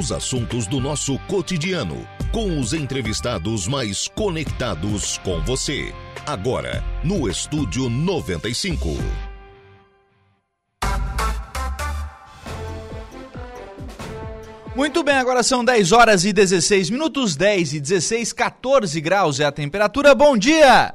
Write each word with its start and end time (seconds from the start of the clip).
Os 0.00 0.10
assuntos 0.10 0.66
do 0.66 0.80
nosso 0.80 1.18
cotidiano, 1.28 2.08
com 2.32 2.58
os 2.58 2.72
entrevistados 2.72 3.68
mais 3.68 4.08
conectados 4.08 5.18
com 5.18 5.42
você. 5.42 5.92
Agora, 6.24 6.82
no 7.04 7.28
Estúdio 7.28 7.90
95. 7.90 8.96
Muito 14.74 15.04
bem, 15.04 15.16
agora 15.16 15.42
são 15.42 15.62
10 15.62 15.92
horas 15.92 16.24
e 16.24 16.32
16 16.32 16.88
minutos, 16.88 17.36
10 17.36 17.74
e 17.74 17.80
16, 17.80 18.32
14 18.32 18.98
graus 19.02 19.38
é 19.38 19.44
a 19.44 19.52
temperatura. 19.52 20.14
Bom 20.14 20.34
dia! 20.34 20.94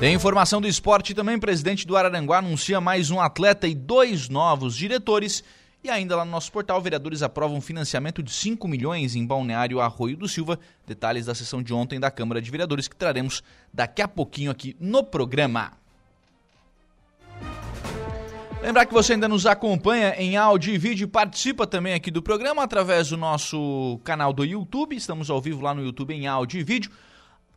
Tem 0.00 0.12
informação 0.12 0.60
do 0.60 0.66
esporte 0.66 1.14
também. 1.14 1.38
Presidente 1.38 1.86
do 1.86 1.96
Araranguá 1.96 2.38
anuncia 2.38 2.80
mais 2.80 3.10
um 3.10 3.20
atleta 3.20 3.68
e 3.68 3.74
dois 3.74 4.28
novos 4.28 4.76
diretores. 4.76 5.44
E 5.84 5.88
ainda 5.88 6.16
lá 6.16 6.24
no 6.24 6.30
nosso 6.32 6.50
portal, 6.50 6.80
vereadores 6.80 7.22
aprovam 7.22 7.60
financiamento 7.60 8.22
de 8.22 8.32
5 8.32 8.66
milhões 8.66 9.14
em 9.14 9.24
Balneário 9.24 9.80
Arroio 9.80 10.16
do 10.16 10.26
Silva. 10.26 10.58
Detalhes 10.86 11.26
da 11.26 11.34
sessão 11.34 11.62
de 11.62 11.72
ontem 11.72 12.00
da 12.00 12.10
Câmara 12.10 12.42
de 12.42 12.50
Vereadores 12.50 12.88
que 12.88 12.96
traremos 12.96 13.42
daqui 13.72 14.02
a 14.02 14.08
pouquinho 14.08 14.50
aqui 14.50 14.76
no 14.80 15.04
programa. 15.04 15.72
Lembrar 18.60 18.86
que 18.86 18.94
você 18.94 19.12
ainda 19.12 19.28
nos 19.28 19.46
acompanha 19.46 20.14
em 20.16 20.36
áudio 20.36 20.74
e 20.74 20.78
vídeo, 20.78 21.06
participa 21.06 21.66
também 21.66 21.94
aqui 21.94 22.10
do 22.10 22.22
programa 22.22 22.62
através 22.64 23.10
do 23.10 23.16
nosso 23.16 24.00
canal 24.02 24.32
do 24.32 24.44
YouTube. 24.44 24.96
Estamos 24.96 25.30
ao 25.30 25.40
vivo 25.40 25.60
lá 25.60 25.72
no 25.72 25.84
YouTube 25.84 26.14
em 26.14 26.26
áudio 26.26 26.58
e 26.58 26.64
vídeo. 26.64 26.90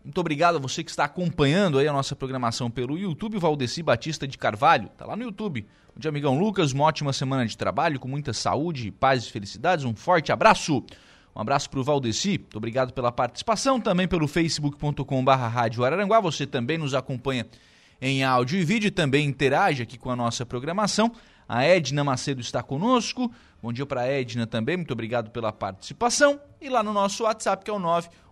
Muito 0.07 0.21
obrigado 0.21 0.55
a 0.55 0.59
você 0.59 0.85
que 0.85 0.89
está 0.89 1.03
acompanhando 1.03 1.77
aí 1.77 1.85
a 1.85 1.91
nossa 1.91 2.15
programação 2.15 2.71
pelo 2.71 2.97
YouTube. 2.97 3.37
Valdeci 3.37 3.83
Batista 3.83 4.25
de 4.25 4.37
Carvalho, 4.37 4.87
tá 4.97 5.05
lá 5.05 5.17
no 5.17 5.23
YouTube. 5.23 5.67
Bom 5.93 5.99
dia, 5.99 6.07
amigão 6.07 6.39
Lucas. 6.39 6.71
Uma 6.71 6.85
ótima 6.85 7.11
semana 7.11 7.45
de 7.45 7.57
trabalho, 7.57 7.99
com 7.99 8.07
muita 8.07 8.31
saúde, 8.31 8.89
paz 8.89 9.25
e 9.25 9.31
felicidades. 9.33 9.83
Um 9.83 9.93
forte 9.93 10.31
abraço. 10.31 10.81
Um 11.35 11.41
abraço 11.41 11.69
para 11.69 11.81
o 11.81 11.83
Valdeci. 11.83 12.37
Muito 12.37 12.55
obrigado 12.55 12.93
pela 12.93 13.11
participação. 13.11 13.81
Também 13.81 14.07
pelo 14.07 14.29
facebook.com.br 14.29 15.29
Rádio 15.29 15.83
Araranguá. 15.83 16.21
Você 16.21 16.47
também 16.47 16.77
nos 16.77 16.93
acompanha 16.93 17.45
em 18.01 18.23
áudio 18.23 18.57
e 18.57 18.63
vídeo. 18.63 18.89
Também 18.89 19.27
interage 19.27 19.83
aqui 19.83 19.97
com 19.97 20.09
a 20.09 20.15
nossa 20.15 20.45
programação. 20.45 21.11
A 21.49 21.65
Edna 21.65 22.05
Macedo 22.05 22.39
está 22.39 22.63
conosco. 22.63 23.29
Bom 23.61 23.73
dia 23.73 23.85
para 23.85 24.05
Edna 24.05 24.45
também, 24.45 24.77
muito 24.77 24.91
obrigado 24.91 25.31
pela 25.31 25.51
participação. 25.51 26.39
E 26.61 26.69
lá 26.69 26.83
no 26.83 26.93
nosso 26.93 27.23
WhatsApp, 27.23 27.65
que 27.65 27.71
é 27.71 27.73
o 27.73 27.79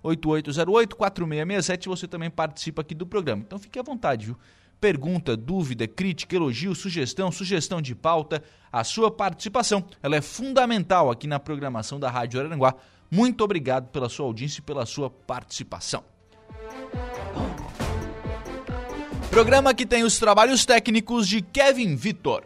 98808-4667, 0.03 1.87
você 1.87 2.07
também 2.07 2.29
participa 2.29 2.81
aqui 2.81 2.93
do 2.93 3.07
programa. 3.07 3.41
Então 3.45 3.57
fique 3.57 3.79
à 3.79 3.83
vontade, 3.83 4.27
viu? 4.27 4.37
Pergunta, 4.79 5.35
dúvida, 5.35 5.87
crítica, 5.87 6.35
elogio, 6.35 6.75
sugestão, 6.75 7.31
sugestão 7.31 7.81
de 7.81 7.95
pauta, 7.95 8.43
a 8.71 8.83
sua 8.83 9.09
participação, 9.09 9.83
ela 10.03 10.15
é 10.15 10.21
fundamental 10.21 11.09
aqui 11.09 11.25
na 11.27 11.39
programação 11.39 11.99
da 11.99 12.11
Rádio 12.11 12.39
Aranguá. 12.39 12.75
Muito 13.09 13.43
obrigado 13.43 13.87
pela 13.89 14.09
sua 14.09 14.25
audiência 14.25 14.59
e 14.59 14.63
pela 14.63 14.85
sua 14.85 15.09
participação. 15.09 16.03
Programa 19.29 19.73
que 19.73 19.85
tem 19.85 20.03
os 20.03 20.19
trabalhos 20.19 20.65
técnicos 20.65 21.27
de 21.27 21.41
Kevin 21.41 21.95
Vitor. 21.95 22.43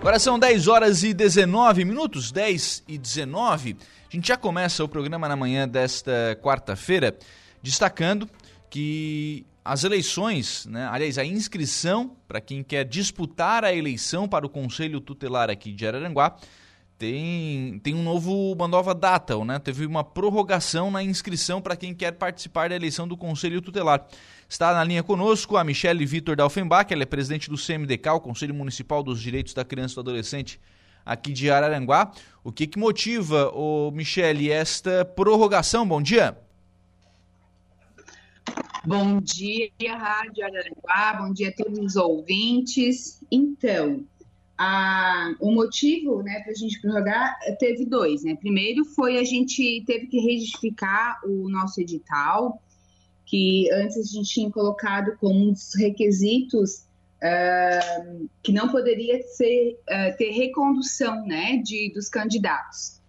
Agora 0.00 0.18
são 0.18 0.38
10 0.38 0.66
horas 0.66 1.02
e 1.02 1.12
19 1.12 1.84
minutos, 1.84 2.32
10 2.32 2.84
e 2.88 2.96
19. 2.96 3.76
A 4.10 4.16
gente 4.16 4.28
já 4.28 4.36
começa 4.36 4.82
o 4.82 4.88
programa 4.88 5.28
na 5.28 5.36
manhã 5.36 5.68
desta 5.68 6.38
quarta-feira 6.42 7.18
destacando 7.62 8.26
que 8.70 9.44
as 9.62 9.84
eleições, 9.84 10.64
né, 10.64 10.88
aliás, 10.90 11.18
a 11.18 11.24
inscrição 11.24 12.16
para 12.26 12.40
quem 12.40 12.62
quer 12.62 12.86
disputar 12.86 13.62
a 13.62 13.74
eleição 13.74 14.26
para 14.26 14.46
o 14.46 14.48
Conselho 14.48 15.02
Tutelar 15.02 15.50
aqui 15.50 15.70
de 15.70 15.86
Araranguá 15.86 16.34
tem, 17.00 17.78
tem 17.82 17.94
um 17.94 18.02
novo, 18.02 18.52
uma 18.52 18.68
nova 18.68 18.94
data, 18.94 19.42
né? 19.42 19.58
Teve 19.58 19.86
uma 19.86 20.04
prorrogação 20.04 20.90
na 20.90 21.02
inscrição 21.02 21.60
para 21.60 21.74
quem 21.74 21.94
quer 21.94 22.12
participar 22.12 22.68
da 22.68 22.76
eleição 22.76 23.08
do 23.08 23.16
Conselho 23.16 23.62
Tutelar. 23.62 24.06
Está 24.50 24.74
na 24.74 24.82
linha 24.82 25.00
conosco 25.04 25.56
a 25.56 25.62
Michele 25.62 26.04
Vitor 26.04 26.34
Dalfenbach, 26.34 26.92
ela 26.92 27.04
é 27.04 27.06
presidente 27.06 27.48
do 27.48 27.54
CMDK, 27.56 28.08
o 28.16 28.20
Conselho 28.20 28.52
Municipal 28.52 29.00
dos 29.00 29.22
Direitos 29.22 29.54
da 29.54 29.64
Criança 29.64 29.92
e 29.92 29.94
do 29.94 30.00
Adolescente 30.00 30.60
aqui 31.06 31.32
de 31.32 31.48
Araranguá. 31.48 32.10
O 32.42 32.50
que, 32.50 32.66
que 32.66 32.76
motiva, 32.76 33.48
ô 33.54 33.92
Michele, 33.92 34.50
esta 34.50 35.04
prorrogação? 35.04 35.86
Bom 35.86 36.02
dia. 36.02 36.36
Bom 38.84 39.20
dia, 39.20 39.70
Rádio 39.96 40.44
Araranguá, 40.44 41.22
bom 41.22 41.32
dia 41.32 41.50
a 41.50 41.52
todos 41.52 41.78
os 41.78 41.94
ouvintes. 41.94 43.22
Então, 43.30 44.04
a, 44.58 45.32
o 45.38 45.52
motivo 45.52 46.24
né, 46.24 46.40
para 46.40 46.50
a 46.50 46.56
gente 46.56 46.80
prorrogar 46.80 47.38
teve 47.60 47.86
dois. 47.86 48.24
Né? 48.24 48.34
Primeiro 48.34 48.84
foi 48.84 49.16
a 49.16 49.22
gente 49.22 49.84
teve 49.86 50.08
que 50.08 50.18
regificar 50.18 51.20
o 51.24 51.48
nosso 51.48 51.80
edital, 51.80 52.60
que 53.30 53.70
antes 53.72 53.96
a 53.96 54.02
gente 54.02 54.28
tinha 54.28 54.50
colocado 54.50 55.16
como 55.18 55.50
um 55.50 55.52
dos 55.52 55.72
requisitos 55.78 56.84
uh, 57.22 58.28
que 58.42 58.52
não 58.52 58.68
poderia 58.68 59.22
ser, 59.22 59.78
uh, 59.82 60.16
ter 60.18 60.32
recondução 60.32 61.24
né, 61.24 61.58
de, 61.58 61.92
dos 61.94 62.08
candidatos. 62.08 63.00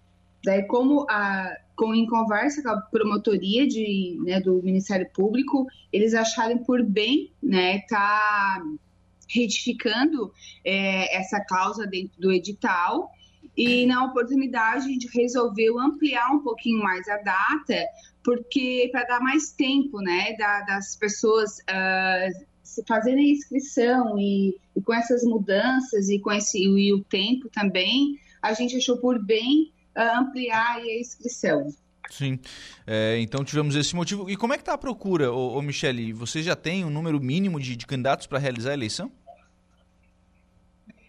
Daí, 0.46 0.62
como 0.68 1.08
a, 1.10 1.52
com, 1.76 1.96
em 1.96 2.06
conversa 2.06 2.62
com 2.62 2.70
a 2.70 2.82
promotoria 2.82 3.68
de, 3.68 4.20
né, 4.24 4.40
do 4.40 4.62
Ministério 4.62 5.10
Público, 5.12 5.66
eles 5.92 6.14
acharam 6.14 6.60
por 6.60 6.84
bem 6.84 7.32
né, 7.42 7.80
tá 7.90 8.62
retificando 9.28 10.32
é, 10.64 11.18
essa 11.18 11.44
cláusula 11.44 11.88
dentro 11.88 12.20
do 12.20 12.32
edital. 12.32 13.10
E 13.58 13.88
na 13.88 14.06
oportunidade 14.06 14.86
a 14.86 14.88
gente 14.88 15.10
resolveu 15.14 15.80
ampliar 15.80 16.32
um 16.32 16.40
pouquinho 16.40 16.84
mais 16.84 17.08
a 17.08 17.18
data, 17.18 17.86
porque 18.24 18.90
para 18.92 19.04
dar 19.04 19.20
mais 19.20 19.52
tempo, 19.52 20.00
né, 20.00 20.36
da, 20.38 20.62
das 20.62 20.96
pessoas 20.96 21.58
uh, 21.60 22.84
fazerem 22.88 23.26
a 23.26 23.34
inscrição 23.34 24.18
e, 24.18 24.56
e, 24.76 24.82
com 24.82 24.94
essas 24.94 25.24
mudanças 25.24 26.10
e 26.10 26.20
com 26.20 26.32
esse 26.32 26.60
e 26.60 26.94
o 26.94 27.04
tempo 27.04 27.50
também, 27.50 28.18
a 28.42 28.54
gente 28.54 28.78
achou 28.78 28.98
por 28.98 29.24
bem 29.24 29.72
uh, 29.98 30.20
ampliar 30.20 30.78
a 30.78 31.00
inscrição. 31.00 31.68
Sim. 32.10 32.40
É, 32.86 33.20
então 33.20 33.44
tivemos 33.44 33.76
esse 33.76 33.96
motivo. 33.96 34.30
E 34.30 34.36
como 34.36 34.54
é 34.54 34.58
que 34.58 34.62
está 34.62 34.74
a 34.74 34.78
procura, 34.78 35.32
ô, 35.32 35.58
ô 35.58 35.62
Michele? 35.62 36.12
Você 36.12 36.44
já 36.44 36.56
tem 36.56 36.84
um 36.84 36.90
número 36.90 37.20
mínimo 37.22 37.60
de, 37.60 37.76
de 37.76 37.88
candidatos 37.88 38.28
para 38.28 38.38
realizar 38.38 38.72
a 38.72 38.74
eleição? 38.74 39.10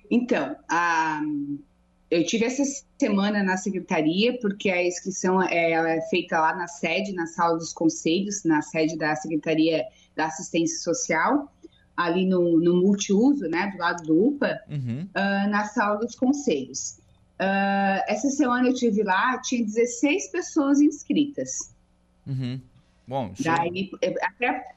Então, 0.08 0.54
a, 0.68 1.20
eu 2.12 2.22
tive 2.26 2.44
essa 2.44 2.62
semana 3.00 3.42
na 3.42 3.56
secretaria, 3.56 4.38
porque 4.38 4.70
a 4.70 4.86
inscrição 4.86 5.42
é, 5.42 5.70
ela 5.70 5.90
é 5.90 6.00
feita 6.02 6.38
lá 6.38 6.54
na 6.54 6.68
sede, 6.68 7.14
na 7.14 7.26
sala 7.26 7.56
dos 7.56 7.72
conselhos, 7.72 8.44
na 8.44 8.60
sede 8.60 8.98
da 8.98 9.16
Secretaria 9.16 9.82
da 10.14 10.26
Assistência 10.26 10.78
Social, 10.80 11.50
ali 11.96 12.26
no, 12.26 12.60
no 12.60 12.82
multiuso, 12.82 13.48
né, 13.48 13.70
do 13.70 13.78
lado 13.78 14.02
do 14.04 14.26
UPA, 14.26 14.60
uhum. 14.68 15.08
uh, 15.08 15.50
na 15.50 15.64
sala 15.64 15.96
dos 15.96 16.14
conselhos. 16.14 16.98
Uh, 17.40 18.04
essa 18.06 18.28
semana 18.28 18.68
eu 18.68 18.74
tive 18.74 19.02
lá, 19.02 19.40
tinha 19.40 19.64
16 19.64 20.30
pessoas 20.30 20.82
inscritas. 20.82 21.74
Uhum. 22.26 22.60
Bom, 23.08 23.32
Daí, 23.40 23.90
até 24.22 24.74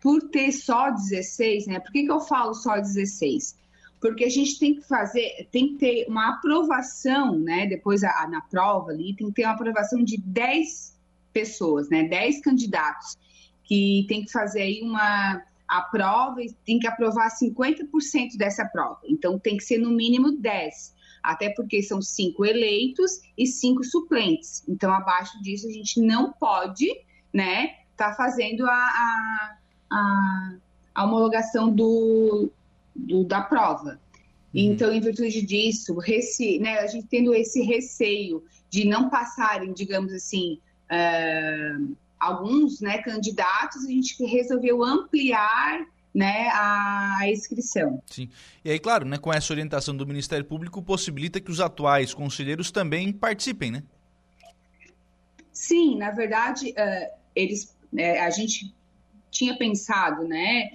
por 0.00 0.22
ter 0.30 0.52
só 0.52 0.90
16, 0.90 1.66
né? 1.66 1.80
Por 1.80 1.90
que, 1.90 2.04
que 2.04 2.12
eu 2.12 2.20
falo 2.20 2.54
só 2.54 2.76
16? 2.76 3.56
Porque 4.00 4.24
a 4.24 4.28
gente 4.28 4.58
tem 4.58 4.74
que 4.74 4.82
fazer, 4.82 5.48
tem 5.50 5.68
que 5.68 5.74
ter 5.78 6.06
uma 6.08 6.30
aprovação, 6.30 7.38
né? 7.38 7.66
Depois 7.66 8.04
a, 8.04 8.28
na 8.28 8.40
prova 8.42 8.90
ali, 8.90 9.14
tem 9.14 9.28
que 9.28 9.34
ter 9.34 9.44
uma 9.44 9.54
aprovação 9.54 10.02
de 10.02 10.18
10 10.18 10.96
pessoas, 11.32 11.88
né? 11.88 12.04
10 12.04 12.40
candidatos 12.40 13.16
que 13.64 14.04
tem 14.08 14.24
que 14.24 14.32
fazer 14.32 14.62
aí 14.62 14.80
uma 14.82 15.42
a 15.68 15.82
prova 15.82 16.40
e 16.40 16.52
tem 16.64 16.78
que 16.78 16.86
aprovar 16.86 17.28
50% 17.28 18.36
dessa 18.36 18.64
prova. 18.64 19.00
Então 19.04 19.38
tem 19.38 19.56
que 19.56 19.64
ser 19.64 19.78
no 19.78 19.90
mínimo 19.90 20.32
10, 20.38 20.94
até 21.22 21.50
porque 21.50 21.82
são 21.82 22.00
cinco 22.00 22.44
eleitos 22.44 23.20
e 23.36 23.46
cinco 23.46 23.82
suplentes. 23.82 24.62
Então 24.68 24.92
abaixo 24.92 25.42
disso 25.42 25.66
a 25.66 25.72
gente 25.72 26.00
não 26.00 26.32
pode, 26.32 26.88
né, 27.34 27.78
tá 27.96 28.14
fazendo 28.14 28.64
a, 28.64 28.72
a, 28.72 29.56
a, 29.90 30.54
a 30.94 31.04
homologação 31.04 31.68
do, 31.74 32.48
do, 32.98 33.24
da 33.24 33.40
prova. 33.40 34.00
Uhum. 34.54 34.62
Então, 34.72 34.92
em 34.92 35.00
virtude 35.00 35.42
disso, 35.42 35.98
rece, 35.98 36.58
né, 36.58 36.78
a 36.78 36.86
gente 36.86 37.06
tendo 37.08 37.34
esse 37.34 37.62
receio 37.62 38.42
de 38.70 38.86
não 38.86 39.10
passarem, 39.10 39.72
digamos 39.72 40.12
assim, 40.12 40.58
uh, 40.90 41.96
alguns 42.18 42.80
né, 42.80 42.98
candidatos, 42.98 43.84
a 43.84 43.90
gente 43.90 44.22
resolveu 44.24 44.82
ampliar 44.82 45.86
né, 46.14 46.48
a, 46.48 47.20
inscrição. 47.30 48.02
Sim. 48.06 48.30
E 48.64 48.70
aí, 48.70 48.78
claro, 48.78 49.04
né, 49.04 49.18
com 49.18 49.32
essa 49.32 49.52
orientação 49.52 49.94
do 49.94 50.06
Ministério 50.06 50.44
Público, 50.44 50.82
possibilita 50.82 51.40
que 51.40 51.50
os 51.50 51.60
atuais 51.60 52.14
conselheiros 52.14 52.70
também 52.70 53.12
participem, 53.12 53.70
né? 53.70 53.82
Sim, 55.52 55.98
na 55.98 56.10
verdade, 56.10 56.70
uh, 56.70 57.16
eles, 57.34 57.76
uh, 57.92 58.22
a 58.22 58.30
gente 58.30 58.74
tinha 59.30 59.56
pensado, 59.58 60.26
né, 60.26 60.70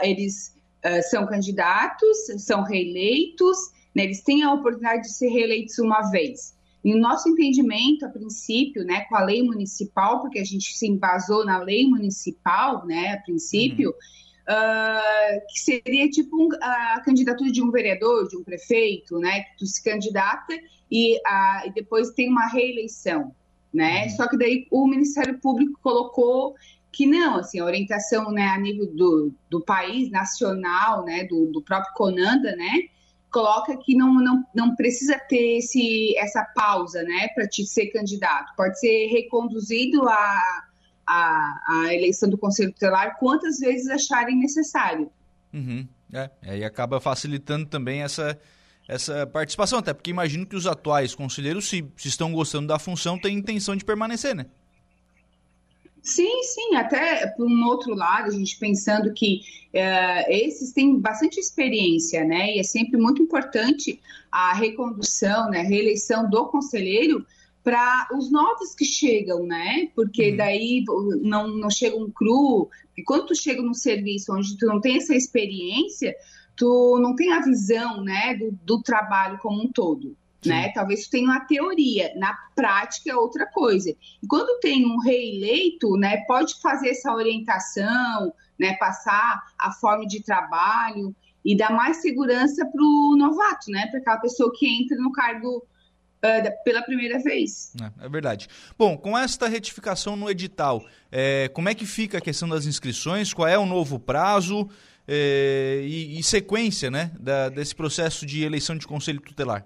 eles 0.00 0.55
uh, 0.86 1.02
são 1.10 1.26
candidatos, 1.26 2.16
são 2.38 2.62
reeleitos, 2.62 3.56
né, 3.94 4.04
eles 4.04 4.22
têm 4.22 4.42
a 4.44 4.52
oportunidade 4.52 5.02
de 5.02 5.14
ser 5.14 5.28
reeleitos 5.28 5.78
uma 5.78 6.10
vez. 6.10 6.54
E 6.84 6.94
o 6.94 6.98
nosso 6.98 7.28
entendimento, 7.28 8.06
a 8.06 8.08
princípio, 8.08 8.84
né, 8.84 9.00
com 9.08 9.16
a 9.16 9.24
lei 9.24 9.42
municipal, 9.42 10.20
porque 10.20 10.38
a 10.38 10.44
gente 10.44 10.76
se 10.76 10.86
embasou 10.86 11.44
na 11.44 11.58
lei 11.58 11.84
municipal, 11.88 12.86
né, 12.86 13.14
a 13.14 13.16
princípio, 13.22 13.90
uhum. 13.90 14.54
uh, 14.54 15.40
que 15.48 15.58
seria 15.58 16.08
tipo 16.08 16.36
um, 16.40 16.48
a 16.62 17.00
candidatura 17.04 17.50
de 17.50 17.60
um 17.60 17.72
vereador, 17.72 18.28
de 18.28 18.36
um 18.36 18.44
prefeito, 18.44 19.18
né, 19.18 19.40
que 19.40 19.58
tu 19.58 19.66
se 19.66 19.82
candidata 19.82 20.54
e, 20.88 21.16
uh, 21.16 21.66
e 21.66 21.72
depois 21.74 22.10
tem 22.10 22.28
uma 22.28 22.46
reeleição, 22.46 23.34
né? 23.74 24.04
Uhum. 24.04 24.10
Só 24.10 24.28
que 24.28 24.38
daí 24.38 24.68
o 24.70 24.86
Ministério 24.86 25.40
Público 25.40 25.80
colocou 25.82 26.54
que 26.96 27.06
não, 27.06 27.36
assim, 27.36 27.60
a 27.60 27.64
orientação, 27.64 28.32
né, 28.32 28.46
a 28.46 28.58
nível 28.58 28.86
do, 28.86 29.34
do 29.50 29.60
país, 29.60 30.10
nacional, 30.10 31.04
né, 31.04 31.24
do, 31.24 31.52
do 31.52 31.60
próprio 31.60 31.92
Conanda, 31.92 32.56
né, 32.56 32.84
coloca 33.30 33.76
que 33.76 33.94
não, 33.94 34.14
não, 34.14 34.42
não 34.54 34.74
precisa 34.74 35.18
ter 35.28 35.58
esse, 35.58 36.16
essa 36.16 36.42
pausa, 36.54 37.02
né, 37.02 37.28
para 37.34 37.46
te 37.46 37.66
ser 37.66 37.88
candidato. 37.88 38.54
Pode 38.56 38.80
ser 38.80 39.08
reconduzido 39.08 40.08
a, 40.08 40.62
a, 41.06 41.60
a 41.68 41.94
eleição 41.94 42.30
do 42.30 42.38
Conselho 42.38 42.72
Tutelar 42.72 43.18
quantas 43.18 43.58
vezes 43.58 43.88
acharem 43.88 44.38
necessário. 44.38 45.10
Uhum. 45.52 45.86
É, 46.10 46.30
aí 46.42 46.64
acaba 46.64 46.98
facilitando 46.98 47.66
também 47.66 48.00
essa, 48.00 48.40
essa 48.88 49.26
participação, 49.26 49.80
até 49.80 49.92
porque 49.92 50.10
imagino 50.10 50.46
que 50.46 50.56
os 50.56 50.66
atuais 50.66 51.14
conselheiros, 51.14 51.68
se, 51.68 51.86
se 51.94 52.08
estão 52.08 52.32
gostando 52.32 52.68
da 52.68 52.78
função, 52.78 53.18
têm 53.18 53.36
intenção 53.36 53.76
de 53.76 53.84
permanecer, 53.84 54.34
né? 54.34 54.46
Sim, 56.06 56.44
sim, 56.44 56.76
até 56.76 57.26
por 57.26 57.48
um 57.48 57.66
outro 57.66 57.92
lado, 57.92 58.28
a 58.28 58.30
gente 58.30 58.56
pensando 58.60 59.12
que 59.12 59.40
uh, 59.74 60.30
esses 60.30 60.72
têm 60.72 61.00
bastante 61.00 61.40
experiência, 61.40 62.24
né? 62.24 62.54
E 62.54 62.60
é 62.60 62.62
sempre 62.62 62.96
muito 62.96 63.20
importante 63.20 64.00
a 64.30 64.54
recondução, 64.54 65.50
né, 65.50 65.62
a 65.62 65.64
reeleição 65.64 66.30
do 66.30 66.46
conselheiro 66.46 67.26
para 67.64 68.06
os 68.16 68.30
novos 68.30 68.72
que 68.72 68.84
chegam, 68.84 69.44
né? 69.46 69.90
Porque 69.96 70.30
uhum. 70.30 70.36
daí 70.36 70.84
não, 71.22 71.48
não 71.48 71.70
chegam 71.70 72.08
cru. 72.08 72.70
E 72.96 73.02
quando 73.02 73.26
tu 73.26 73.34
chega 73.34 73.60
num 73.60 73.74
serviço 73.74 74.32
onde 74.32 74.56
tu 74.56 74.64
não 74.64 74.80
tem 74.80 74.98
essa 74.98 75.12
experiência, 75.12 76.14
tu 76.54 77.00
não 77.00 77.16
tem 77.16 77.32
a 77.32 77.40
visão, 77.40 78.00
né, 78.04 78.36
do, 78.36 78.52
do 78.64 78.80
trabalho 78.80 79.38
como 79.38 79.60
um 79.60 79.72
todo 79.72 80.16
né? 80.44 80.70
Talvez 80.74 81.04
tu 81.04 81.10
tenha 81.10 81.24
uma 81.24 81.40
teoria, 81.40 82.12
na 82.16 82.36
prática 82.54 83.10
é 83.10 83.16
outra 83.16 83.46
coisa. 83.46 83.90
E 83.90 84.26
quando 84.28 84.60
tem 84.60 84.84
um 84.86 84.98
reeleito, 84.98 85.96
né, 85.96 86.18
pode 86.26 86.60
fazer 86.60 86.90
essa 86.90 87.12
orientação, 87.12 88.32
né, 88.58 88.74
passar 88.78 89.42
a 89.58 89.72
forma 89.72 90.06
de 90.06 90.22
trabalho 90.22 91.14
e 91.44 91.56
dar 91.56 91.70
mais 91.70 91.98
segurança 91.98 92.64
para 92.66 92.82
o 92.82 93.16
novato, 93.16 93.70
né, 93.70 93.86
para 93.86 94.00
aquela 94.00 94.18
pessoa 94.18 94.52
que 94.54 94.66
entra 94.66 94.96
no 94.96 95.12
cargo 95.12 95.58
uh, 95.58 96.64
pela 96.64 96.82
primeira 96.82 97.18
vez. 97.20 97.72
É, 97.80 98.06
é, 98.06 98.08
verdade. 98.08 98.48
Bom, 98.78 98.96
com 98.96 99.16
esta 99.16 99.48
retificação 99.48 100.16
no 100.16 100.30
edital, 100.30 100.84
é, 101.10 101.48
como 101.48 101.68
é 101.68 101.74
que 101.74 101.86
fica 101.86 102.18
a 102.18 102.20
questão 102.20 102.48
das 102.48 102.66
inscrições? 102.66 103.32
Qual 103.32 103.46
é 103.46 103.58
o 103.58 103.66
novo 103.66 103.98
prazo 103.98 104.68
é, 105.06 105.82
e, 105.84 106.18
e, 106.18 106.22
sequência, 106.22 106.90
né, 106.90 107.12
da, 107.18 107.48
desse 107.48 107.74
processo 107.74 108.26
de 108.26 108.42
eleição 108.42 108.76
de 108.76 108.86
conselho 108.86 109.20
tutelar? 109.20 109.64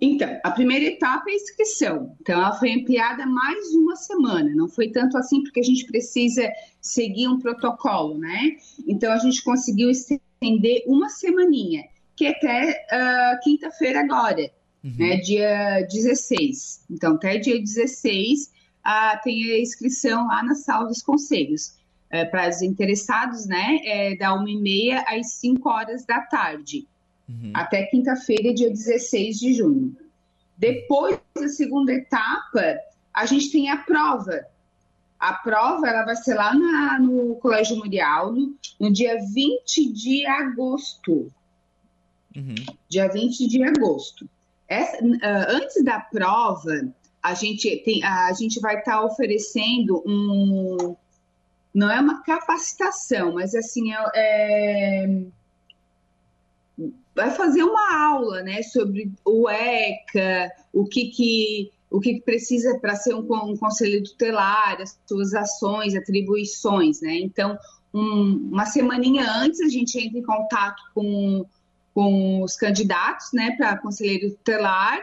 Então, 0.00 0.28
a 0.44 0.50
primeira 0.50 0.84
etapa 0.84 1.24
é 1.28 1.32
a 1.32 1.36
inscrição. 1.36 2.14
Então, 2.20 2.38
ela 2.38 2.52
foi 2.58 2.70
ampliada 2.72 3.24
mais 3.26 3.72
uma 3.74 3.96
semana. 3.96 4.50
Não 4.54 4.68
foi 4.68 4.90
tanto 4.90 5.16
assim 5.16 5.42
porque 5.42 5.60
a 5.60 5.64
gente 5.64 5.86
precisa 5.86 6.50
seguir 6.82 7.28
um 7.28 7.38
protocolo, 7.38 8.18
né? 8.18 8.56
Então, 8.86 9.10
a 9.10 9.18
gente 9.18 9.42
conseguiu 9.42 9.90
estender 9.90 10.82
uma 10.86 11.08
semaninha, 11.08 11.84
que 12.14 12.26
é 12.26 12.30
até 12.30 12.86
uh, 12.92 13.42
quinta-feira 13.42 14.00
agora, 14.00 14.50
uhum. 14.84 14.94
né? 14.98 15.16
Dia 15.16 15.86
16. 15.90 16.84
Então, 16.90 17.14
até 17.14 17.38
dia 17.38 17.58
16 17.58 18.52
uh, 18.84 19.22
tem 19.24 19.50
a 19.50 19.60
inscrição 19.60 20.26
lá 20.26 20.42
na 20.42 20.54
sala 20.54 20.86
dos 20.88 21.02
conselhos. 21.02 21.74
Uh, 22.12 22.30
para 22.30 22.50
os 22.50 22.60
interessados, 22.60 23.46
né? 23.46 23.78
É 23.82 24.14
da 24.14 24.28
1h30 24.36 25.04
às 25.08 25.32
5 25.38 25.68
horas 25.68 26.04
da 26.04 26.20
tarde 26.20 26.86
uhum. 27.28 27.52
até 27.54 27.84
quinta-feira, 27.84 28.54
dia 28.54 28.70
16 28.70 29.38
de 29.38 29.54
junho. 29.54 29.96
Depois 30.56 31.18
da 31.34 31.48
segunda 31.48 31.92
etapa, 31.92 32.78
a 33.12 33.26
gente 33.26 33.50
tem 33.50 33.70
a 33.70 33.76
prova. 33.76 34.46
A 35.18 35.32
prova 35.32 35.88
ela 35.88 36.04
vai 36.04 36.16
ser 36.16 36.34
lá 36.34 36.54
na, 36.54 36.98
no 36.98 37.36
Colégio 37.36 37.76
Murialdo, 37.76 38.54
no 38.78 38.92
dia 38.92 39.18
20 39.32 39.92
de 39.92 40.26
agosto. 40.26 41.32
Uhum. 42.34 42.54
Dia 42.88 43.08
20 43.08 43.46
de 43.46 43.62
agosto. 43.64 44.28
Essa, 44.68 45.02
uh, 45.02 45.18
antes 45.48 45.82
da 45.84 46.00
prova, 46.00 46.92
a 47.22 47.34
gente, 47.34 47.76
tem, 47.84 48.04
a 48.04 48.32
gente 48.32 48.60
vai 48.60 48.78
estar 48.78 48.98
tá 48.98 49.04
oferecendo 49.04 50.02
um. 50.06 50.96
Não 51.74 51.90
é 51.90 52.00
uma 52.00 52.22
capacitação, 52.22 53.34
mas 53.34 53.54
assim, 53.54 53.92
é, 53.92 53.98
é 54.14 55.20
vai 57.16 57.30
fazer 57.30 57.62
uma 57.62 58.08
aula, 58.08 58.42
né, 58.42 58.62
sobre 58.62 59.10
o 59.24 59.48
ECA, 59.48 60.52
o 60.72 60.84
que 60.84 61.06
que 61.06 61.72
o 61.88 62.00
que 62.00 62.20
precisa 62.20 62.78
para 62.80 62.96
ser 62.96 63.14
um, 63.14 63.20
um 63.20 63.56
conselho 63.56 64.02
tutelar, 64.02 64.82
as 64.82 64.98
suas 65.06 65.32
ações, 65.34 65.94
atribuições, 65.94 67.00
né? 67.00 67.14
Então, 67.14 67.56
um, 67.94 68.50
uma 68.52 68.66
semaninha 68.66 69.24
antes 69.24 69.60
a 69.60 69.68
gente 69.68 69.96
entra 69.98 70.18
em 70.18 70.22
contato 70.22 70.82
com, 70.92 71.46
com 71.94 72.42
os 72.42 72.56
candidatos, 72.56 73.28
né, 73.32 73.52
para 73.56 73.78
conselheiro 73.78 74.30
tutelar, 74.32 74.98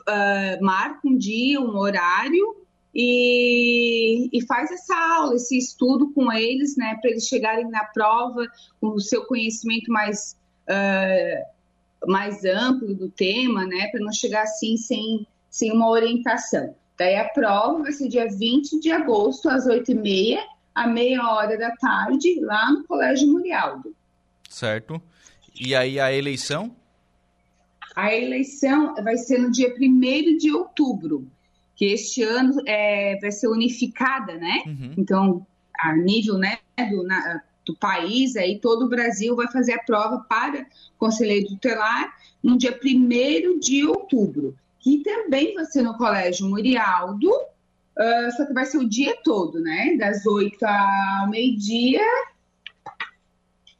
uh, 0.00 0.62
marca 0.62 1.06
um 1.06 1.16
dia, 1.16 1.60
um 1.60 1.78
horário 1.78 2.56
e, 2.92 4.28
e, 4.32 4.44
faz 4.44 4.72
essa 4.72 4.96
aula, 4.96 5.36
esse 5.36 5.56
estudo 5.56 6.12
com 6.12 6.30
eles, 6.32 6.76
né, 6.76 6.98
para 7.00 7.10
eles 7.10 7.28
chegarem 7.28 7.70
na 7.70 7.84
prova 7.84 8.44
com 8.80 8.88
o 8.88 9.00
seu 9.00 9.24
conhecimento 9.24 9.90
mais 9.90 10.36
uh, 10.68 11.53
mais 12.06 12.44
amplo 12.44 12.94
do 12.94 13.08
tema, 13.10 13.66
né, 13.66 13.88
para 13.88 14.00
não 14.00 14.12
chegar 14.12 14.42
assim 14.42 14.76
sem, 14.76 15.26
sem 15.50 15.72
uma 15.72 15.88
orientação. 15.88 16.74
Daí 16.98 17.16
a 17.16 17.28
prova 17.28 17.82
vai 17.82 17.92
ser 17.92 18.08
dia 18.08 18.28
20 18.28 18.80
de 18.80 18.90
agosto, 18.90 19.48
às 19.48 19.66
8h30, 19.66 20.38
à 20.74 20.86
meia 20.86 21.28
hora 21.28 21.58
da 21.58 21.70
tarde, 21.76 22.38
lá 22.40 22.70
no 22.70 22.84
Colégio 22.84 23.30
Murialdo. 23.30 23.94
Certo. 24.48 25.00
E 25.58 25.74
aí 25.74 25.98
a 25.98 26.12
eleição? 26.12 26.74
A 27.94 28.14
eleição 28.14 28.94
vai 28.96 29.16
ser 29.16 29.38
no 29.38 29.50
dia 29.50 29.72
1 29.72 30.36
de 30.38 30.52
outubro, 30.52 31.28
que 31.76 31.86
este 31.86 32.22
ano 32.22 32.60
é, 32.66 33.18
vai 33.20 33.32
ser 33.32 33.48
unificada, 33.48 34.34
né? 34.34 34.62
Uhum. 34.66 34.94
Então, 34.96 35.46
a 35.78 35.96
nível 35.96 36.38
né, 36.38 36.58
do, 36.90 37.04
na, 37.04 37.42
do 37.64 37.76
país, 37.76 38.36
aí 38.36 38.58
todo 38.58 38.84
o 38.84 38.88
Brasil 38.88 39.34
vai 39.34 39.48
fazer 39.50 39.74
a 39.74 39.82
prova 39.82 40.24
para 40.28 40.66
conselheiro 40.98 41.48
tutelar 41.48 42.14
no 42.42 42.58
dia 42.58 42.78
1 42.82 43.58
de 43.58 43.86
outubro, 43.86 44.54
que 44.80 45.02
também 45.02 45.54
vai 45.54 45.64
ser 45.64 45.82
no 45.82 45.96
Colégio 45.96 46.48
Murialdo, 46.48 47.30
uh, 47.30 48.36
só 48.36 48.46
que 48.46 48.52
vai 48.52 48.66
ser 48.66 48.78
o 48.78 48.88
dia 48.88 49.16
todo, 49.24 49.60
né? 49.60 49.96
Das 49.98 50.26
8 50.26 50.62
ao 50.62 51.30
meio-dia 51.30 52.04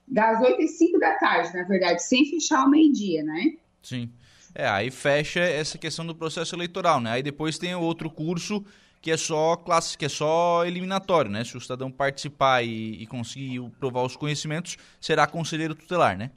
das 0.07 0.41
8 0.41 0.63
às 0.63 0.79
5 0.79 0.99
da 0.99 1.15
tarde, 1.15 1.57
na 1.57 1.65
verdade, 1.65 2.03
sem 2.03 2.25
fechar 2.31 2.61
ao 2.61 2.71
meio-dia, 2.71 3.23
né? 3.23 3.55
Sim. 3.83 4.11
É, 4.55 4.69
aí 4.69 4.91
fecha 4.91 5.41
essa 5.41 5.77
questão 5.77 6.07
do 6.07 6.15
processo 6.15 6.55
eleitoral, 6.55 7.01
né? 7.01 7.11
Aí 7.11 7.23
depois 7.23 7.59
tem 7.59 7.75
outro 7.75 8.09
curso 8.09 8.65
que 9.05 9.11
é 9.11 9.19
só 9.19 9.55
classe, 9.55 9.99
que 9.99 10.07
é 10.07 10.09
só 10.09 10.65
eliminatório, 10.65 11.31
né? 11.31 11.45
Se 11.45 11.55
o 11.59 11.61
cidadão 11.61 11.91
participar 11.91 12.63
e, 12.63 13.03
e 13.03 13.07
conseguir 13.07 13.61
provar 13.79 14.03
os 14.03 14.17
conhecimentos, 14.17 14.79
será 14.99 15.27
conselheiro 15.27 15.75
tutelar, 15.75 16.17
né? 16.17 16.31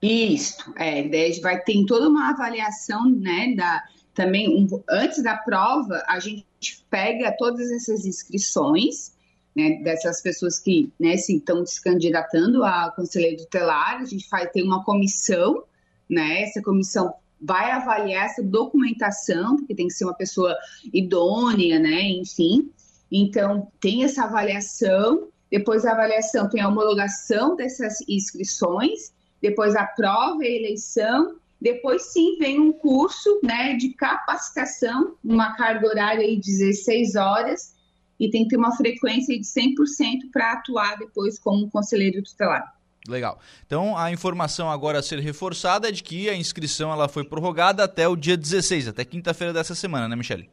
Isso, 0.00 0.72
é, 0.76 1.02
vai 1.40 1.60
ter 1.60 1.84
toda 1.86 2.08
uma 2.08 2.30
avaliação, 2.30 3.10
né, 3.10 3.52
da, 3.56 3.82
também 4.14 4.48
um, 4.48 4.80
antes 4.88 5.24
da 5.24 5.36
prova, 5.36 6.04
a 6.06 6.20
gente 6.20 6.46
pega 6.88 7.34
todas 7.36 7.68
essas 7.72 8.06
inscrições, 8.06 9.12
né, 9.56 9.80
dessas 9.82 10.22
pessoas 10.22 10.60
que, 10.60 10.92
né, 11.00 11.16
se 11.16 11.38
estão 11.38 11.66
se 11.66 11.82
candidatando 11.82 12.62
a 12.62 12.92
conselheiro 12.94 13.38
tutelar, 13.38 14.00
a 14.00 14.04
gente 14.04 14.28
vai 14.30 14.46
ter 14.46 14.62
uma 14.62 14.84
comissão, 14.84 15.64
né, 16.08 16.42
essa 16.42 16.62
comissão 16.62 17.12
vai 17.44 17.70
avaliar 17.70 18.26
essa 18.26 18.42
documentação, 18.42 19.56
porque 19.56 19.74
tem 19.74 19.86
que 19.86 19.94
ser 19.94 20.04
uma 20.04 20.14
pessoa 20.14 20.56
idônea, 20.92 21.78
né, 21.78 22.02
enfim, 22.02 22.70
então 23.12 23.68
tem 23.80 24.04
essa 24.04 24.24
avaliação, 24.24 25.28
depois 25.50 25.82
da 25.82 25.92
avaliação 25.92 26.48
tem 26.48 26.60
a 26.60 26.68
homologação 26.68 27.54
dessas 27.54 27.98
inscrições, 28.08 29.12
depois 29.40 29.76
a 29.76 29.84
prova 29.84 30.42
e 30.42 30.48
a 30.48 30.58
eleição, 30.58 31.36
depois 31.60 32.12
sim 32.12 32.36
vem 32.38 32.58
um 32.60 32.72
curso 32.72 33.40
né, 33.42 33.74
de 33.74 33.90
capacitação, 33.90 35.14
uma 35.22 35.54
carga 35.54 35.86
horária 35.86 36.26
de 36.26 36.40
16 36.40 37.14
horas, 37.14 37.74
e 38.18 38.30
tem 38.30 38.44
que 38.44 38.50
ter 38.50 38.56
uma 38.56 38.76
frequência 38.76 39.38
de 39.38 39.44
100% 39.44 40.30
para 40.32 40.52
atuar 40.52 40.96
depois 40.98 41.38
como 41.38 41.70
conselheiro 41.70 42.22
tutelar. 42.22 42.74
Legal. 43.06 43.38
Então 43.66 43.96
a 43.98 44.10
informação 44.10 44.70
agora 44.70 44.98
a 44.98 45.02
ser 45.02 45.18
reforçada 45.18 45.88
é 45.88 45.92
de 45.92 46.02
que 46.02 46.28
a 46.28 46.34
inscrição 46.34 46.90
ela 46.90 47.06
foi 47.06 47.22
prorrogada 47.22 47.84
até 47.84 48.08
o 48.08 48.16
dia 48.16 48.36
16, 48.36 48.88
até 48.88 49.04
quinta-feira 49.04 49.52
dessa 49.52 49.74
semana, 49.74 50.08
né, 50.08 50.16
Michele? 50.16 50.48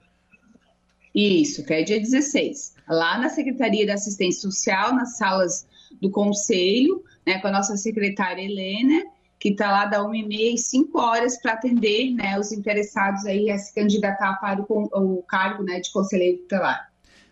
Isso, 1.16 1.62
até 1.62 1.82
dia 1.84 2.00
16. 2.00 2.76
Lá 2.90 3.18
na 3.18 3.30
Secretaria 3.30 3.86
da 3.86 3.94
Assistência 3.94 4.42
Social, 4.42 4.94
nas 4.94 5.18
salas 5.18 5.66
do 6.02 6.10
Conselho, 6.10 7.04
né, 7.26 7.40
com 7.40 7.48
a 7.48 7.52
nossa 7.52 7.76
secretária 7.78 8.42
Helena, 8.42 9.04
que 9.40 9.50
está 9.50 9.72
lá 9.72 9.86
da 9.86 10.00
1h30 10.00 10.54
e 10.54 10.58
5 10.58 11.00
horas 11.00 11.42
para 11.42 11.54
atender 11.54 12.12
né, 12.12 12.38
os 12.40 12.52
interessados 12.52 13.26
aí 13.26 13.50
a 13.50 13.58
se 13.58 13.74
candidatar 13.74 14.36
para 14.40 14.62
o, 14.62 14.66
o 14.68 15.24
cargo 15.24 15.64
né, 15.64 15.80
de 15.80 15.92
conselheiro 15.92 16.38
tutelar. 16.40 16.92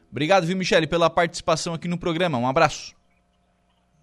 Obrigado, 0.09 0.45
viu, 0.45 0.57
Michele, 0.57 0.87
pela 0.87 1.09
participação 1.09 1.73
aqui 1.73 1.87
no 1.87 1.97
programa. 1.97 2.37
Um 2.37 2.47
abraço. 2.47 2.98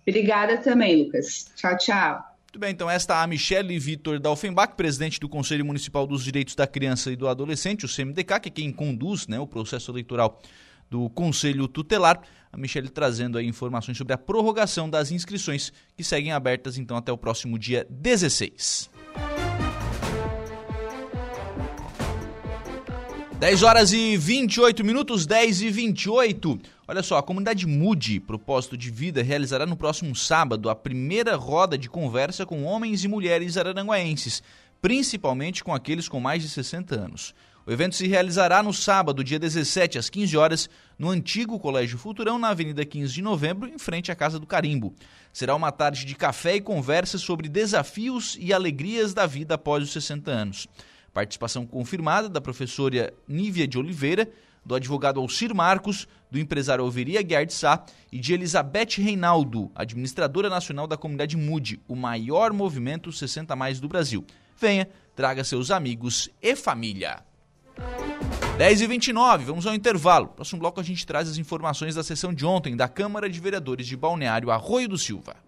Obrigada 0.07 0.59
também, 0.59 1.05
Lucas. 1.05 1.51
Tchau, 1.57 1.77
tchau. 1.79 2.37
Muito 2.57 2.61
bem, 2.61 2.71
então 2.71 2.89
esta 2.89 3.15
é 3.15 3.25
a 3.25 3.27
Michele 3.27 3.79
Vitor 3.79 4.19
Dalfenbach, 4.19 4.75
presidente 4.77 5.21
do 5.21 5.29
Conselho 5.29 5.65
Municipal 5.65 6.07
dos 6.07 6.25
Direitos 6.25 6.55
da 6.55 6.67
Criança 6.67 7.13
e 7.13 7.17
do 7.17 7.29
Adolescente, 7.29 7.85
o 7.85 7.89
CMDK, 7.89 8.41
que 8.41 8.49
é 8.49 8.53
quem 8.53 8.73
conduz 8.73 9.27
né, 9.27 9.39
o 9.39 9.47
processo 9.47 9.91
eleitoral 9.91 10.41
do 10.89 11.11
Conselho 11.11 11.69
Tutelar. 11.69 12.23
A 12.51 12.57
Michelle 12.57 12.89
trazendo 12.89 13.37
aí 13.37 13.47
informações 13.47 13.99
sobre 13.99 14.15
a 14.15 14.19
prorrogação 14.19 14.89
das 14.89 15.11
inscrições 15.11 15.71
que 15.95 16.03
seguem 16.03 16.33
abertas 16.33 16.79
então 16.79 16.97
até 16.97 17.13
o 17.13 17.19
próximo 17.19 17.59
dia 17.59 17.87
16. 17.91 18.96
10 23.39 23.63
horas 23.65 23.93
e 23.93 24.17
28 24.17 24.83
minutos, 24.83 25.27
10 25.27 25.61
e 25.61 25.71
28. 25.71 26.59
Olha 26.89 27.03
só, 27.03 27.19
a 27.19 27.23
comunidade 27.23 27.67
Mude, 27.67 28.19
propósito 28.19 28.79
de 28.79 28.91
vida, 28.91 29.23
realizará 29.23 29.67
no 29.67 29.77
próximo 29.77 30.17
sábado 30.17 30.71
a 30.71 30.75
primeira 30.75 31.37
roda 31.37 31.77
de 31.77 31.87
conversa 31.87 32.47
com 32.47 32.65
homens 32.65 33.05
e 33.05 33.09
mulheres 33.09 33.59
araranguaenses, 33.59 34.43
principalmente 34.81 35.63
com 35.63 35.75
aqueles 35.75 36.09
com 36.09 36.19
mais 36.19 36.41
de 36.41 36.49
60 36.49 36.99
anos. 36.99 37.35
O 37.67 37.71
evento 37.71 37.95
se 37.95 38.09
realizará 38.09 38.63
no 38.63 38.73
sábado, 38.73 39.23
dia 39.23 39.39
17, 39.39 39.99
às 39.99 40.09
15 40.09 40.35
horas, 40.35 40.71
no 40.99 41.11
antigo 41.11 41.59
Colégio 41.59 41.99
Futurão, 41.99 42.39
na 42.39 42.49
Avenida 42.49 42.87
15 42.87 43.13
de 43.13 43.21
Novembro, 43.21 43.69
em 43.69 43.79
frente 43.79 44.11
à 44.11 44.15
Casa 44.15 44.39
do 44.41 44.47
Carimbo. 44.47 44.95
Será 45.31 45.55
uma 45.55 45.71
tarde 45.71 46.07
de 46.07 46.15
café 46.15 46.57
e 46.57 46.61
conversa 46.61 47.19
sobre 47.19 47.51
desafios 47.51 48.39
e 48.41 48.51
alegrias 48.51 49.13
da 49.13 49.27
vida 49.27 49.57
após 49.57 49.83
os 49.83 49.93
60 49.93 50.31
anos. 50.31 50.67
Participação 51.17 51.65
confirmada 51.65 52.29
da 52.29 52.43
professora 52.43 53.11
Nívia 53.27 53.67
de 53.67 53.79
Oliveira, 53.79 54.29
do 54.63 54.75
advogado 54.75 55.19
Alcir 55.19 55.55
Marcos, 55.55 56.07
do 56.31 56.39
empresário 56.39 56.85
Alveria 56.85 57.23
Guiar 57.23 57.49
Sá 57.49 57.87
e 58.13 58.19
de 58.19 58.35
Elizabeth 58.35 58.99
Reinaldo, 58.99 59.71
administradora 59.75 60.51
nacional 60.51 60.87
da 60.87 60.95
comunidade 60.95 61.35
MUD, 61.35 61.81
o 61.89 61.97
maior 61.97 62.53
movimento 62.53 63.11
60 63.11 63.57
mais 63.57 63.81
do 63.81 63.89
Brasil. 63.89 64.27
Venha, 64.61 64.91
traga 65.15 65.43
seus 65.43 65.71
amigos 65.71 66.29
e 66.43 66.55
família. 66.55 67.25
10 68.59 68.83
e 68.83 68.87
29 68.87 69.47
vamos 69.47 69.67
ao 69.67 69.75
intervalo. 69.75 70.29
Próximo 70.29 70.61
bloco 70.61 70.81
a 70.81 70.85
gente 70.85 71.07
traz 71.07 71.31
as 71.31 71.39
informações 71.39 71.95
da 71.95 72.05
sessão 72.05 72.35
de 72.35 72.45
ontem 72.45 72.77
da 72.77 72.89
Câmara 72.89 73.31
de 73.31 73.41
Vereadores 73.41 73.87
de 73.87 73.97
Balneário 73.97 74.51
Arroio 74.51 74.87
do 74.87 74.99
Silva. 74.99 75.46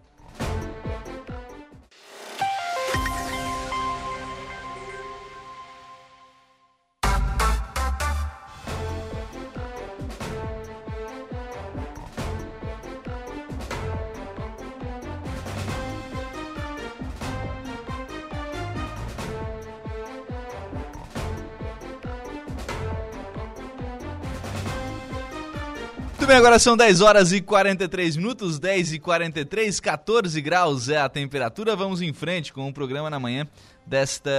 Bem, 26.29 26.37
agora 26.37 26.59
são 26.59 26.77
10 26.77 27.01
horas 27.01 27.31
e 27.31 27.41
43 27.41 28.15
minutos, 28.15 28.59
10 28.59 28.93
e 28.93 28.99
43, 28.99 29.79
14 29.79 30.39
graus 30.39 30.87
é 30.87 30.99
a 30.99 31.09
temperatura. 31.09 31.75
Vamos 31.75 32.03
em 32.03 32.13
frente 32.13 32.53
com 32.53 32.69
o 32.69 32.73
programa 32.73 33.09
na 33.09 33.19
manhã 33.19 33.47
desta 33.83 34.29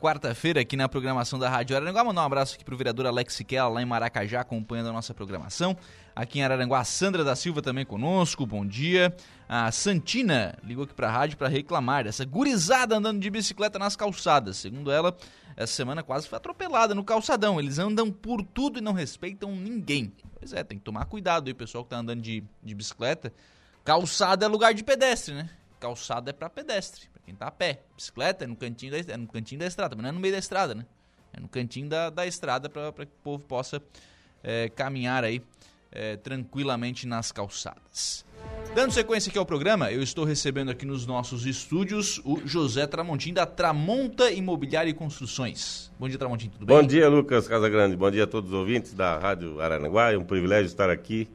quarta-feira 0.00 0.60
aqui 0.60 0.76
na 0.76 0.88
programação 0.88 1.40
da 1.40 1.50
Rádio 1.50 1.74
Araranguá. 1.74 2.04
Mandar 2.04 2.22
um 2.22 2.26
abraço 2.26 2.54
aqui 2.54 2.64
pro 2.64 2.76
vereador 2.76 3.06
Alex 3.06 3.34
Siquela, 3.34 3.68
lá 3.68 3.82
em 3.82 3.84
Maracajá, 3.84 4.42
acompanhando 4.42 4.90
a 4.90 4.92
nossa 4.92 5.12
programação. 5.12 5.76
Aqui 6.14 6.38
em 6.38 6.44
Araranguá, 6.44 6.78
a 6.78 6.84
Sandra 6.84 7.24
da 7.24 7.34
Silva 7.34 7.60
também 7.60 7.84
conosco, 7.84 8.46
bom 8.46 8.64
dia. 8.64 9.12
A 9.48 9.72
Santina 9.72 10.56
ligou 10.62 10.84
aqui 10.84 10.94
pra 10.94 11.10
rádio 11.10 11.36
para 11.36 11.48
reclamar 11.48 12.04
dessa 12.04 12.24
gurizada 12.24 12.96
andando 12.96 13.18
de 13.18 13.28
bicicleta 13.28 13.80
nas 13.80 13.96
calçadas. 13.96 14.58
Segundo 14.58 14.92
ela, 14.92 15.16
essa 15.56 15.72
semana 15.72 16.04
quase 16.04 16.28
foi 16.28 16.36
atropelada 16.36 16.94
no 16.94 17.02
calçadão. 17.02 17.58
Eles 17.58 17.80
andam 17.80 18.12
por 18.12 18.44
tudo 18.44 18.78
e 18.78 18.80
não 18.80 18.92
respeitam 18.92 19.50
ninguém. 19.50 20.12
Pois 20.42 20.52
é, 20.52 20.64
tem 20.64 20.76
que 20.76 20.82
tomar 20.82 21.04
cuidado 21.04 21.46
aí, 21.46 21.54
pessoal 21.54 21.84
que 21.84 21.90
tá 21.90 21.98
andando 21.98 22.20
de, 22.20 22.42
de 22.60 22.74
bicicleta. 22.74 23.32
Calçada 23.84 24.44
é 24.44 24.48
lugar 24.48 24.74
de 24.74 24.82
pedestre, 24.82 25.32
né? 25.34 25.48
Calçada 25.78 26.30
é 26.30 26.32
para 26.32 26.50
pedestre, 26.50 27.08
para 27.12 27.22
quem 27.22 27.32
tá 27.32 27.46
a 27.46 27.50
pé. 27.52 27.82
Bicicleta 27.94 28.42
é 28.42 28.48
no 28.48 28.56
cantinho 28.56 28.90
da, 28.90 29.12
é 29.12 29.16
no 29.16 29.28
cantinho 29.28 29.60
da 29.60 29.68
estrada, 29.68 29.94
mas 29.94 30.02
não 30.02 30.08
é 30.08 30.12
no 30.12 30.18
meio 30.18 30.34
da 30.34 30.40
estrada, 30.40 30.74
né? 30.74 30.84
É 31.32 31.38
no 31.38 31.46
cantinho 31.46 31.88
da, 31.88 32.10
da 32.10 32.26
estrada 32.26 32.68
para 32.68 32.92
que 32.92 33.02
o 33.02 33.22
povo 33.22 33.44
possa 33.44 33.80
é, 34.42 34.68
caminhar 34.70 35.22
aí 35.22 35.40
é, 35.92 36.16
tranquilamente 36.16 37.06
nas 37.06 37.30
calçadas. 37.30 38.24
Dando 38.74 38.92
sequência 38.92 39.28
aqui 39.28 39.38
ao 39.38 39.44
programa, 39.44 39.92
eu 39.92 40.02
estou 40.02 40.24
recebendo 40.24 40.70
aqui 40.70 40.86
nos 40.86 41.06
nossos 41.06 41.44
estúdios 41.44 42.20
o 42.24 42.40
José 42.44 42.86
Tramontim 42.86 43.32
da 43.32 43.44
Tramonta 43.44 44.30
Imobiliária 44.30 44.90
e 44.90 44.94
Construções. 44.94 45.92
Bom 45.98 46.08
dia, 46.08 46.18
Tramontim, 46.18 46.48
tudo 46.48 46.64
bem? 46.64 46.76
Bom 46.76 46.82
dia, 46.82 47.08
Lucas 47.08 47.46
Casagrande. 47.46 47.94
Bom 47.96 48.10
dia 48.10 48.24
a 48.24 48.26
todos 48.26 48.50
os 48.50 48.58
ouvintes 48.58 48.94
da 48.94 49.18
Rádio 49.18 49.60
Aranaguá. 49.60 50.12
É 50.12 50.16
um 50.16 50.24
privilégio 50.24 50.66
estar 50.66 50.88
aqui 50.88 51.28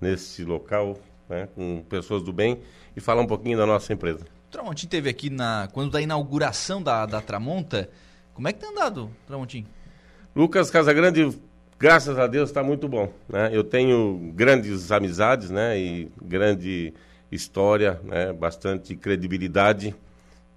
nesse 0.00 0.44
local 0.44 0.96
né, 1.28 1.48
com 1.54 1.84
pessoas 1.88 2.22
do 2.22 2.32
bem 2.32 2.60
e 2.96 3.00
falar 3.00 3.20
um 3.20 3.26
pouquinho 3.26 3.58
da 3.58 3.66
nossa 3.66 3.92
empresa. 3.92 4.20
O 4.48 4.50
Tramontim 4.50 4.86
teve 4.86 5.10
aqui 5.10 5.28
na 5.28 5.68
quando 5.72 5.90
da 5.90 6.00
inauguração 6.00 6.80
da, 6.80 7.04
da 7.04 7.20
Tramonta. 7.20 7.90
Como 8.32 8.46
é 8.46 8.52
que 8.52 8.60
tem 8.60 8.70
andado, 8.70 9.10
Tramontim? 9.26 9.66
Lucas 10.34 10.70
Casagrande 10.70 11.36
graças 11.80 12.18
a 12.18 12.26
Deus 12.26 12.50
está 12.50 12.62
muito 12.62 12.86
bom. 12.86 13.10
Né? 13.26 13.48
Eu 13.52 13.64
tenho 13.64 14.30
grandes 14.34 14.92
amizades 14.92 15.48
né? 15.50 15.78
e 15.80 16.10
grande 16.22 16.92
história, 17.32 17.98
né? 18.04 18.34
bastante 18.34 18.94
credibilidade 18.94 19.94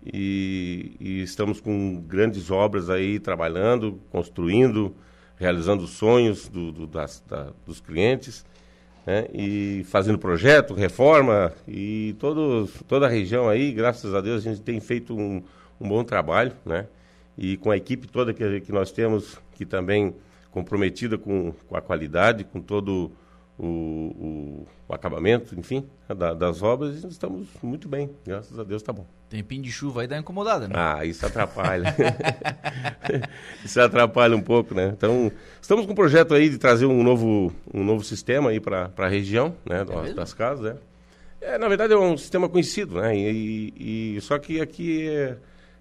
e, 0.05 0.97
e, 0.99 1.21
estamos 1.23 1.61
com 1.61 1.95
grandes 2.01 2.51
obras 2.51 2.89
aí 2.89 3.19
trabalhando, 3.19 4.01
construindo, 4.11 4.93
realizando 5.37 5.87
sonhos 5.87 6.49
do, 6.49 6.73
do, 6.73 6.85
das, 6.85 7.23
da, 7.25 7.51
dos 7.65 7.79
clientes 7.79 8.45
né? 9.07 9.25
e 9.33 9.85
fazendo 9.85 10.19
projeto, 10.19 10.73
reforma 10.73 11.53
e 11.65 12.17
todo, 12.19 12.69
toda 12.85 13.05
a 13.05 13.09
região 13.09 13.47
aí, 13.47 13.71
graças 13.71 14.13
a 14.13 14.19
Deus, 14.19 14.45
a 14.45 14.49
gente 14.49 14.61
tem 14.61 14.77
feito 14.81 15.17
um, 15.17 15.41
um 15.79 15.87
bom 15.87 16.03
trabalho, 16.03 16.51
né? 16.65 16.85
E 17.35 17.57
com 17.57 17.71
a 17.71 17.77
equipe 17.77 18.07
toda 18.07 18.31
que, 18.31 18.61
que 18.61 18.71
nós 18.71 18.91
temos, 18.91 19.39
que 19.55 19.65
também 19.65 20.13
comprometida 20.53 21.17
com, 21.17 21.51
com 21.67 21.75
a 21.75 21.81
qualidade, 21.81 22.43
com 22.43 22.61
todo 22.61 23.11
o, 23.57 23.65
o, 23.65 24.67
o 24.87 24.93
acabamento, 24.93 25.57
enfim, 25.59 25.87
da, 26.07 26.33
das 26.33 26.61
obras 26.61 27.03
e 27.03 27.07
estamos 27.07 27.47
muito 27.61 27.89
bem. 27.89 28.11
Graças 28.25 28.57
a 28.57 28.63
Deus 28.63 28.81
está 28.81 28.93
bom. 28.93 29.05
Tempinho 29.29 29.63
de 29.63 29.71
chuva 29.71 30.01
aí 30.01 30.07
dá 30.07 30.17
incomodada, 30.17 30.67
né? 30.67 30.75
Ah, 30.77 31.03
isso 31.03 31.25
atrapalha. 31.25 31.95
isso 33.65 33.81
atrapalha 33.81 34.37
um 34.37 34.41
pouco, 34.41 34.75
né? 34.75 34.93
Então, 34.95 35.31
estamos 35.59 35.87
com 35.87 35.91
um 35.91 35.95
projeto 35.95 36.35
aí 36.35 36.49
de 36.49 36.59
trazer 36.59 36.85
um 36.85 37.03
novo, 37.03 37.51
um 37.73 37.83
novo 37.83 38.03
sistema 38.03 38.51
aí 38.51 38.59
para 38.59 38.91
a 38.95 39.07
região, 39.07 39.55
né? 39.65 39.83
É 40.07 40.13
das 40.13 40.35
casas, 40.35 40.73
né? 40.73 40.79
É, 41.41 41.57
na 41.57 41.67
verdade 41.67 41.93
é 41.93 41.97
um 41.97 42.15
sistema 42.15 42.47
conhecido, 42.47 43.01
né? 43.01 43.17
E, 43.17 43.73
e, 43.75 44.17
e 44.17 44.21
só 44.21 44.37
que 44.37 44.61
aqui 44.61 45.09
é, 45.09 45.37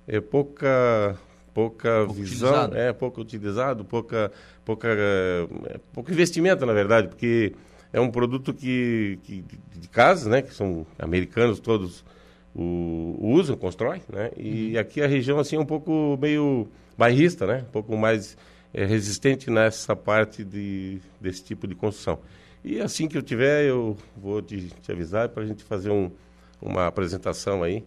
é 0.09 0.21
pouca 0.21 1.17
pouca 1.53 2.05
pouco 2.05 2.15
visão, 2.15 2.49
utilizado. 2.49 2.77
é 2.77 2.93
pouco 2.93 3.21
utilizado, 3.21 3.85
pouca 3.85 4.33
pouca 4.65 4.89
é, 4.91 5.79
pouco 5.93 6.11
investimento, 6.11 6.65
na 6.65 6.73
verdade, 6.73 7.09
porque 7.09 7.53
é 7.93 8.01
um 8.01 8.11
produto 8.11 8.55
que, 8.55 9.19
que 9.23 9.45
de 9.77 9.89
casa, 9.89 10.29
né? 10.31 10.43
Que 10.43 10.55
são 10.55 10.87
americanos 10.99 11.61
todos 11.61 12.05
o, 12.55 13.17
usam, 13.21 13.57
constroem, 13.57 14.03
né? 14.11 14.31
E 14.37 14.73
uhum. 14.73 14.81
aqui 14.81 15.03
a 15.03 15.07
região 15.07 15.39
assim 15.39 15.57
é 15.57 15.61
um 15.61 15.67
pouco 15.67 16.19
meio 16.21 16.69
bairrista, 16.97 17.47
né? 17.47 17.65
Um 17.69 17.73
pouco 17.73 17.97
mais 17.97 18.37
é, 18.73 18.85
resistente 18.85 19.51
nessa 19.51 19.95
parte 19.95 20.45
de, 20.45 21.01
desse 21.21 21.45
tipo 21.45 21.67
de 21.67 21.75
construção. 21.75 22.19
E 22.65 22.81
assim 22.81 23.09
que 23.09 23.19
eu 23.19 23.23
tiver, 23.23 23.65
eu 23.65 23.97
vou 24.17 24.41
te, 24.41 24.69
te 24.81 24.93
avisar 24.93 25.29
para 25.29 25.43
a 25.43 25.47
gente 25.47 25.65
fazer 25.65 25.91
um, 25.91 26.11
uma 26.61 26.87
apresentação 26.87 27.63
aí 27.63 27.85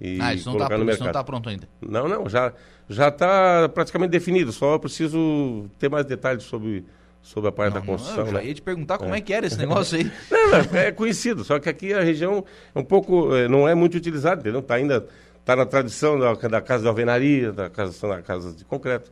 e 0.00 0.20
ah, 0.20 0.34
isso 0.34 0.46
não 0.46 0.52
colocar 0.54 0.74
tá, 0.74 0.78
no 0.78 0.84
mercado. 0.84 0.94
Isso 0.94 1.04
não 1.04 1.10
está 1.10 1.24
pronto 1.24 1.48
ainda? 1.48 1.68
Não, 1.80 2.08
não, 2.08 2.28
já 2.28 2.52
já 2.88 3.08
está 3.08 3.68
praticamente 3.68 4.10
definido. 4.10 4.52
Só 4.52 4.78
preciso 4.78 5.66
ter 5.78 5.88
mais 5.88 6.04
detalhes 6.06 6.44
sobre 6.44 6.84
sobre 7.26 7.48
a 7.48 7.52
parte 7.52 7.74
não, 7.74 7.80
da 7.80 7.86
construção. 7.86 8.18
Não, 8.18 8.26
eu 8.26 8.32
já 8.34 8.38
né? 8.38 8.46
ia 8.46 8.54
te 8.54 8.62
perguntar 8.62 8.98
como 8.98 9.12
é. 9.12 9.18
é 9.18 9.20
que 9.20 9.32
era 9.32 9.46
esse 9.46 9.58
negócio 9.58 9.98
aí. 9.98 10.04
não, 10.30 10.48
não, 10.50 10.78
é 10.78 10.92
conhecido, 10.92 11.42
só 11.42 11.58
que 11.58 11.68
aqui 11.68 11.92
a 11.92 12.00
região 12.00 12.44
é 12.72 12.78
um 12.78 12.84
pouco, 12.84 13.34
eh, 13.34 13.48
não 13.48 13.66
é 13.66 13.74
muito 13.74 13.96
utilizada, 13.96 14.40
entendeu? 14.42 14.60
Está 14.60 14.76
ainda, 14.76 15.04
está 15.40 15.56
na 15.56 15.66
tradição 15.66 16.16
da, 16.20 16.34
da 16.34 16.60
casa 16.60 16.84
de 16.84 16.88
alvenaria, 16.88 17.52
da 17.52 17.68
casa, 17.68 18.06
da 18.06 18.22
casa 18.22 18.52
de 18.52 18.64
concreto, 18.64 19.10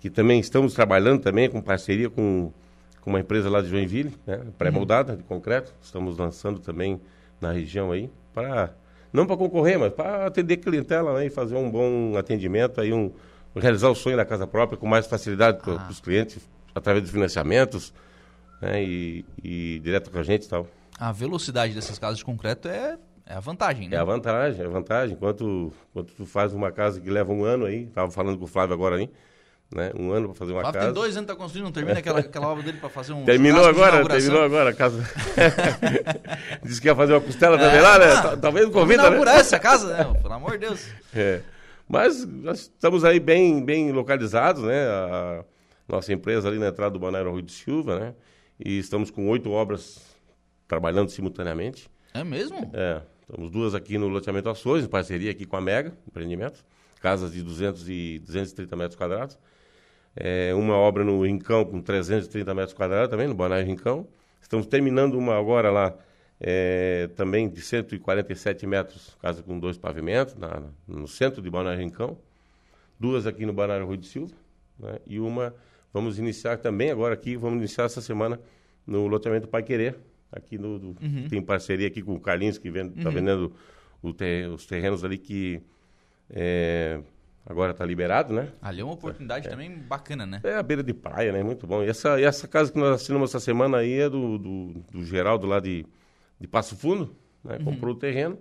que 0.00 0.10
também 0.10 0.40
estamos 0.40 0.74
trabalhando 0.74 1.20
também 1.22 1.48
com 1.48 1.60
parceria 1.62 2.10
com, 2.10 2.52
com 3.00 3.10
uma 3.10 3.20
empresa 3.20 3.48
lá 3.48 3.62
de 3.62 3.68
Joinville, 3.68 4.12
né? 4.26 4.40
pré-moldada 4.58 5.12
uhum. 5.12 5.18
de 5.18 5.22
concreto, 5.22 5.72
estamos 5.80 6.18
lançando 6.18 6.58
também 6.58 7.00
na 7.40 7.52
região 7.52 7.92
aí, 7.92 8.10
para, 8.34 8.74
não 9.12 9.26
para 9.26 9.36
concorrer, 9.36 9.78
mas 9.78 9.92
para 9.92 10.26
atender 10.26 10.56
clientela 10.56 11.14
né? 11.14 11.26
e 11.26 11.30
fazer 11.30 11.56
um 11.56 11.70
bom 11.70 12.16
atendimento, 12.16 12.80
aí 12.80 12.92
um, 12.92 13.12
realizar 13.54 13.88
o 13.88 13.94
sonho 13.94 14.16
da 14.16 14.24
casa 14.24 14.46
própria 14.46 14.78
com 14.78 14.86
mais 14.86 15.06
facilidade 15.06 15.58
para 15.62 15.74
ah. 15.74 15.88
os 15.90 16.00
clientes, 16.00 16.48
através 16.74 17.02
dos 17.02 17.12
financiamentos, 17.12 17.92
né, 18.60 18.82
e, 18.82 19.24
e 19.42 19.80
direto 19.80 20.10
com 20.10 20.18
a 20.18 20.22
gente 20.22 20.46
e 20.46 20.48
tal. 20.48 20.66
A 20.98 21.12
velocidade 21.12 21.74
dessas 21.74 21.98
casas 21.98 22.18
de 22.18 22.24
concreto 22.24 22.68
é, 22.68 22.96
é 23.26 23.34
a 23.34 23.40
vantagem, 23.40 23.88
né? 23.88 23.96
É 23.96 23.98
a 23.98 24.04
vantagem, 24.04 24.62
é 24.62 24.64
a 24.64 24.68
vantagem. 24.68 25.16
Enquanto, 25.16 25.72
enquanto 25.90 26.12
tu 26.14 26.24
faz 26.24 26.54
uma 26.54 26.70
casa 26.70 27.00
que 27.00 27.10
leva 27.10 27.32
um 27.32 27.44
ano 27.44 27.66
aí, 27.66 27.84
estava 27.84 28.10
falando 28.10 28.38
com 28.38 28.44
o 28.44 28.48
Flávio 28.48 28.74
agora 28.74 28.96
aí, 28.96 29.10
né? 29.74 29.90
Um 29.98 30.12
ano 30.12 30.28
para 30.28 30.36
fazer 30.36 30.52
uma 30.52 30.60
Flávio 30.60 30.80
casa. 30.80 30.92
tem 30.92 30.94
dois 30.94 31.16
anos 31.16 31.28
que 31.28 31.34
tá 31.34 31.38
construindo, 31.40 31.64
não 31.64 31.72
termina 31.72 31.98
aquela, 31.98 32.20
aquela 32.20 32.48
obra 32.48 32.62
dele 32.62 32.78
para 32.78 32.88
fazer 32.88 33.12
um. 33.12 33.24
Terminou 33.26 33.64
agora, 33.64 34.06
terminou 34.06 34.42
agora 34.42 34.70
a 34.70 34.74
casa. 34.74 35.02
Disse 36.62 36.80
que 36.80 36.88
ia 36.88 36.94
fazer 36.94 37.12
uma 37.12 37.20
costela 37.20 37.56
é, 37.56 37.58
também 37.58 37.80
lá, 37.80 37.98
né? 37.98 38.36
Talvez 38.40 38.66
não 38.66 38.72
convida, 38.72 39.10
né? 39.10 39.36
essa 39.36 39.58
casa, 39.58 39.96
né? 39.96 40.20
Pelo 40.20 40.34
amor 40.34 40.52
de 40.52 40.58
Deus. 40.58 40.86
É. 41.14 41.42
Mas 41.86 42.24
nós 42.24 42.60
estamos 42.60 43.04
aí 43.04 43.20
bem, 43.20 43.62
bem 43.62 43.92
localizados, 43.92 44.62
né? 44.62 44.86
A, 44.86 45.44
nossa 45.86 46.10
empresa 46.12 46.48
ali 46.48 46.58
na 46.58 46.68
entrada 46.68 46.92
do 46.92 46.98
Balneário 46.98 47.30
Rui 47.30 47.42
de 47.42 47.52
Silva, 47.52 47.98
né? 47.98 48.14
E 48.64 48.78
estamos 48.78 49.10
com 49.10 49.28
oito 49.28 49.50
obras 49.50 50.00
trabalhando 50.66 51.10
simultaneamente. 51.10 51.90
É 52.14 52.24
mesmo? 52.24 52.70
É. 52.72 53.02
Temos 53.30 53.50
duas 53.50 53.74
aqui 53.74 53.98
no 53.98 54.08
loteamento 54.08 54.48
Açores, 54.48 54.84
em 54.84 54.88
parceria 54.88 55.30
aqui 55.30 55.44
com 55.44 55.56
a 55.56 55.60
Mega 55.60 55.92
Empreendimentos, 56.06 56.64
casas 57.00 57.32
de 57.32 57.42
200 57.42 57.88
e 57.88 58.18
230 58.20 58.76
metros 58.76 58.96
quadrados. 58.96 59.38
É, 60.14 60.54
uma 60.54 60.76
obra 60.76 61.04
no 61.04 61.24
Rincão 61.24 61.64
com 61.64 61.80
330 61.80 62.54
metros 62.54 62.74
quadrados 62.74 63.10
também, 63.10 63.26
no 63.26 63.34
Balneário 63.34 63.66
Rincão. 63.66 64.06
Estamos 64.40 64.66
terminando 64.66 65.14
uma 65.14 65.38
agora 65.38 65.70
lá, 65.70 65.94
é, 66.40 67.08
também 67.16 67.48
de 67.48 67.60
147 67.60 68.66
metros, 68.66 69.16
casa 69.20 69.42
com 69.42 69.58
dois 69.58 69.78
pavimentos, 69.78 70.34
na, 70.34 70.62
no 70.86 71.08
centro 71.08 71.40
de 71.40 71.48
Balneário 71.48 71.82
Rincão. 71.82 72.18
Duas 72.98 73.26
aqui 73.26 73.46
no 73.46 73.52
Balneário 73.52 73.86
Rui 73.86 73.96
de 73.96 74.06
Silva, 74.06 74.34
né? 74.78 74.98
e 75.06 75.18
uma 75.18 75.54
Vamos 75.92 76.18
iniciar 76.18 76.56
também 76.56 76.90
agora 76.90 77.12
aqui, 77.12 77.36
vamos 77.36 77.58
iniciar 77.58 77.84
essa 77.84 78.00
semana 78.00 78.40
no 78.86 79.06
loteamento 79.06 79.46
Pai 79.46 79.62
Querer, 79.62 79.98
aqui 80.32 80.56
no, 80.56 80.78
do, 80.78 80.86
uhum. 80.88 81.28
tem 81.28 81.42
parceria 81.42 81.86
aqui 81.86 82.00
com 82.00 82.14
o 82.14 82.20
Carlinhos 82.20 82.56
que 82.56 82.68
está 82.68 83.08
uhum. 83.08 83.14
vendendo 83.14 83.52
ter, 84.16 84.48
os 84.48 84.64
terrenos 84.64 85.04
ali 85.04 85.18
que 85.18 85.60
é, 86.30 86.98
agora 87.44 87.72
está 87.72 87.84
liberado, 87.84 88.32
né? 88.32 88.52
Ali 88.60 88.80
é 88.80 88.84
uma 88.84 88.94
oportunidade 88.94 89.46
é. 89.46 89.50
também 89.50 89.76
bacana, 89.76 90.24
né? 90.24 90.40
É 90.44 90.54
a 90.54 90.62
beira 90.62 90.82
de 90.82 90.94
praia, 90.94 91.32
né? 91.32 91.42
Muito 91.42 91.66
bom. 91.66 91.82
E 91.82 91.88
essa, 91.88 92.20
e 92.20 92.24
essa 92.24 92.46
casa 92.46 92.72
que 92.72 92.78
nós 92.78 93.00
assinamos 93.00 93.30
essa 93.30 93.40
semana 93.40 93.78
aí 93.78 94.00
é 94.00 94.08
do, 94.08 94.38
do, 94.38 94.74
do 94.90 95.04
Geraldo 95.04 95.46
lá 95.46 95.60
de, 95.60 95.84
de 96.40 96.46
Passo 96.46 96.76
Fundo, 96.76 97.16
né? 97.42 97.56
Uhum. 97.58 97.64
Comprou 97.64 97.94
o 97.94 97.98
terreno 97.98 98.38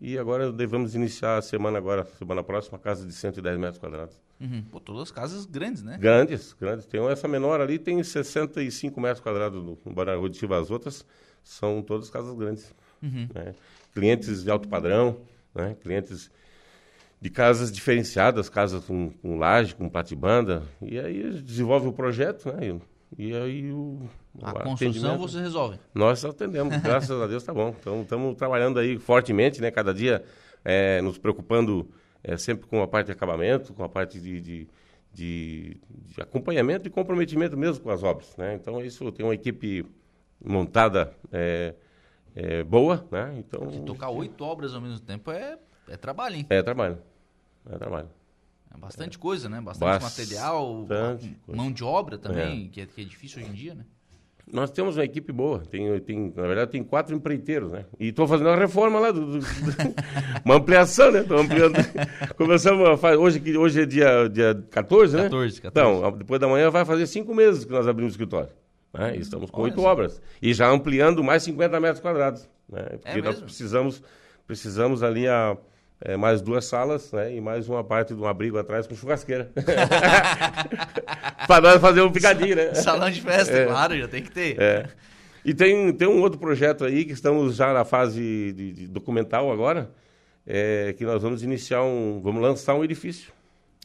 e 0.00 0.18
agora 0.18 0.52
devemos 0.52 0.94
iniciar 0.94 1.38
a 1.38 1.42
semana 1.42 1.78
agora, 1.78 2.04
semana 2.18 2.42
próxima, 2.42 2.78
casa 2.78 3.06
de 3.06 3.12
110 3.12 3.58
metros 3.58 3.78
quadrados. 3.78 4.20
Uhum. 4.40 4.62
Pô, 4.70 4.80
todas 4.80 5.10
casas 5.10 5.46
grandes, 5.46 5.82
né? 5.82 5.96
Grandes, 5.98 6.52
grandes. 6.52 6.86
Tem 6.86 7.00
essa 7.08 7.26
menor 7.28 7.60
ali, 7.60 7.78
tem 7.78 8.02
65 8.02 9.00
metros 9.00 9.20
quadrados 9.20 9.64
no, 9.64 9.78
no 9.84 9.92
Barão 9.94 10.28
de 10.28 10.36
Silva. 10.36 10.60
As 10.60 10.70
outras 10.70 11.06
são 11.42 11.80
todas 11.80 12.10
casas 12.10 12.34
grandes. 12.36 12.74
Uhum. 13.02 13.28
Né? 13.34 13.54
Clientes 13.94 14.42
de 14.42 14.50
alto 14.50 14.68
padrão, 14.68 15.20
né? 15.54 15.76
clientes 15.80 16.30
de 17.24 17.30
casas 17.30 17.72
diferenciadas, 17.72 18.50
casas 18.50 18.84
com, 18.84 19.08
com 19.08 19.38
laje, 19.38 19.74
com 19.74 19.88
platibanda. 19.88 20.62
E 20.82 20.98
aí 20.98 21.30
desenvolve 21.40 21.88
o 21.88 21.92
projeto, 21.92 22.52
né? 22.52 22.78
E, 23.16 23.28
e 23.28 23.34
aí 23.34 23.72
o. 23.72 23.98
A 24.42 24.52
construção 24.52 25.16
você 25.16 25.40
resolve. 25.40 25.78
Nós 25.94 26.22
atendemos, 26.22 26.76
graças 26.82 27.18
a 27.18 27.26
Deus 27.26 27.42
tá 27.42 27.54
bom. 27.54 27.74
Então 27.80 28.02
estamos 28.02 28.36
trabalhando 28.36 28.78
aí 28.78 28.98
fortemente, 28.98 29.62
né? 29.62 29.70
Cada 29.70 29.94
dia 29.94 30.22
é, 30.62 31.00
nos 31.00 31.16
preocupando 31.16 31.88
é, 32.22 32.36
sempre 32.36 32.66
com 32.66 32.82
a 32.82 32.86
parte 32.86 33.06
de 33.06 33.12
acabamento, 33.12 33.72
com 33.72 33.82
a 33.82 33.88
parte 33.88 34.20
de, 34.20 34.38
de, 34.42 34.68
de, 35.10 35.80
de 35.88 36.20
acompanhamento 36.20 36.86
e 36.88 36.90
comprometimento 36.90 37.56
mesmo 37.56 37.82
com 37.82 37.90
as 37.90 38.02
obras. 38.02 38.36
Né? 38.36 38.52
Então, 38.52 38.84
isso 38.84 39.10
tem 39.12 39.24
uma 39.24 39.34
equipe 39.34 39.86
montada 40.44 41.10
é, 41.32 41.74
é, 42.36 42.62
boa. 42.62 43.08
Né? 43.10 43.36
Então, 43.38 43.66
tocar 43.86 44.10
oito 44.10 44.44
obras 44.44 44.74
ao 44.74 44.82
mesmo 44.82 45.00
tempo 45.00 45.30
é, 45.30 45.58
é 45.88 45.96
trabalho, 45.96 46.36
hein? 46.36 46.46
É 46.50 46.62
trabalho. 46.62 46.98
É 47.70 47.78
trabalho. 47.78 48.08
É 48.74 48.78
bastante 48.78 49.18
coisa, 49.18 49.48
né? 49.48 49.60
Bastante, 49.60 50.02
bastante 50.02 50.34
material, 50.34 50.86
mão 51.46 51.72
de 51.72 51.84
obra 51.84 52.18
também, 52.18 52.66
é. 52.66 52.68
Que, 52.68 52.80
é, 52.80 52.86
que 52.86 53.00
é 53.00 53.04
difícil 53.04 53.40
hoje 53.42 53.50
em 53.50 53.54
dia, 53.54 53.74
né? 53.74 53.84
Nós 54.52 54.70
temos 54.70 54.96
uma 54.96 55.04
equipe 55.04 55.32
boa. 55.32 55.60
Tem, 55.60 55.98
tem, 56.00 56.32
na 56.36 56.42
verdade, 56.42 56.70
tem 56.70 56.84
quatro 56.84 57.14
empreiteiros, 57.14 57.72
né? 57.72 57.86
E 57.98 58.08
estou 58.08 58.26
fazendo 58.28 58.48
uma 58.48 58.56
reforma 58.56 59.00
lá, 59.00 59.10
do, 59.10 59.38
do, 59.38 59.46
uma 60.44 60.56
ampliação, 60.56 61.10
né? 61.10 61.20
Estou 61.20 61.38
ampliando. 61.38 61.74
Começamos 62.36 62.86
a 62.86 62.96
fazer. 62.96 63.16
Hoje, 63.16 63.56
hoje 63.56 63.82
é 63.82 63.86
dia, 63.86 64.28
dia 64.28 64.62
14, 64.70 65.16
né? 65.16 65.22
14, 65.24 65.62
14. 65.62 65.66
Então, 65.66 66.18
depois 66.18 66.38
da 66.38 66.46
manhã 66.46 66.68
vai 66.68 66.84
fazer 66.84 67.06
cinco 67.06 67.34
meses 67.34 67.64
que 67.64 67.72
nós 67.72 67.88
abrimos 67.88 68.12
o 68.12 68.14
escritório. 68.14 68.50
Né? 68.92 69.16
E 69.16 69.20
estamos 69.20 69.50
com 69.50 69.62
oito 69.62 69.82
obras. 69.82 70.20
E 70.42 70.52
já 70.52 70.68
ampliando 70.68 71.24
mais 71.24 71.42
50 71.42 71.80
metros 71.80 72.00
quadrados. 72.00 72.48
Né? 72.68 72.82
Porque 73.02 73.18
é 73.18 73.22
nós 73.22 73.40
precisamos, 73.40 74.02
precisamos 74.46 75.02
ali 75.02 75.26
a 75.26 75.56
é, 76.04 76.18
mais 76.18 76.42
duas 76.42 76.66
salas, 76.66 77.10
né? 77.12 77.34
E 77.34 77.40
mais 77.40 77.66
uma 77.66 77.82
parte 77.82 78.14
de 78.14 78.20
um 78.20 78.26
abrigo 78.26 78.58
atrás 78.58 78.86
com 78.86 78.94
churrasqueira. 78.94 79.50
Para 81.48 81.62
nós 81.62 81.80
fazer 81.80 82.02
um 82.02 82.12
picadinho, 82.12 82.54
né? 82.54 82.74
Salão 82.74 83.10
de 83.10 83.22
festa, 83.22 83.56
é. 83.56 83.64
claro, 83.64 83.98
já 83.98 84.06
tem 84.06 84.22
que 84.22 84.30
ter. 84.30 84.60
É. 84.60 84.86
E 85.42 85.54
tem, 85.54 85.92
tem 85.94 86.06
um 86.06 86.20
outro 86.20 86.38
projeto 86.38 86.84
aí 86.84 87.06
que 87.06 87.12
estamos 87.12 87.56
já 87.56 87.72
na 87.72 87.86
fase 87.86 88.52
de, 88.52 88.72
de 88.72 88.86
documental 88.86 89.50
agora, 89.50 89.90
é, 90.46 90.94
que 90.96 91.06
nós 91.06 91.22
vamos 91.22 91.42
iniciar 91.42 91.82
um. 91.82 92.20
Vamos 92.22 92.42
lançar 92.42 92.74
um 92.74 92.84
edifício. 92.84 93.32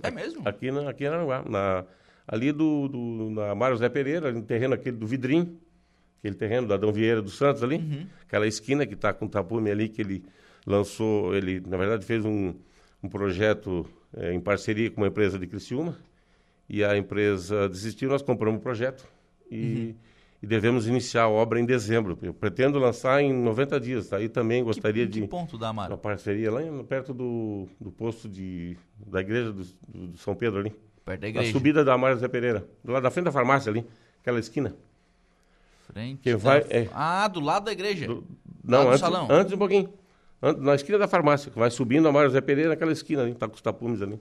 É 0.04 0.12
mesmo? 0.12 0.42
Aqui 0.46 0.72
na, 0.72 0.90
aqui 0.90 1.10
na, 1.10 1.44
na 1.44 1.86
ali 2.28 2.52
do, 2.52 2.90
do, 2.90 3.30
na 3.32 3.56
Mário 3.56 3.78
Zé 3.78 3.88
Pereira, 3.88 4.30
no 4.32 4.42
terreno 4.42 4.74
aquele 4.74 4.98
do 4.98 5.08
Vidrim, 5.08 5.58
aquele 6.20 6.36
terreno 6.36 6.68
da 6.68 6.76
Adão 6.76 6.92
Vieira 6.92 7.22
dos 7.22 7.38
Santos 7.38 7.64
ali, 7.64 7.78
uhum. 7.78 8.06
aquela 8.28 8.46
esquina 8.46 8.86
que 8.86 8.94
está 8.94 9.14
com 9.14 9.26
o 9.26 9.30
tapume 9.30 9.72
ali, 9.72 9.88
que 9.88 10.02
ele 10.02 10.24
lançou, 10.66 11.36
ele 11.36 11.60
na 11.62 11.78
verdade 11.78 12.06
fez 12.06 12.26
um, 12.26 12.54
um 13.04 13.10
projeto 13.10 13.86
é, 14.16 14.34
em 14.34 14.40
parceria 14.40 14.90
com 14.90 15.02
uma 15.02 15.08
empresa 15.08 15.38
de 15.38 15.48
Criciúma 15.48 15.98
e 16.68 16.84
a 16.84 16.98
empresa 16.98 17.68
desistiu, 17.68 18.10
nós 18.10 18.22
compramos 18.22 18.60
o 18.60 18.64
projeto 18.64 19.08
e, 19.50 19.56
uhum. 19.56 19.96
e 20.44 20.48
devemos 20.48 20.88
iniciar 20.88 21.24
a 21.24 21.30
obra 21.30 21.60
em 21.60 21.66
dezembro. 21.66 22.18
Eu 22.22 22.34
pretendo 22.34 22.78
lançar 22.78 23.22
em 23.22 23.34
90 23.34 23.80
dias, 23.80 24.14
aí 24.14 24.30
também 24.30 24.64
gostaria 24.64 25.06
que, 25.06 25.12
de... 25.14 25.22
Que 25.22 25.28
ponto 25.28 25.58
da 25.58 25.70
Amaro? 25.70 25.94
Uma 25.94 25.98
parceria 25.98 26.52
lá 26.52 26.62
em, 26.62 26.84
perto 26.84 27.14
do, 27.14 27.68
do 27.80 27.92
posto 27.92 28.30
de, 28.30 28.78
da 29.06 29.22
igreja 29.22 29.52
do, 29.52 29.64
do 29.88 30.18
São 30.18 30.36
Pedro 30.36 30.60
ali. 30.60 30.76
Perto 31.04 31.22
da 31.22 31.28
igreja. 31.28 31.50
A 31.50 31.52
subida 31.52 31.84
da 31.84 31.94
Amaro 31.94 32.18
Zé 32.20 32.28
Pereira, 32.28 32.68
do 32.84 32.92
lado 32.92 33.02
da 33.04 33.10
frente 33.10 33.26
da 33.26 33.32
farmácia 33.32 33.72
ali, 33.72 33.84
aquela 34.22 34.40
esquina. 34.40 34.76
Frente 35.92 36.22
Quem 36.22 36.34
da- 36.34 36.38
vai 36.38 36.60
é 36.70 36.88
Ah, 36.94 37.28
do 37.28 37.40
lado 37.40 37.66
da 37.66 37.72
igreja. 37.72 38.06
do- 38.06 38.24
não, 38.64 38.84
do 38.84 38.90
antes, 38.90 39.00
salão. 39.00 39.28
antes 39.30 39.52
um 39.54 39.58
pouquinho. 39.58 39.92
Na 40.62 40.74
esquina 40.76 40.98
da 40.98 41.08
farmácia, 41.08 41.52
que 41.52 41.60
vai 41.60 41.70
subindo 41.70 42.08
a 42.08 42.12
Mário 42.12 42.30
Zé 42.30 42.40
Pereira, 42.40 42.70
naquela 42.70 42.92
esquina 42.92 43.24
ali, 43.24 43.34
tá 43.36 43.48
com 43.48 43.56
os 43.56 43.62
tapumes 43.62 44.02
ali. 44.02 44.20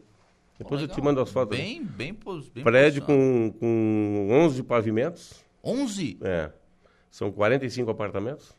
Depois 0.59 0.81
eu 0.83 0.89
te 0.89 1.01
mando 1.01 1.21
as 1.21 1.31
fotos. 1.31 1.57
ali. 1.57 1.67
Bem, 1.67 1.85
bem, 1.85 2.15
pos- 2.15 2.49
bem 2.49 2.65
Prédio 2.65 3.03
posicionado. 3.03 3.53
com, 3.53 3.59
com 3.61 4.29
11 4.33 4.63
pavimentos, 4.65 5.45
11? 5.63 6.19
é, 6.23 6.51
são 7.11 7.31
45 7.31 7.91
apartamentos, 7.93 8.53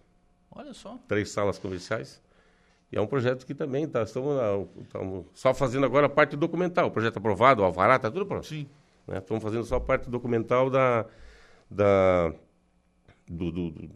Olha 0.49 0.73
só. 0.73 0.97
três 1.07 1.29
salas 1.31 1.57
comerciais. 1.59 2.21
E 2.91 2.97
é 2.97 3.01
um 3.01 3.05
projeto 3.05 3.45
que 3.45 3.53
também 3.53 3.85
tá, 3.87 4.01
estamos, 4.03 4.67
estamos 4.81 5.25
só 5.33 5.53
fazendo 5.53 5.85
agora 5.85 6.05
a 6.07 6.09
parte 6.09 6.35
documental. 6.37 6.87
O 6.87 6.91
projeto 6.91 7.17
aprovado, 7.17 7.61
o 7.61 7.65
alvará, 7.65 7.97
está 7.97 8.09
tudo 8.09 8.25
pronto. 8.25 8.47
Sim. 8.47 8.65
né? 9.05 9.17
Estamos 9.19 9.43
fazendo 9.43 9.63
só 9.65 9.75
a 9.75 9.81
parte 9.81 10.09
documental 10.09 10.69
da, 10.71 11.05
da, 11.69 12.33
do, 13.27 13.51
do- 13.51 13.69
do- 13.71 13.89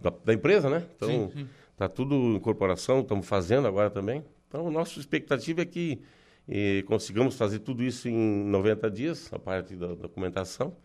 da, 0.00 0.12
da 0.24 0.34
empresa, 0.34 0.68
né? 0.68 0.84
Então, 0.96 1.08
Sim, 1.08 1.30
sim. 1.32 1.48
Está 1.78 1.88
tudo 1.88 2.16
em 2.16 2.40
corporação, 2.40 3.00
estamos 3.00 3.24
fazendo 3.24 3.68
agora 3.68 3.88
também. 3.88 4.24
Então, 4.48 4.66
a 4.66 4.70
nossa 4.70 4.98
expectativa 4.98 5.62
é 5.62 5.64
que 5.64 6.00
eh, 6.48 6.82
consigamos 6.86 7.36
fazer 7.36 7.60
tudo 7.60 7.84
isso 7.84 8.08
em 8.08 8.44
90 8.46 8.90
dias, 8.90 9.32
a 9.32 9.38
parte 9.38 9.76
da 9.76 9.86
documentação, 9.94 10.76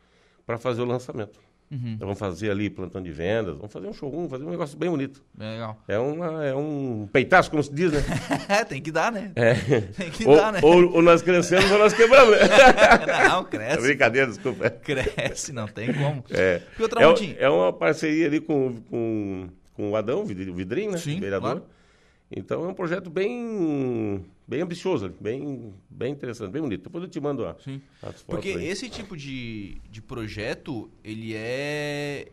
para 0.45 0.59
fazer 0.59 0.83
o 0.83 0.85
lançamento. 0.85 1.39
Uhum. 1.71 1.93
Então, 1.95 2.05
vamos 2.05 2.19
fazer 2.19 2.51
ali 2.51 2.69
plantão 2.69 3.01
de 3.01 3.11
vendas, 3.11 3.55
vamos 3.55 3.73
fazer 3.73 3.87
um 3.87 3.93
showroom, 3.93 4.29
fazer 4.29 4.45
um 4.45 4.51
negócio 4.51 4.77
bem 4.77 4.87
bonito. 4.91 5.23
Legal. 5.35 5.81
É, 5.87 5.97
uma, 5.97 6.45
é 6.45 6.53
um 6.53 7.09
peitaço, 7.11 7.49
como 7.49 7.63
se 7.63 7.73
diz, 7.73 7.91
né? 7.91 8.01
Tem 8.69 8.79
que 8.79 8.91
dar, 8.91 9.11
né? 9.11 9.31
É. 9.35 9.55
Tem 9.97 10.11
que 10.11 10.27
ou, 10.27 10.35
dar, 10.35 10.53
né? 10.53 10.59
ou, 10.61 10.93
ou 10.93 11.01
nós 11.01 11.23
crescemos 11.23 11.71
ou 11.71 11.79
nós 11.79 11.93
quebramos, 11.93 12.37
né? 12.37 12.43
Não, 13.27 13.41
É 13.41 13.45
cresce. 13.45 13.81
brincadeira, 13.81 14.27
desculpa. 14.27 14.69
Cresce, 14.69 15.51
não 15.51 15.67
tem 15.67 15.91
como. 15.91 16.23
É, 16.29 16.61
E 16.77 16.83
outra 16.83 17.03
é, 17.03 17.43
é 17.45 17.49
uma 17.49 17.73
parceria 17.73 18.27
ali 18.27 18.39
com, 18.39 18.75
com, 18.89 19.49
com 19.73 19.91
o 19.91 19.95
Adão, 19.95 20.21
o 20.21 20.25
Vidri- 20.25 20.49
o 20.49 20.53
Vidrinho, 20.53 20.91
né? 20.91 20.97
Sim, 20.97 21.19
vereador. 21.19 21.51
claro. 21.57 21.65
Então 22.35 22.63
é 22.65 22.67
um 22.67 22.73
projeto 22.73 23.09
bem, 23.11 24.25
bem 24.47 24.61
ambicioso, 24.61 25.13
bem, 25.21 25.71
bem 25.89 26.11
interessante, 26.13 26.51
bem 26.51 26.61
bonito. 26.63 26.83
Depois 26.83 27.03
eu 27.03 27.09
te 27.09 27.19
mando 27.19 27.45
a, 27.45 27.55
Sim. 27.59 27.79
as 28.01 28.21
fotos 28.21 28.23
Porque 28.23 28.49
aí. 28.49 28.65
esse 28.65 28.89
tipo 28.89 29.15
de, 29.15 29.77
de 29.91 30.01
projeto, 30.01 30.89
ele 31.03 31.33
é, 31.35 32.29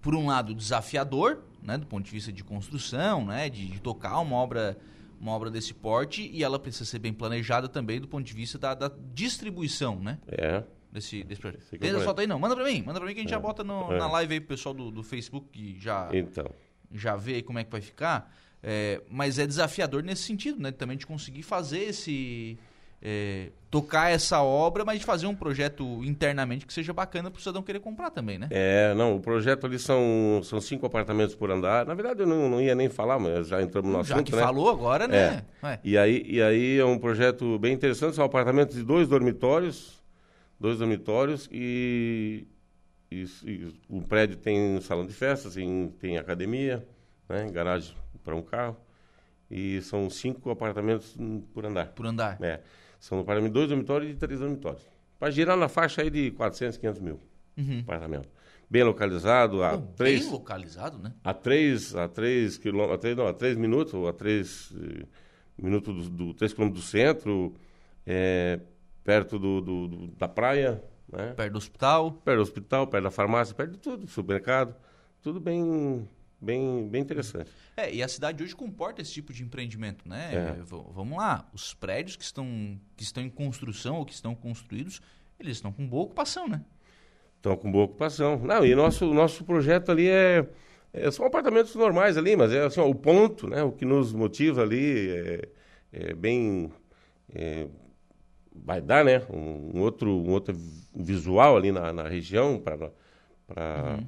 por 0.00 0.14
um 0.14 0.26
lado, 0.26 0.54
desafiador, 0.54 1.40
né, 1.62 1.76
do 1.76 1.86
ponto 1.86 2.04
de 2.04 2.10
vista 2.10 2.32
de 2.32 2.42
construção, 2.42 3.26
né, 3.26 3.50
de, 3.50 3.66
de 3.66 3.78
tocar 3.80 4.18
uma 4.20 4.36
obra, 4.36 4.78
uma 5.20 5.32
obra 5.32 5.50
desse 5.50 5.74
porte, 5.74 6.30
e 6.32 6.42
ela 6.42 6.58
precisa 6.58 6.86
ser 6.86 6.98
bem 6.98 7.12
planejada 7.12 7.68
também 7.68 8.00
do 8.00 8.08
ponto 8.08 8.24
de 8.24 8.32
vista 8.32 8.58
da, 8.58 8.72
da 8.74 8.90
distribuição, 9.14 9.98
né, 10.00 10.18
É, 10.28 10.62
desse, 10.90 11.22
desse 11.24 11.40
projeto. 11.42 11.62
Tem 11.78 11.90
essa 11.90 11.98
vou- 11.98 12.06
foto 12.06 12.20
aí 12.20 12.26
não, 12.26 12.38
manda 12.38 12.54
pra 12.56 12.64
mim, 12.64 12.82
manda 12.86 12.98
pra 12.98 13.06
mim 13.06 13.12
que 13.14 13.20
a 13.20 13.22
gente 13.22 13.30
já 13.30 13.38
bota 13.40 13.62
no- 13.62 13.92
É. 13.92 13.98
na 13.98 14.10
live 14.12 14.32
aí 14.34 14.40
pro 14.40 14.48
pessoal 14.48 14.74
do, 14.74 14.90
do 14.90 15.02
Facebook 15.02 15.46
que 15.52 15.78
já, 15.78 16.08
então. 16.14 16.46
Já 16.94 17.16
vê 17.16 17.34
aí 17.36 17.42
como 17.42 17.58
é 17.58 17.64
que 17.64 17.70
vai 17.70 17.80
ficar. 17.80 18.32
É, 18.62 19.00
mas 19.10 19.38
é 19.38 19.46
desafiador 19.46 20.02
nesse 20.02 20.22
sentido, 20.22 20.60
né? 20.62 20.70
Também 20.70 20.96
de 20.96 21.06
conseguir 21.06 21.42
fazer 21.42 21.80
esse. 21.80 22.56
é, 23.04 23.50
tocar 23.68 24.10
essa 24.12 24.40
obra, 24.42 24.84
mas 24.84 25.00
de 25.00 25.04
fazer 25.04 25.26
um 25.26 25.34
projeto 25.34 26.04
internamente 26.04 26.64
que 26.64 26.72
seja 26.72 26.92
bacana 26.92 27.28
para 27.30 27.38
o 27.38 27.40
cidadão 27.40 27.60
querer 27.62 27.80
comprar 27.80 28.10
também, 28.10 28.38
né? 28.38 28.46
É, 28.50 28.94
não, 28.94 29.16
o 29.16 29.20
projeto 29.20 29.66
ali 29.66 29.78
são, 29.80 30.40
são 30.44 30.60
cinco 30.60 30.86
apartamentos 30.86 31.34
por 31.34 31.50
andar. 31.50 31.84
Na 31.84 31.94
verdade, 31.94 32.20
eu 32.20 32.26
não, 32.26 32.48
não 32.48 32.60
ia 32.60 32.74
nem 32.76 32.88
falar, 32.88 33.18
mas 33.18 33.48
já 33.48 33.60
entramos 33.60 33.90
no 33.90 34.04
Já 34.04 34.14
assunto, 34.14 34.30
que 34.30 34.36
né? 34.36 34.42
falou 34.42 34.70
agora, 34.70 35.08
né? 35.08 35.42
Ué, 35.64 35.80
E 35.82 35.98
aí, 35.98 36.22
e 36.28 36.40
aí 36.40 36.78
é 36.78 36.84
um 36.84 36.98
projeto 36.98 37.58
bem 37.58 37.72
interessante, 37.72 38.14
são 38.14 38.24
apartamentos 38.24 38.76
de 38.76 38.84
dois 38.84 39.08
dormitórios, 39.08 40.00
dois 40.60 40.78
dormitórios 40.78 41.48
e, 41.50 42.46
e, 43.12 43.50
e 43.50 43.74
o 43.88 44.02
prédio 44.02 44.36
tem 44.36 44.80
salão 44.80 45.06
de 45.06 45.12
festas, 45.12 45.54
tem, 45.54 45.88
tem 46.00 46.18
academia, 46.18 46.86
né, 47.28 47.50
garagem 47.50 47.94
para 48.24 48.34
um 48.34 48.42
carro 48.42 48.76
e 49.50 49.80
são 49.82 50.08
cinco 50.08 50.50
apartamentos 50.50 51.14
hum, 51.18 51.40
por 51.52 51.66
andar. 51.66 51.88
por 51.92 52.06
andar. 52.06 52.38
É, 52.42 52.60
são 52.98 53.20
apartamentos, 53.20 53.54
dois 53.54 53.68
dormitórios 53.68 54.10
e 54.12 54.14
três 54.14 54.40
dormitórios. 54.40 54.82
Para 55.18 55.30
girar 55.30 55.56
na 55.56 55.68
faixa 55.68 56.02
aí 56.02 56.10
de 56.10 56.30
400, 56.32 56.78
500 56.78 57.00
mil 57.00 57.20
Uhum. 57.56 57.80
apartamento. 57.80 58.28
Bem 58.70 58.82
localizado, 58.82 59.62
a 59.62 59.76
Pô, 59.76 59.86
três, 59.94 60.22
Bem 60.22 60.30
localizado, 60.32 60.98
né? 60.98 61.12
a 61.22 61.34
três, 61.34 61.94
a 61.94 62.08
três 62.08 62.56
quilômetros, 62.56 62.94
a 62.94 62.98
três, 62.98 63.16
não, 63.16 63.26
a 63.26 63.32
três 63.34 63.56
minutos, 63.58 63.92
ou 63.92 64.08
a 64.08 64.12
três 64.14 64.72
eh, 64.74 65.04
minutos 65.58 66.08
do, 66.08 66.28
do 66.28 66.34
três 66.34 66.54
quilômetros 66.54 66.82
do 66.84 66.88
centro, 66.88 67.54
é, 68.06 68.58
perto 69.04 69.38
do, 69.38 69.60
do- 69.60 69.88
do- 69.88 70.06
da 70.12 70.26
praia, 70.26 70.82
né? 71.12 71.34
Perto 71.34 71.52
do 71.52 71.58
hospital. 71.58 72.12
perto 72.12 72.38
do 72.38 72.42
hospital, 72.42 72.86
perto 72.86 73.04
da 73.04 73.10
farmácia, 73.10 73.54
perto 73.54 73.72
de 73.72 73.78
tudo, 73.78 74.06
supermercado, 74.08 74.74
tudo 75.22 75.38
bem, 75.38 76.08
bem, 76.40 76.88
bem 76.88 77.02
interessante. 77.02 77.50
É, 77.76 77.92
e 77.94 78.02
a 78.02 78.08
cidade 78.08 78.42
hoje 78.42 78.56
comporta 78.56 79.00
esse 79.02 79.12
tipo 79.12 79.32
de 79.32 79.42
empreendimento, 79.42 80.08
né? 80.08 80.34
É. 80.34 80.62
Vamos 80.62 81.16
lá, 81.18 81.48
os 81.52 81.74
prédios 81.74 82.16
que 82.16 82.24
estão, 82.24 82.80
que 82.96 83.02
estão 83.02 83.22
em 83.22 83.30
construção 83.30 83.96
ou 83.96 84.04
que 84.06 84.12
estão 84.14 84.34
construídos, 84.34 85.00
eles 85.38 85.56
estão 85.56 85.72
com 85.72 85.86
boa 85.86 86.04
ocupação, 86.04 86.48
né? 86.48 86.64
Estão 87.36 87.56
com 87.56 87.70
boa 87.70 87.84
ocupação. 87.84 88.38
Não, 88.38 88.64
e 88.64 88.74
nosso 88.74 89.12
nosso 89.12 89.44
projeto 89.44 89.90
ali 89.90 90.08
é, 90.08 90.48
é- 90.92 91.10
são 91.10 91.26
apartamentos 91.26 91.74
normais 91.74 92.16
ali, 92.16 92.36
mas 92.36 92.52
é 92.52 92.64
assim, 92.64 92.80
ó, 92.80 92.88
o 92.88 92.94
ponto, 92.94 93.48
né? 93.48 93.62
O 93.62 93.72
que 93.72 93.84
nos 93.84 94.12
motiva 94.12 94.62
ali 94.62 95.10
é, 95.10 95.48
é 95.92 96.14
bem 96.14 96.72
é, 97.34 97.66
vai 98.54 98.80
dar, 98.80 99.04
né? 99.04 99.22
Um, 99.30 99.78
um 99.78 99.80
outro 99.80 100.10
um 100.10 100.30
outro 100.30 100.54
visual 100.94 101.56
ali 101.56 101.72
na, 101.72 101.92
na 101.92 102.08
região 102.08 102.58
para 102.58 102.90
para 103.46 103.98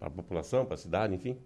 a 0.00 0.10
população, 0.10 0.64
para 0.64 0.74
a 0.74 0.78
cidade, 0.78 1.14
enfim. 1.14 1.38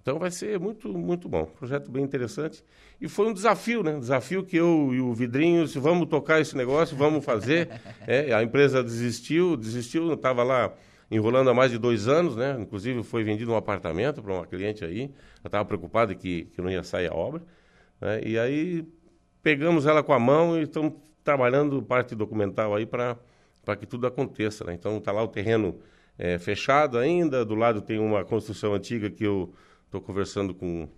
Então 0.00 0.18
vai 0.18 0.30
ser 0.30 0.58
muito 0.58 0.88
muito 0.96 1.28
bom, 1.28 1.44
projeto 1.44 1.90
bem 1.90 2.02
interessante 2.02 2.64
e 3.00 3.08
foi 3.08 3.28
um 3.28 3.32
desafio, 3.32 3.82
né? 3.82 3.98
Desafio 3.98 4.44
que 4.44 4.56
eu 4.56 4.92
e 4.92 5.00
o 5.00 5.14
Vidrinho, 5.14 5.66
se 5.66 5.78
vamos 5.78 6.08
tocar 6.08 6.40
esse 6.40 6.56
negócio, 6.56 6.96
vamos 6.96 7.24
fazer. 7.24 7.68
É, 8.04 8.32
a 8.34 8.42
empresa 8.42 8.82
desistiu, 8.82 9.56
desistiu, 9.56 10.12
estava 10.12 10.42
lá 10.42 10.74
enrolando 11.08 11.50
há 11.50 11.54
mais 11.54 11.70
de 11.70 11.78
dois 11.78 12.08
anos, 12.08 12.34
né? 12.34 12.56
Inclusive 12.58 13.02
foi 13.04 13.22
vendido 13.22 13.52
um 13.52 13.56
apartamento 13.56 14.20
para 14.20 14.32
uma 14.32 14.46
cliente 14.46 14.84
aí, 14.84 15.02
eu 15.44 15.48
estava 15.48 15.64
preocupado 15.64 16.14
que, 16.16 16.46
que 16.46 16.60
não 16.60 16.68
ia 16.68 16.82
sair 16.82 17.10
a 17.10 17.14
obra, 17.14 17.42
né? 18.00 18.20
E 18.24 18.38
aí 18.38 18.84
pegamos 19.42 19.86
ela 19.86 20.02
com 20.02 20.12
a 20.12 20.18
mão 20.18 20.58
e 20.58 20.62
estamos 20.62 20.94
trabalhando 21.24 21.82
parte 21.82 22.14
documental 22.14 22.74
aí 22.74 22.86
para 22.86 23.16
que 23.78 23.86
tudo 23.86 24.06
aconteça, 24.06 24.64
né? 24.64 24.74
Então 24.74 25.00
tá 25.00 25.12
lá 25.12 25.22
o 25.22 25.28
terreno 25.28 25.78
é, 26.18 26.38
fechado 26.38 26.98
ainda, 26.98 27.44
do 27.44 27.54
lado 27.54 27.80
tem 27.80 27.98
uma 27.98 28.24
construção 28.24 28.74
antiga 28.74 29.10
que 29.10 29.24
eu 29.24 29.52
estou 29.86 30.00
conversando 30.00 30.54
com, 30.54 30.88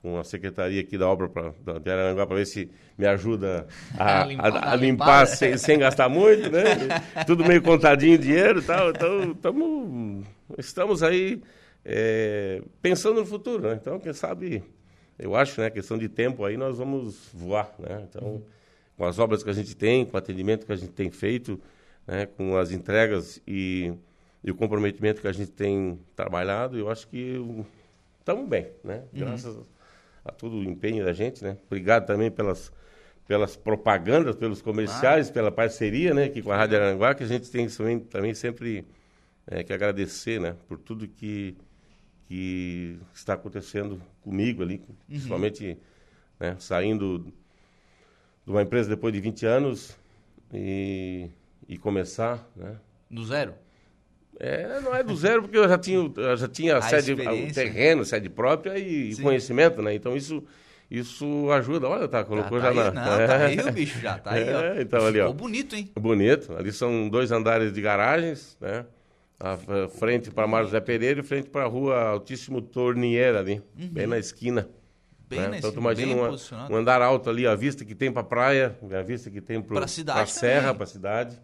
com 0.00 0.18
a 0.18 0.24
secretaria 0.24 0.80
aqui 0.80 0.96
da 0.98 1.08
obra 1.08 1.28
pra, 1.28 1.52
da, 1.64 1.78
de 1.78 1.90
Araranguá 1.90 2.26
para 2.26 2.36
ver 2.36 2.46
se 2.46 2.70
me 2.96 3.06
ajuda 3.06 3.66
a, 3.96 4.20
A 4.22 4.24
limpar, 4.24 4.56
a- 4.56 4.72
a 4.72 4.74
uma 4.74 4.76
limpar 4.76 5.26
sem, 5.26 5.56
sem 5.56 5.78
gastar 5.78 6.08
muito, 6.08 6.50
né? 6.50 6.62
Tudo 7.26 7.44
meio 7.44 7.62
contadinho 7.62 8.18
dinheiro 8.18 8.60
e 8.60 8.62
tal. 8.62 8.90
Então, 8.90 9.34
tamo, 9.34 10.22
estamos 10.58 11.02
aí 11.02 11.42
é, 11.84 12.62
pensando 12.80 13.20
no 13.20 13.26
futuro, 13.26 13.68
né? 13.68 13.78
Então, 13.80 13.98
quem 13.98 14.12
sabe, 14.12 14.62
eu 15.18 15.34
acho, 15.36 15.60
né? 15.60 15.70
Questão 15.70 15.98
de 15.98 16.08
tempo 16.08 16.44
aí, 16.44 16.56
nós 16.56 16.78
vamos 16.78 17.28
voar, 17.32 17.72
né? 17.78 18.06
Então, 18.08 18.42
com 19.02 19.06
as 19.06 19.18
obras 19.18 19.42
que 19.42 19.50
a 19.50 19.52
gente 19.52 19.74
tem, 19.74 20.06
com 20.06 20.14
o 20.14 20.16
atendimento 20.16 20.64
que 20.64 20.70
a 20.70 20.76
gente 20.76 20.92
tem 20.92 21.10
feito, 21.10 21.60
né? 22.06 22.24
com 22.24 22.56
as 22.56 22.70
entregas 22.70 23.42
e, 23.44 23.92
e 24.44 24.50
o 24.52 24.54
comprometimento 24.54 25.20
que 25.20 25.26
a 25.26 25.32
gente 25.32 25.50
tem 25.50 25.98
trabalhado, 26.14 26.78
eu 26.78 26.88
acho 26.88 27.08
que 27.08 27.34
estamos 28.20 28.48
bem, 28.48 28.68
né? 28.84 29.02
Graças 29.12 29.56
a 30.24 30.30
todo 30.30 30.54
o 30.54 30.62
empenho 30.62 31.04
da 31.04 31.12
gente, 31.12 31.42
né? 31.42 31.56
Obrigado 31.66 32.06
também 32.06 32.30
pelas 32.30 32.72
pelas 33.26 33.56
propagandas, 33.56 34.36
pelos 34.36 34.62
comerciais, 34.62 35.32
pela 35.32 35.50
parceria, 35.50 36.14
né, 36.14 36.24
aqui 36.24 36.40
com 36.40 36.52
a 36.52 36.56
Rádio 36.56 36.76
Aranguá, 36.76 37.12
que 37.12 37.24
a 37.24 37.26
gente 37.26 37.50
tem 37.50 37.66
também, 37.68 37.98
também 37.98 38.34
sempre 38.34 38.84
é, 39.48 39.64
que 39.64 39.72
agradecer, 39.72 40.40
né, 40.40 40.54
por 40.68 40.78
tudo 40.78 41.08
que 41.08 41.56
que 42.28 42.98
está 43.12 43.34
acontecendo 43.34 44.00
comigo 44.22 44.62
ali, 44.62 44.80
principalmente 45.08 45.76
né, 46.38 46.56
saindo 46.60 47.32
de 48.44 48.50
uma 48.50 48.62
empresa 48.62 48.88
depois 48.88 49.12
de 49.12 49.20
20 49.20 49.46
anos 49.46 49.96
e, 50.52 51.28
e 51.68 51.78
começar, 51.78 52.46
né, 52.56 52.76
Do 53.10 53.24
zero. 53.24 53.54
é, 54.40 54.80
não 54.80 54.94
é 54.94 55.02
do 55.02 55.14
zero, 55.16 55.42
porque 55.42 55.56
eu 55.58 55.68
já 55.68 55.78
tinha, 55.78 56.12
eu 56.16 56.36
já 56.36 56.48
tinha 56.48 56.76
A 56.78 56.82
sede, 56.82 57.12
o 57.12 57.52
terreno, 57.52 58.04
sede 58.04 58.28
própria 58.28 58.78
e 58.78 59.14
Sim. 59.14 59.22
conhecimento, 59.22 59.80
né? 59.82 59.94
Então 59.94 60.16
isso, 60.16 60.42
isso 60.90 61.50
ajuda. 61.52 61.88
Olha, 61.88 62.08
tá, 62.08 62.18
Tá, 62.18 62.24
colocou 62.24 62.58
tá 62.60 62.64
já 62.64 62.70
aí, 62.70 62.76
na. 62.76 62.90
não, 62.92 63.26
tá 63.26 63.36
aí 63.46 63.60
o 63.60 63.72
bicho 63.72 63.98
já, 64.00 64.18
tá 64.18 64.32
aí, 64.32 64.52
ó. 64.52 64.60
É, 64.74 64.82
então 64.82 65.06
ali, 65.06 65.20
ó. 65.20 65.32
Bonito, 65.32 65.76
hein? 65.76 65.90
Bonito. 65.98 66.52
Ali 66.56 66.72
são 66.72 67.08
dois 67.08 67.30
andares 67.30 67.72
de 67.72 67.80
garagens, 67.80 68.56
né? 68.60 68.84
A 69.38 69.54
a 69.54 69.88
frente 69.88 70.30
para 70.30 70.46
Mário 70.46 70.68
Zé 70.68 70.80
Pereira 70.80 71.20
e 71.20 71.22
frente 71.24 71.48
para 71.50 71.64
a 71.64 71.66
rua 71.68 72.00
Altíssimo 72.10 72.60
Tornier 72.62 73.34
ali, 73.34 73.60
bem 73.74 74.06
na 74.06 74.16
esquina. 74.18 74.68
Bem 75.36 75.48
né? 75.48 75.58
Então 75.58 75.72
tu 75.72 75.78
imagina 75.80 76.14
uma- 76.14 76.36
um 76.70 76.76
andar 76.76 77.00
alto 77.02 77.28
ali, 77.30 77.46
a 77.46 77.54
vista 77.54 77.84
que 77.84 77.94
tem 77.94 78.10
para 78.12 78.22
praia, 78.22 78.76
a 78.98 79.02
vista 79.02 79.30
que 79.30 79.40
tem 79.40 79.60
para 79.60 79.86
cidade 79.86 80.30
serra, 80.30 80.74
para 80.74 80.86
cidade, 80.86 81.40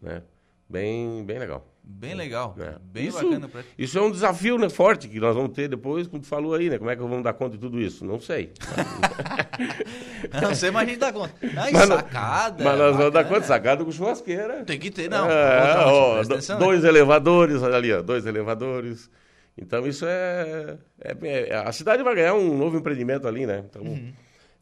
né? 0.00 0.22
bem, 0.68 1.24
bem 1.24 1.38
legal. 1.38 1.66
Bem 1.84 2.14
legal, 2.14 2.54
É. 2.60 2.76
bem 2.80 3.08
isso, 3.08 3.20
bacana. 3.24 3.48
Pra... 3.48 3.60
Isso 3.76 3.98
é 3.98 4.02
um 4.02 4.10
desafio 4.12 4.56
né, 4.56 4.68
forte 4.70 5.08
que 5.08 5.18
nós 5.18 5.34
vamos 5.34 5.50
ter 5.52 5.66
depois, 5.68 6.06
como 6.06 6.22
tu 6.22 6.28
falou 6.28 6.54
aí, 6.54 6.70
né? 6.70 6.78
Como 6.78 6.88
é 6.88 6.94
que 6.94 7.02
vamos 7.02 7.24
dar 7.24 7.32
conta 7.32 7.56
de 7.56 7.58
tudo 7.58 7.80
isso? 7.80 8.04
Não 8.04 8.20
sei. 8.20 8.52
Não 10.40 10.54
sei, 10.54 10.70
mas 10.70 10.82
a 10.86 10.90
gente 10.90 10.98
dá 11.00 11.12
conta. 11.12 11.34
Ai, 11.56 11.72
Mas 11.72 11.88
sacada. 11.88 12.64
Mas 12.64 12.78
nós 12.78 12.96
vamos 12.96 13.12
dar 13.12 13.24
conta, 13.24 13.42
sacada 13.42 13.84
com 13.84 13.90
churrasqueira. 13.90 14.64
Tem 14.64 14.78
que 14.78 14.90
ter, 14.90 15.10
não. 15.10 15.28
É, 15.28 15.84
ó, 15.84 16.20
atenção, 16.20 16.58
né? 16.58 16.64
dois 16.64 16.84
elevadores, 16.84 17.60
olha 17.62 17.76
ali, 17.76 17.92
ó, 17.92 18.00
dois 18.00 18.24
elevadores. 18.26 19.10
Então 19.56 19.86
isso 19.86 20.06
é, 20.06 20.78
é- 21.00 21.48
é- 21.50 21.56
A 21.56 21.72
cidade 21.72 22.02
vai 22.02 22.14
ganhar 22.14 22.34
um 22.34 22.56
novo 22.56 22.78
empreendimento 22.78 23.28
ali, 23.28 23.46
né? 23.46 23.64
Então 23.68 23.82
Uhum. 23.82 24.12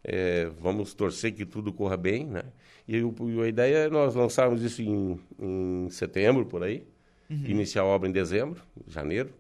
é, 0.03 0.47
vamos 0.61 0.95
torcer 0.95 1.33
que 1.33 1.45
tudo 1.47 1.73
corra 1.73 1.97
bem, 1.97 2.27
né? 2.27 2.43
E 2.89 3.01
o- 3.03 3.15
a 3.43 3.47
ideia 3.49 3.77
é 3.87 3.89
nós 3.89 4.15
lançarmos 4.15 4.63
isso 4.63 4.83
em, 4.83 5.21
em 5.39 5.89
setembro, 5.91 6.45
por 6.47 6.63
aí, 6.65 6.85
Uhum. 7.29 7.45
iniciar 7.47 7.83
a 7.83 7.85
obra 7.85 8.09
em 8.09 8.13
dezembro, 8.13 8.61
janeiro, 8.89 9.33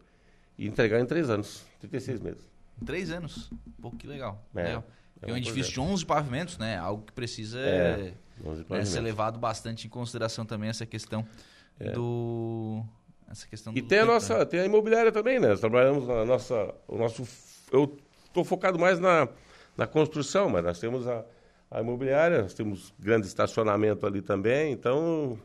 e 0.56 0.66
entregar 0.68 1.00
em 1.00 1.06
três 1.06 1.28
anos, 1.28 1.64
36 1.80 2.20
meses. 2.20 2.48
Três 2.86 3.10
anos. 3.10 3.50
Pô, 3.82 3.90
que 3.90 4.06
legal. 4.06 4.46
É, 4.54 4.62
legal. 4.62 4.84
é 5.22 5.26
É 5.28 5.32
um 5.32 5.34
um 5.34 5.36
edifício 5.36 5.72
de 5.72 5.80
11 5.80 6.06
pavimentos, 6.06 6.56
né? 6.58 6.76
Algo 6.78 7.02
que 7.04 7.12
precisa 7.12 7.58
É, 7.58 7.96
né, 7.96 8.14
11 8.44 8.86
ser 8.86 9.00
levado 9.00 9.38
bastante 9.38 9.86
em 9.86 9.90
consideração 9.90 10.46
também 10.46 10.70
essa 10.70 10.86
questão 10.86 11.26
do... 11.94 12.84
Essa 13.30 13.46
questão 13.46 13.72
É. 13.72 13.78
E 13.78 13.82
do 13.82 13.88
tem 13.88 14.00
a 14.00 14.04
nossa, 14.04 14.38
né? 14.38 14.44
tem 14.44 14.60
a 14.60 14.64
imobiliária 14.64 15.12
também, 15.12 15.38
né? 15.38 15.48
Nós 15.48 15.60
trabalhamos 15.60 16.06
na 16.08 16.24
nossa, 16.24 16.74
o 16.88 16.98
nosso, 16.98 17.22
eu 17.72 17.96
estou 18.26 18.44
focado 18.44 18.78
mais 18.78 18.98
na, 18.98 19.28
na 19.76 19.86
construção, 19.86 20.48
mas 20.48 20.64
nós 20.64 20.80
temos 20.80 21.06
a, 21.06 21.24
a 21.70 21.80
imobiliária, 21.80 22.42
nós 22.42 22.54
temos 22.54 22.92
grande 22.98 23.28
estacionamento 23.28 24.04
ali 24.04 24.20
também, 24.20 24.72
então 24.72 25.38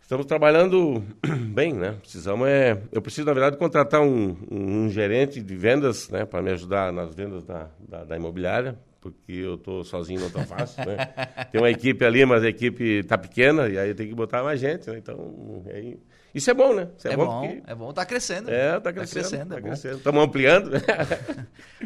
estamos 0.00 0.24
trabalhando 0.24 1.04
bem, 1.52 1.74
né? 1.74 1.98
Precisamos 2.00 2.48
é, 2.48 2.82
eu 2.90 3.02
preciso 3.02 3.26
na 3.26 3.34
verdade 3.34 3.58
contratar 3.58 4.00
um, 4.00 4.34
um, 4.50 4.84
um 4.84 4.88
gerente 4.88 5.42
de 5.42 5.54
vendas, 5.54 6.08
né, 6.08 6.24
para 6.24 6.40
me 6.40 6.50
ajudar 6.52 6.90
nas 6.92 7.14
vendas 7.14 7.44
da, 7.44 7.68
da, 7.78 8.04
da 8.04 8.16
imobiliária, 8.16 8.78
porque 9.02 9.32
eu 9.32 9.56
estou 9.56 9.84
sozinho 9.84 10.20
não 10.20 10.30
tão 10.30 10.46
fácil, 10.46 10.82
né? 10.86 10.96
Tem 11.52 11.60
uma 11.60 11.70
equipe 11.70 12.02
ali, 12.06 12.24
mas 12.24 12.42
a 12.42 12.48
equipe 12.48 13.00
está 13.00 13.18
pequena 13.18 13.68
e 13.68 13.78
aí 13.78 13.94
tem 13.94 14.08
que 14.08 14.14
botar 14.14 14.42
mais 14.42 14.58
gente, 14.58 14.88
né? 14.90 14.96
Então, 14.98 15.62
aí, 15.72 15.98
isso 16.38 16.50
é 16.50 16.54
bom, 16.54 16.74
né? 16.74 16.88
Isso 16.96 17.06
É 17.08 17.16
bom, 17.16 17.40
porque- 17.48 17.62
é 17.70 17.74
bom. 17.74 17.92
Tá 17.92 18.04
crescendo. 18.06 18.50
é, 18.50 18.80
tá 18.80 18.92
crescendo. 18.92 19.20
crescendo, 19.28 19.48
tá 19.50 19.56
é 19.56 19.60
bom. 19.60 19.66
crescendo. 19.68 19.96
Estamos 19.98 20.24
ampliando. 20.24 20.70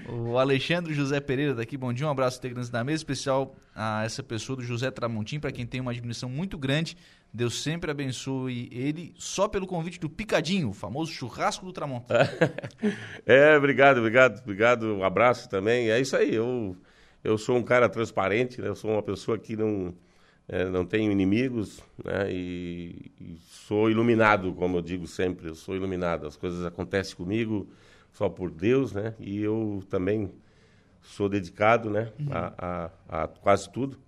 O 0.08 0.38
Alexandre 0.38 0.94
José 0.94 1.20
Pereira 1.20 1.54
daqui, 1.54 1.76
bom 1.76 1.92
dia, 1.92 2.06
um 2.06 2.10
abraço 2.10 2.38
integrantes 2.38 2.70
da 2.70 2.82
mesa, 2.82 2.96
especial 2.96 3.54
a 3.74 4.04
essa 4.04 4.22
pessoa 4.22 4.56
do 4.56 4.62
José 4.62 4.90
Tramontim, 4.90 5.38
para 5.38 5.52
quem 5.52 5.66
tem 5.66 5.80
uma 5.80 5.90
admiração 5.90 6.28
muito 6.28 6.56
grande. 6.58 6.96
Deus 7.32 7.62
sempre 7.62 7.90
abençoe 7.90 8.68
ele 8.72 9.14
só 9.16 9.48
pelo 9.48 9.66
convite 9.66 9.98
do 10.00 10.08
Picadinho, 10.10 10.68
o 10.70 10.72
famoso 10.72 11.10
churrasco 11.12 11.64
do 11.64 11.72
Tramontão. 11.72 12.16
É, 13.26 13.56
obrigado, 13.56 13.98
obrigado, 13.98 14.40
obrigado. 14.42 14.86
Um 14.96 15.04
abraço 15.04 15.48
também. 15.48 15.90
É 15.90 16.00
isso 16.00 16.16
aí. 16.16 16.34
Eu, 16.34 16.76
eu 17.22 17.38
sou 17.38 17.56
um 17.56 17.62
cara 17.62 17.88
transparente, 17.88 18.60
né? 18.60 18.68
Eu 18.68 18.74
sou 18.76 18.90
uma 18.90 19.02
pessoa 19.02 19.38
que 19.38 19.56
não, 19.56 19.94
é, 20.48 20.64
não 20.64 20.84
tenho 20.84 21.10
inimigos, 21.10 21.80
né? 22.04 22.30
E, 22.30 23.12
e 23.20 23.36
sou 23.48 23.90
iluminado, 23.90 24.52
como 24.54 24.78
eu 24.78 24.82
digo 24.82 25.06
sempre. 25.06 25.48
Eu 25.48 25.54
sou 25.54 25.74
iluminado. 25.74 26.26
As 26.26 26.36
coisas 26.36 26.64
acontecem 26.64 27.16
comigo 27.16 27.68
só 28.12 28.28
por 28.28 28.50
Deus, 28.50 28.92
né? 28.92 29.14
E 29.18 29.40
eu 29.40 29.82
também 29.88 30.30
sou 31.02 31.28
dedicado, 31.28 31.90
né? 31.90 32.12
A, 32.30 32.90
a, 33.08 33.24
a 33.24 33.28
quase 33.28 33.70
tudo 33.70 33.98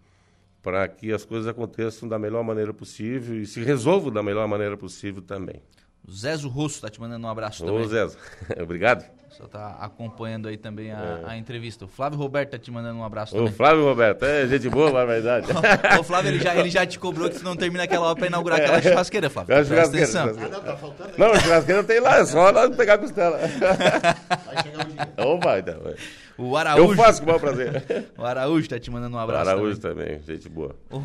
para 0.65 0.89
que 0.89 1.13
as 1.13 1.27
coisas 1.27 1.47
aconteçam 1.47 2.09
da 2.09 2.19
melhor 2.19 2.43
maneira 2.43 2.73
possível 2.73 3.39
e 3.39 3.47
se 3.47 3.63
resolvam 3.63 4.11
da 4.11 4.23
melhor 4.23 4.49
maneira 4.49 4.79
possível 4.79 5.21
também. 5.21 5.61
O 6.07 6.11
Zezo 6.11 6.49
Rosso 6.49 6.81
tá 6.81 6.89
te 6.89 6.99
mandando 6.99 7.27
um 7.27 7.31
abraço 7.31 7.63
Ô, 7.65 7.67
também. 7.67 7.87
Zé, 7.87 8.07
obrigado. 8.63 9.05
Só 9.37 9.47
tá 9.49 9.77
acompanhando 9.81 10.47
aí 10.49 10.57
também 10.57 10.93
a, 10.93 11.21
a 11.27 11.37
entrevista. 11.37 11.85
O 11.85 11.89
Flávio 11.89 12.19
Roberto 12.19 12.51
tá 12.51 12.59
te 12.59 12.71
mandando 12.71 12.99
um 13.01 13.05
abraço 13.05 13.35
Ô, 13.35 13.39
também. 13.39 13.53
Flávio 13.53 13.85
Roberto, 13.85 14.25
é 14.25 14.47
gente 14.47 14.69
boa, 14.69 14.93
barbaridade. 14.93 15.49
Ô, 15.99 16.03
Flávio, 16.05 16.31
ele 16.31 16.39
já, 16.39 16.55
ele 16.55 16.71
já 16.71 16.87
te 16.87 16.99
cobrou 16.99 17.29
que 17.29 17.39
tu 17.39 17.45
não 17.45 17.57
termina 17.57 17.83
aquela 17.85 18.07
obra 18.07 18.17
pra 18.21 18.27
inaugurar 18.29 18.61
aquela 18.61 18.81
churrasqueira, 18.81 19.29
Flávio. 19.29 19.49
Presta 19.49 19.75
churrasqueira, 19.75 20.05
atenção. 20.07 20.23
churrasqueira. 20.35 20.57
Ah, 20.57 20.59
não, 20.61 20.65
tá 20.65 20.77
faltando 20.77 21.11
aí. 21.11 21.19
Não, 21.19 21.33
o 21.33 21.41
churrasqueiro 21.41 21.85
tem 21.85 22.01
lá, 22.01 22.19
é 22.19 22.25
só 22.25 22.51
lá 22.51 22.71
pegar 22.71 22.95
a 22.95 22.99
costela. 22.99 23.39
Vai 23.39 24.63
chegar 24.63 24.87
um 24.87 24.91
dia. 24.91 25.25
Ô, 25.27 25.39
vai, 25.41 25.61
então. 25.61 25.81
vai. 25.81 25.95
O 26.37 26.43
Eu 26.51 26.57
Araújo, 26.57 26.97
faço 26.97 27.19
com 27.21 27.25
o 27.25 27.29
maior 27.29 27.41
prazer. 27.41 28.09
o 28.19 28.25
Araújo 28.25 28.69
tá 28.69 28.79
te 28.79 28.91
mandando 28.91 29.17
um 29.17 29.21
abraço 29.21 29.51
Araújo 29.51 29.79
também. 29.81 30.07
também, 30.19 30.23
gente 30.23 30.49
boa. 30.49 30.75
Ô, 30.91 31.01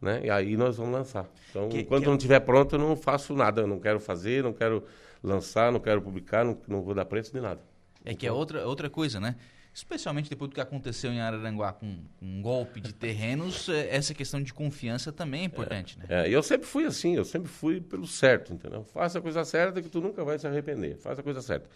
né? 0.00 0.22
E 0.24 0.30
aí 0.30 0.56
nós 0.56 0.76
vamos 0.76 0.92
lançar. 0.94 1.28
Então, 1.50 1.68
Que- 1.68 1.80
enquanto 1.80 2.02
que- 2.02 2.08
não 2.08 2.16
estiver 2.16 2.40
pronto, 2.40 2.74
eu 2.74 2.78
não 2.78 2.96
faço 2.96 3.34
nada. 3.34 3.60
Eu 3.62 3.66
não 3.66 3.78
quero 3.78 4.00
fazer, 4.00 4.42
não 4.42 4.52
quero 4.52 4.82
lançar, 5.22 5.70
não 5.70 5.80
quero 5.80 6.00
publicar, 6.00 6.44
não, 6.44 6.56
não 6.66 6.80
vou 6.82 6.94
dar 6.94 7.04
preço 7.04 7.32
de 7.32 7.40
nada. 7.40 7.60
É 8.04 8.14
que 8.14 8.26
é 8.26 8.32
outra, 8.32 8.66
outra 8.66 8.88
coisa, 8.88 9.20
né? 9.20 9.36
Especialmente 9.72 10.28
depois 10.28 10.50
do 10.50 10.54
que 10.54 10.60
aconteceu 10.60 11.12
em 11.12 11.20
Araranguá 11.20 11.72
com 11.72 11.98
um 12.20 12.42
golpe 12.42 12.80
de 12.80 12.92
terrenos, 12.92 13.68
é, 13.70 13.94
essa 13.94 14.12
questão 14.14 14.42
de 14.42 14.52
confiança 14.54 15.12
também 15.12 15.42
é 15.42 15.44
importante, 15.44 15.96
né? 15.98 16.06
É, 16.08 16.28
e 16.28 16.32
eu 16.32 16.42
sempre 16.42 16.66
fui 16.66 16.86
assim, 16.86 17.14
eu 17.14 17.24
sempre 17.24 17.48
fui 17.48 17.80
pelo 17.80 18.06
certo, 18.06 18.52
entendeu? 18.54 18.82
Faça 18.84 19.18
a 19.18 19.22
coisa 19.22 19.44
certa 19.44 19.80
que 19.82 19.88
tu 19.88 20.00
nunca 20.00 20.24
vai 20.24 20.38
se 20.38 20.46
arrepender. 20.46 20.96
Faça 20.96 21.20
a 21.20 21.24
coisa 21.24 21.40
certa. 21.42 21.68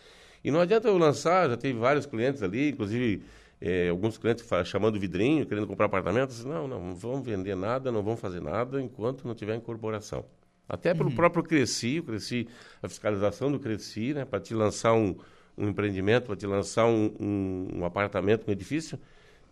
E 0.42 0.50
não 0.50 0.60
adianta 0.60 0.88
eu 0.88 0.98
lançar, 0.98 1.48
já 1.48 1.56
teve 1.56 1.78
vários 1.78 2.04
clientes 2.06 2.42
ali, 2.42 2.70
inclusive 2.70 3.22
eh, 3.66 3.88
alguns 3.88 4.18
clientes 4.18 4.44
chamando 4.66 5.00
vidrinho, 5.00 5.46
querendo 5.46 5.66
comprar 5.66 5.87
apartamentos. 5.87 6.44
Não, 6.44 6.68
não, 6.68 6.79
não 6.88 6.94
vamos 6.94 7.24
vender 7.24 7.57
nada, 7.57 7.90
não 7.90 8.03
vamos 8.03 8.20
fazer 8.20 8.40
nada 8.40 8.81
enquanto 8.81 9.27
não 9.27 9.35
tiver 9.35 9.55
incorporação. 9.57 10.27
Até 10.68 10.92
pelo 10.92 11.11
próprio 11.11 11.42
Cresci, 11.42 12.00
o 12.00 12.03
Cresci, 12.05 12.46
a 12.83 12.88
fiscalização 12.88 13.50
do 13.50 13.59
Cresci, 13.59 14.12
né, 14.12 14.24
para 14.27 14.38
te 14.38 14.55
lançar 14.55 14.92
um, 14.92 15.16
um 15.57 15.68
empreendimento, 15.68 16.27
para 16.27 16.37
te 16.37 16.46
lançar 16.46 16.85
um, 16.87 17.14
um, 17.18 17.68
um 17.77 17.85
apartamento, 17.87 18.46
um 18.46 18.53
edifício, 18.53 18.98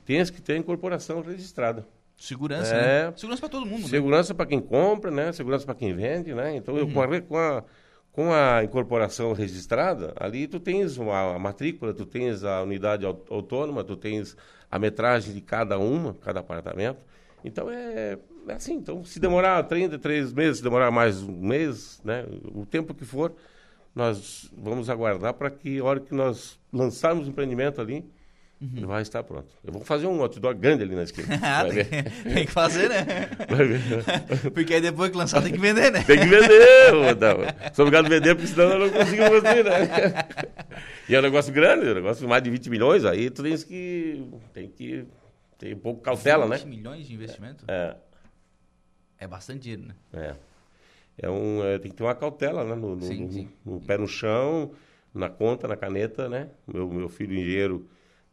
tens 0.05 0.29
que 0.29 0.43
ter 0.43 0.55
a 0.55 0.57
incorporação 0.59 1.23
registrada. 1.23 1.87
Segurança, 2.17 2.75
É. 2.75 3.07
né? 3.07 3.13
Segurança 3.17 3.41
pra 3.41 3.49
todo 3.49 3.67
mundo, 3.67 3.83
né? 3.83 3.89
Segurança 3.89 4.35
para 4.35 4.47
quem 4.47 4.61
compra, 4.61 5.11
né? 5.11 5.33
Segurança 5.33 5.65
para 5.65 5.75
quem 5.75 5.95
vende, 5.95 6.35
né? 6.35 6.55
Então, 6.55 6.77
eu, 6.77 6.87
com, 6.91 7.01
a, 7.03 7.21
com, 7.21 7.37
a, 7.37 7.65
com 8.13 8.33
a 8.33 8.63
incorporação 8.63 9.33
registrada, 9.33 10.13
ali 10.17 10.47
tu 10.47 10.61
tens 10.61 10.99
uma, 10.99 11.35
a 11.35 11.39
matrícula, 11.39 11.95
tu 11.95 12.05
tens 12.05 12.45
a 12.45 12.63
unidade 12.63 13.07
au- 13.07 13.25
autônoma, 13.31 13.83
tu 13.83 13.97
tens 13.97 14.37
a 14.71 14.79
metragem 14.79 15.33
de 15.35 15.41
cada 15.41 15.79
uma, 15.79 16.15
cada 16.15 16.41
apartamento. 16.41 17.05
Então, 17.45 17.71
é, 17.71 18.19
é 18.49 18.53
assim. 18.53 18.75
Então, 18.75 19.05
se 19.05 19.19
demorar 19.19 19.63
33 19.65 20.33
meses, 20.33 20.59
se 20.59 20.63
demorar 20.63 20.91
mais 20.91 21.23
um 21.23 21.33
mês, 21.33 22.01
né? 22.05 22.27
O 22.55 22.67
tempo 22.67 22.95
que 22.95 23.05
for, 23.05 23.35
nós 23.95 24.51
vamos 24.57 24.89
aguardar 24.91 25.35
para 25.35 25.51
que, 25.51 25.79
a 25.79 25.85
hora 25.85 26.01
que 26.01 26.15
nós 26.15 26.59
lançarmos 26.73 27.27
o 27.27 27.31
empreendimento 27.31 27.81
ali, 27.81 28.05
Uhum. 28.63 28.87
vai 28.87 29.03
estar 29.03 29.25
pronto. 29.25 29.49
Eu 29.65 29.73
vou 29.73 29.83
fazer 29.85 30.07
um 30.07 30.23
outdoor 30.23 30.55
grande 30.55 30.85
ali 30.85 30.95
na 30.95 31.03
esquina. 31.03 31.27
Ah, 31.43 31.65
tem, 31.65 31.85
tem 32.35 32.47
que 32.47 32.53
fazer, 32.53 32.89
né? 32.89 33.05
Porque 34.55 34.75
aí 34.75 34.81
depois 34.81 35.11
que 35.11 35.17
lançar 35.17 35.43
tem 35.43 35.53
que 35.53 35.59
vender, 35.59 35.91
né? 35.91 36.03
Tem 36.05 36.19
que 36.19 36.27
vender, 36.27 36.93
não. 36.93 37.75
Sou 37.75 37.85
obrigado 37.85 38.07
a 38.07 38.09
vender, 38.09 38.35
porque 38.37 38.47
senão 38.49 38.71
eu 38.71 38.79
não 38.79 38.91
consigo 38.91 39.23
construir, 39.29 39.65
né? 39.65 40.25
E 41.09 41.15
é 41.15 41.19
um 41.19 41.23
negócio 41.23 41.53
grande, 41.53 41.89
é 41.89 41.91
um 41.91 41.95
negócio 41.95 42.23
de 42.23 42.29
mais 42.29 42.43
de 42.43 42.51
20 42.51 42.71
milhões, 42.71 43.05
aí 43.05 43.29
tu 43.31 43.43
tens 43.43 43.65
que. 43.65 44.25
Tem 44.55 44.69
que 44.69 45.05
ter 45.59 45.75
um 45.75 45.79
pouco 45.81 46.01
cautela, 46.01 46.47
né? 46.47 46.57
20 46.59 46.67
milhões 46.69 47.07
de 47.09 47.15
investimento? 47.15 47.65
É. 47.67 47.97
É 49.19 49.27
bastante 49.27 49.61
dinheiro, 49.61 49.83
né? 49.89 49.95
É. 50.13 50.35
É 51.19 51.29
um, 51.31 51.63
é, 51.65 51.79
tem 51.79 51.91
que 51.91 51.97
ter 51.97 52.03
uma 52.05 52.15
cautela, 52.15 52.65
né? 52.65 52.75
No, 52.75 52.95
no, 52.97 53.03
Sim, 53.03 53.25
no- 53.25 53.33
sim. 53.33 53.49
no 53.65 53.81
pé 53.81 53.99
no 53.99 54.07
chão, 54.09 54.73
na 55.13 55.29
conta, 55.29 55.67
na 55.69 55.77
caneta, 55.77 56.29
né? 56.29 56.49
Meu, 56.67 56.89
meu 56.89 57.09
filho 57.09 57.35
engenheiro 57.35 57.87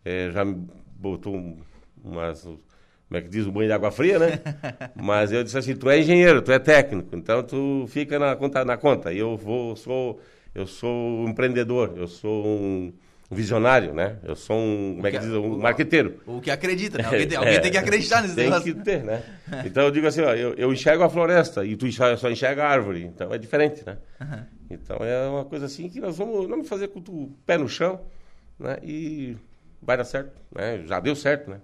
é, 0.06 0.32
já 0.32 0.44
me 0.46 0.68
botou 0.96 1.36
um- 1.36 1.58
umas... 2.04 2.44
Como 2.44 3.18
é 3.18 3.22
que 3.22 3.28
diz? 3.30 3.48
Um 3.48 3.52
banho 3.52 3.68
de 3.68 3.74
água 3.74 3.90
fria, 3.92 4.20
né? 4.20 4.40
Mas 4.96 5.32
eu 5.32 5.44
disse 5.44 5.58
assim, 5.58 5.76
tu 5.76 5.90
é 5.90 6.00
engenheiro, 6.00 6.42
tu 6.44 6.52
é 6.52 6.60
técnico, 6.60 7.16
então 7.16 7.42
tu 7.42 7.86
fica 7.88 8.20
na 8.20 8.36
conta. 8.36 8.64
Na 8.64 8.78
conta. 8.78 9.12
E 9.12 9.18
eu 9.20 9.36
vou, 9.36 9.76
sou... 9.76 10.20
Eu 10.54 10.66
sou 10.68 10.92
um 10.92 11.30
empreendedor, 11.30 11.94
eu 11.96 12.08
sou 12.08 12.46
um 12.46 12.92
visionário, 13.32 13.94
né? 13.94 14.18
Eu 14.24 14.36
sou 14.36 14.58
um, 14.58 14.96
como 14.96 15.08
é 15.08 15.12
que 15.12 15.18
que- 15.20 15.24
diz? 15.26 15.34
Um 15.36 15.54
o- 15.54 15.60
marqueteiro. 15.60 16.20
O 16.26 16.42
que 16.42 16.50
acredita, 16.50 16.98
né? 16.98 17.06
Alguém 17.06 17.28
tem, 17.28 17.38
alguém 17.38 17.54
É, 17.56 17.60
tem 17.60 17.72
que 17.72 17.78
acreditar 17.78 18.22
nesse 18.24 18.36
Tem 18.36 18.46
negócio. 18.46 18.74
que 18.76 18.82
ter, 18.84 19.04
né? 19.04 19.24
Então 19.64 19.84
eu 19.84 19.92
digo 19.92 20.08
assim, 20.08 20.22
ó, 20.22 20.34
eu, 20.34 20.56
eu 20.56 20.74
enxergo 20.74 21.04
a 21.04 21.10
floresta 21.10 21.64
e 21.64 21.76
tu 21.76 21.86
enxerga- 21.86 22.18
só 22.18 22.30
enxerga 22.32 22.64
a 22.64 22.68
árvore. 22.70 23.04
Então 23.04 23.32
é 23.32 23.38
diferente, 23.38 23.84
né? 23.86 23.98
Então 24.70 24.98
é 25.02 25.28
uma 25.30 25.46
coisa 25.46 25.68
assim 25.68 25.88
que 25.88 26.00
nós 26.02 26.18
vamos, 26.18 26.48
vamos 26.48 26.68
fazer 26.68 26.88
com 26.88 27.00
o 27.00 27.32
pé 27.46 27.56
no 27.58 27.70
chão, 27.70 28.02
né? 28.60 28.78
E 28.84 29.38
vai 29.82 29.98
dar 29.98 30.06
certo, 30.06 30.32
né? 30.56 30.84
Já 30.86 31.00
deu 31.00 31.16
certo, 31.16 31.50
né? 31.50 31.60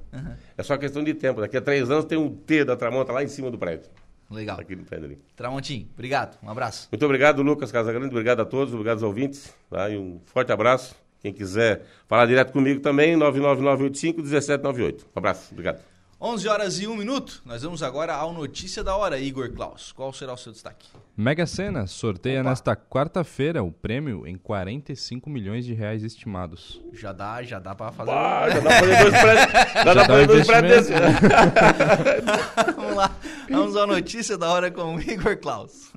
É 0.58 0.63
só 0.63 0.78
questão 0.78 1.04
de 1.04 1.13
tempo. 1.13 1.41
Daqui 1.41 1.58
a 1.58 1.62
três 1.62 1.89
anos 1.89 2.06
tem 2.06 2.17
um 2.17 2.34
T 2.36 2.63
da 2.65 2.75
Tramonta 2.75 3.12
lá 3.12 3.23
em 3.23 3.28
cima 3.28 3.51
do 3.51 3.58
prédio. 3.58 3.89
Legal. 4.30 4.60
Aqui 4.60 4.75
no 4.75 4.84
prédio 4.84 5.06
ali. 5.06 5.19
Tramontim, 5.36 5.88
obrigado. 5.93 6.38
Um 6.41 6.49
abraço. 6.49 6.88
Muito 6.91 7.06
obrigado, 7.06 7.41
Lucas 7.43 7.71
Casagrande. 7.71 8.08
Obrigado 8.08 8.41
a 8.41 8.45
todos, 8.45 8.73
obrigado 8.73 8.95
aos 8.95 9.04
ouvintes. 9.04 9.54
Tá? 9.69 9.89
E 9.89 9.97
um 9.97 10.19
forte 10.25 10.51
abraço. 10.51 10.95
Quem 11.21 11.34
quiser 11.34 11.84
falar 12.08 12.25
direto 12.25 12.51
comigo 12.51 12.80
também, 12.80 13.15
99985-1798. 13.17 15.04
Um 15.04 15.19
abraço, 15.19 15.49
obrigado. 15.51 15.94
11 16.19 16.47
horas 16.47 16.80
e 16.80 16.88
1 16.88 16.95
minuto. 16.95 17.41
Nós 17.45 17.63
vamos 17.63 17.84
agora 17.84 18.13
ao 18.15 18.32
Notícia 18.34 18.82
da 18.84 18.95
Hora, 18.95 19.19
Igor 19.19 19.51
Klaus. 19.51 19.91
Qual 19.91 20.13
será 20.13 20.34
o 20.34 20.38
seu 20.38 20.51
destaque? 20.54 20.88
Mega 21.15 21.45
Sena 21.45 21.88
sorteia 21.88 22.39
Opa. 22.39 22.49
nesta 22.49 22.75
quarta-feira 22.75 23.62
o 23.62 23.71
prêmio 23.71 24.25
em 24.25 24.38
45 24.38 25.30
milhões 25.30 25.65
de 25.65 25.73
reais 25.73 26.04
estimados. 26.04 26.82
Já 26.93 27.12
dá, 27.12 27.43
já 27.43 27.60
dá 27.60 27.75
pra 27.75 27.91
fazer. 27.91 28.12
Ah, 28.12 28.49
já 28.49 28.60
dá 28.60 28.69
pra 28.69 28.80
fazer 28.80 29.04
dois 29.04 29.21
prédios. 29.21 29.51
Já 29.75 29.84
dá 29.84 29.93
pra 29.93 30.06
fazer 30.06 30.28
dois 30.28 30.47
prédios 30.47 30.89
né? 30.89 30.97
vamos 32.75 32.95
lá. 32.95 33.12
Vamos 33.49 33.75
à 33.75 33.86
Notícia 33.88 34.38
da 34.38 34.49
Hora 34.49 34.71
com 34.71 34.95
o 34.95 35.01
Igor 35.01 35.38
Klaus. 35.38 35.91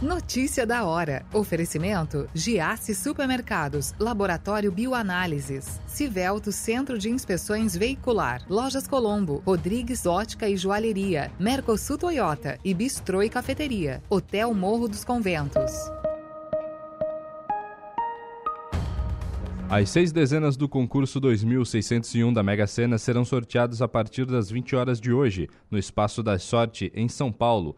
Notícia 0.00 0.64
da 0.64 0.84
hora. 0.84 1.26
Oferecimento: 1.32 2.28
Giasse 2.32 2.94
Supermercados, 2.94 3.92
Laboratório 3.98 4.70
Bioanálises, 4.70 5.80
Civelto 5.88 6.52
Centro 6.52 6.96
de 6.96 7.10
Inspeções 7.10 7.76
Veicular, 7.76 8.44
Lojas 8.48 8.86
Colombo, 8.86 9.42
Rodrigues 9.44 10.06
Ótica 10.06 10.48
e 10.48 10.56
Joalheria, 10.56 11.32
Mercosul 11.36 11.98
Toyota 11.98 12.60
e 12.64 12.72
Bistrô 12.72 13.24
e 13.24 13.28
Cafeteria, 13.28 14.00
Hotel 14.08 14.54
Morro 14.54 14.86
dos 14.86 15.04
Conventos. 15.04 15.72
As 19.70 19.90
seis 19.90 20.10
dezenas 20.10 20.56
do 20.56 20.66
concurso 20.66 21.20
2601 21.20 22.32
da 22.32 22.42
Mega 22.42 22.66
Sena 22.66 22.96
serão 22.96 23.22
sorteados 23.22 23.82
a 23.82 23.86
partir 23.86 24.24
das 24.24 24.50
20 24.50 24.74
horas 24.74 24.98
de 24.98 25.12
hoje, 25.12 25.46
no 25.70 25.76
Espaço 25.76 26.22
da 26.22 26.38
Sorte, 26.38 26.90
em 26.94 27.06
São 27.06 27.30
Paulo. 27.30 27.76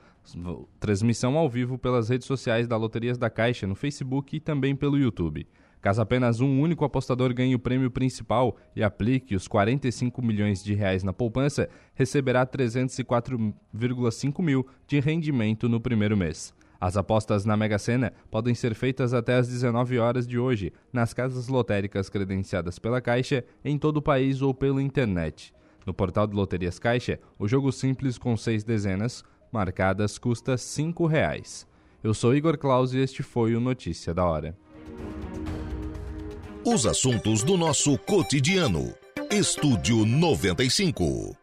Transmissão 0.78 1.36
ao 1.36 1.48
vivo 1.48 1.78
pelas 1.78 2.08
redes 2.08 2.26
sociais 2.26 2.68
da 2.68 2.76
Loterias 2.76 3.18
da 3.18 3.28
Caixa, 3.28 3.66
no 3.66 3.74
Facebook 3.74 4.36
e 4.36 4.40
também 4.40 4.76
pelo 4.76 4.98
YouTube. 4.98 5.46
Caso 5.80 6.02
apenas 6.02 6.40
um 6.40 6.60
único 6.60 6.84
apostador 6.84 7.32
ganhe 7.32 7.54
o 7.54 7.58
prêmio 7.58 7.90
principal 7.90 8.56
e 8.76 8.82
aplique 8.82 9.34
os 9.34 9.48
45 9.48 10.20
milhões 10.20 10.62
de 10.62 10.74
reais 10.74 11.02
na 11.02 11.12
poupança, 11.12 11.70
receberá 11.94 12.46
304,5 12.46 14.42
mil 14.42 14.66
de 14.86 15.00
rendimento 15.00 15.68
no 15.68 15.80
primeiro 15.80 16.16
mês. 16.16 16.54
As 16.78 16.96
apostas 16.96 17.44
na 17.44 17.56
Mega 17.56 17.78
Sena 17.78 18.12
podem 18.30 18.54
ser 18.54 18.74
feitas 18.74 19.12
até 19.14 19.34
às 19.34 19.48
19 19.48 19.98
horas 19.98 20.26
de 20.26 20.38
hoje, 20.38 20.72
nas 20.92 21.12
casas 21.14 21.48
lotéricas 21.48 22.08
credenciadas 22.08 22.78
pela 22.78 23.00
Caixa, 23.00 23.44
em 23.64 23.78
todo 23.78 23.98
o 23.98 24.02
país 24.02 24.40
ou 24.40 24.54
pela 24.54 24.82
internet. 24.82 25.52
No 25.86 25.94
portal 25.94 26.26
de 26.26 26.34
Loterias 26.34 26.78
Caixa, 26.78 27.18
o 27.38 27.48
jogo 27.48 27.72
simples 27.72 28.16
com 28.18 28.36
seis 28.36 28.64
dezenas 28.64 29.24
marcadas 29.50 30.18
custa 30.18 30.56
5 30.56 31.06
reais. 31.06 31.66
Eu 32.02 32.14
sou 32.14 32.34
Igor 32.34 32.56
Claus 32.56 32.94
e 32.94 32.98
este 32.98 33.22
foi 33.22 33.54
o 33.54 33.60
Notícia 33.60 34.14
da 34.14 34.24
Hora. 34.24 34.56
Os 36.64 36.86
assuntos 36.86 37.42
do 37.42 37.56
nosso 37.56 37.96
cotidiano. 37.98 38.94
Estúdio 39.30 40.04
95. 40.04 41.39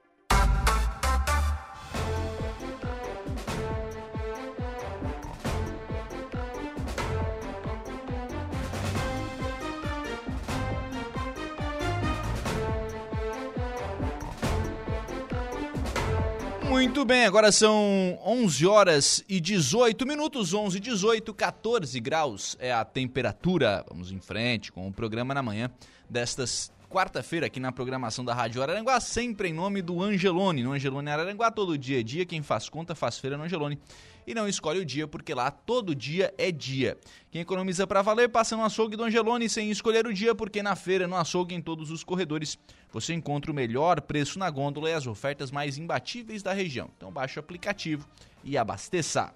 Muito 16.70 17.06
bem, 17.06 17.26
agora 17.26 17.52
são 17.52 18.20
11 18.26 18.68
horas 18.68 19.24
e 19.28 19.40
18 19.40 20.06
minutos, 20.06 20.54
11 20.54 20.78
e 20.78 20.80
18, 20.82 21.34
14 21.34 22.00
graus 22.00 22.58
é 22.60 22.74
a 22.74 22.84
temperatura. 22.84 23.86
Vamos 23.90 24.12
em 24.12 24.20
frente 24.20 24.72
com 24.72 24.88
o 24.88 24.92
programa 24.92 25.34
na 25.34 25.42
manhã 25.42 25.72
desta 26.10 26.44
quarta-feira 26.90 27.48
aqui 27.48 27.60
na 27.60 27.72
programação 27.72 28.24
da 28.24 28.34
Rádio 28.34 28.62
Araranguá, 28.62 29.00
sempre 29.00 29.50
em 29.50 29.54
nome 29.54 29.82
do 29.82 30.02
Angelone. 30.02 30.64
No 30.64 30.74
Angelone 30.74 31.10
Araranguá, 31.10 31.52
todo 31.52 31.78
dia 31.78 32.02
é 32.02 32.04
dia, 32.04 32.26
quem 32.26 32.42
faz 32.42 32.70
conta 32.70 32.94
faz 32.94 33.18
feira 33.18 33.38
no 33.38 33.44
Angelone. 33.44 33.80
E 34.28 34.34
não 34.34 34.46
escolhe 34.46 34.82
o 34.82 34.86
dia, 34.86 35.08
porque 35.08 35.34
lá 35.34 35.50
todo 35.50 35.96
dia 35.96 36.34
é 36.38 36.52
dia. 36.52 36.98
Quem 37.32 37.40
economiza 37.40 37.88
para 37.88 38.02
valer, 38.02 38.28
passa 38.28 38.58
no 38.58 38.64
açougue 38.66 38.98
do 38.98 39.06
Angelone 39.06 39.48
sem 39.48 39.72
escolher 39.72 40.06
o 40.06 40.14
dia, 40.14 40.36
porque 40.36 40.62
na 40.62 40.76
feira, 40.76 41.08
no 41.08 41.16
açougue, 41.16 41.56
em 41.56 41.62
todos 41.62 41.92
os 41.92 42.04
corredores, 42.04 42.60
você 42.92 43.14
encontra 43.14 43.50
o 43.50 43.56
melhor 43.56 44.02
preço 44.02 44.38
na 44.38 44.50
gôndola 44.50 44.90
e 44.90 44.94
as 44.94 45.08
ofertas 45.08 45.50
mais 45.50 45.78
imbatíveis 45.78 46.44
da 46.44 46.52
região. 46.52 46.90
Então 46.98 47.10
baixe 47.10 47.40
o 47.40 47.42
aplicativo 47.42 48.06
e 48.44 48.58
abasteça. 48.58 49.34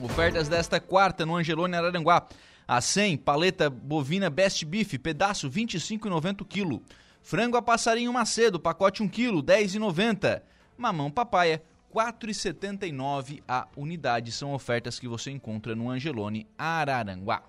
Ofertas 0.00 0.48
desta 0.48 0.80
quarta 0.80 1.24
no 1.24 1.36
Angelone 1.36 1.76
Araranguá. 1.76 2.26
A 2.66 2.80
100, 2.80 3.18
paleta 3.18 3.70
bovina 3.70 4.28
Best 4.28 4.64
Beef, 4.64 4.98
pedaço 4.98 5.48
25,90 5.48 6.44
kg. 6.44 6.82
Frango 7.22 7.56
a 7.56 7.62
passarinho 7.62 8.12
Macedo, 8.12 8.58
pacote 8.58 9.00
1 9.00 9.08
kg, 9.08 9.42
10,90. 9.42 10.42
Mamão 10.76 11.08
papaya, 11.08 11.62
4,79 11.92 13.42
a 13.46 13.68
unidade. 13.76 14.32
São 14.32 14.54
ofertas 14.54 14.98
que 14.98 15.06
você 15.06 15.30
encontra 15.30 15.76
no 15.76 15.90
Angelone 15.90 16.46
Araranguá. 16.56 17.42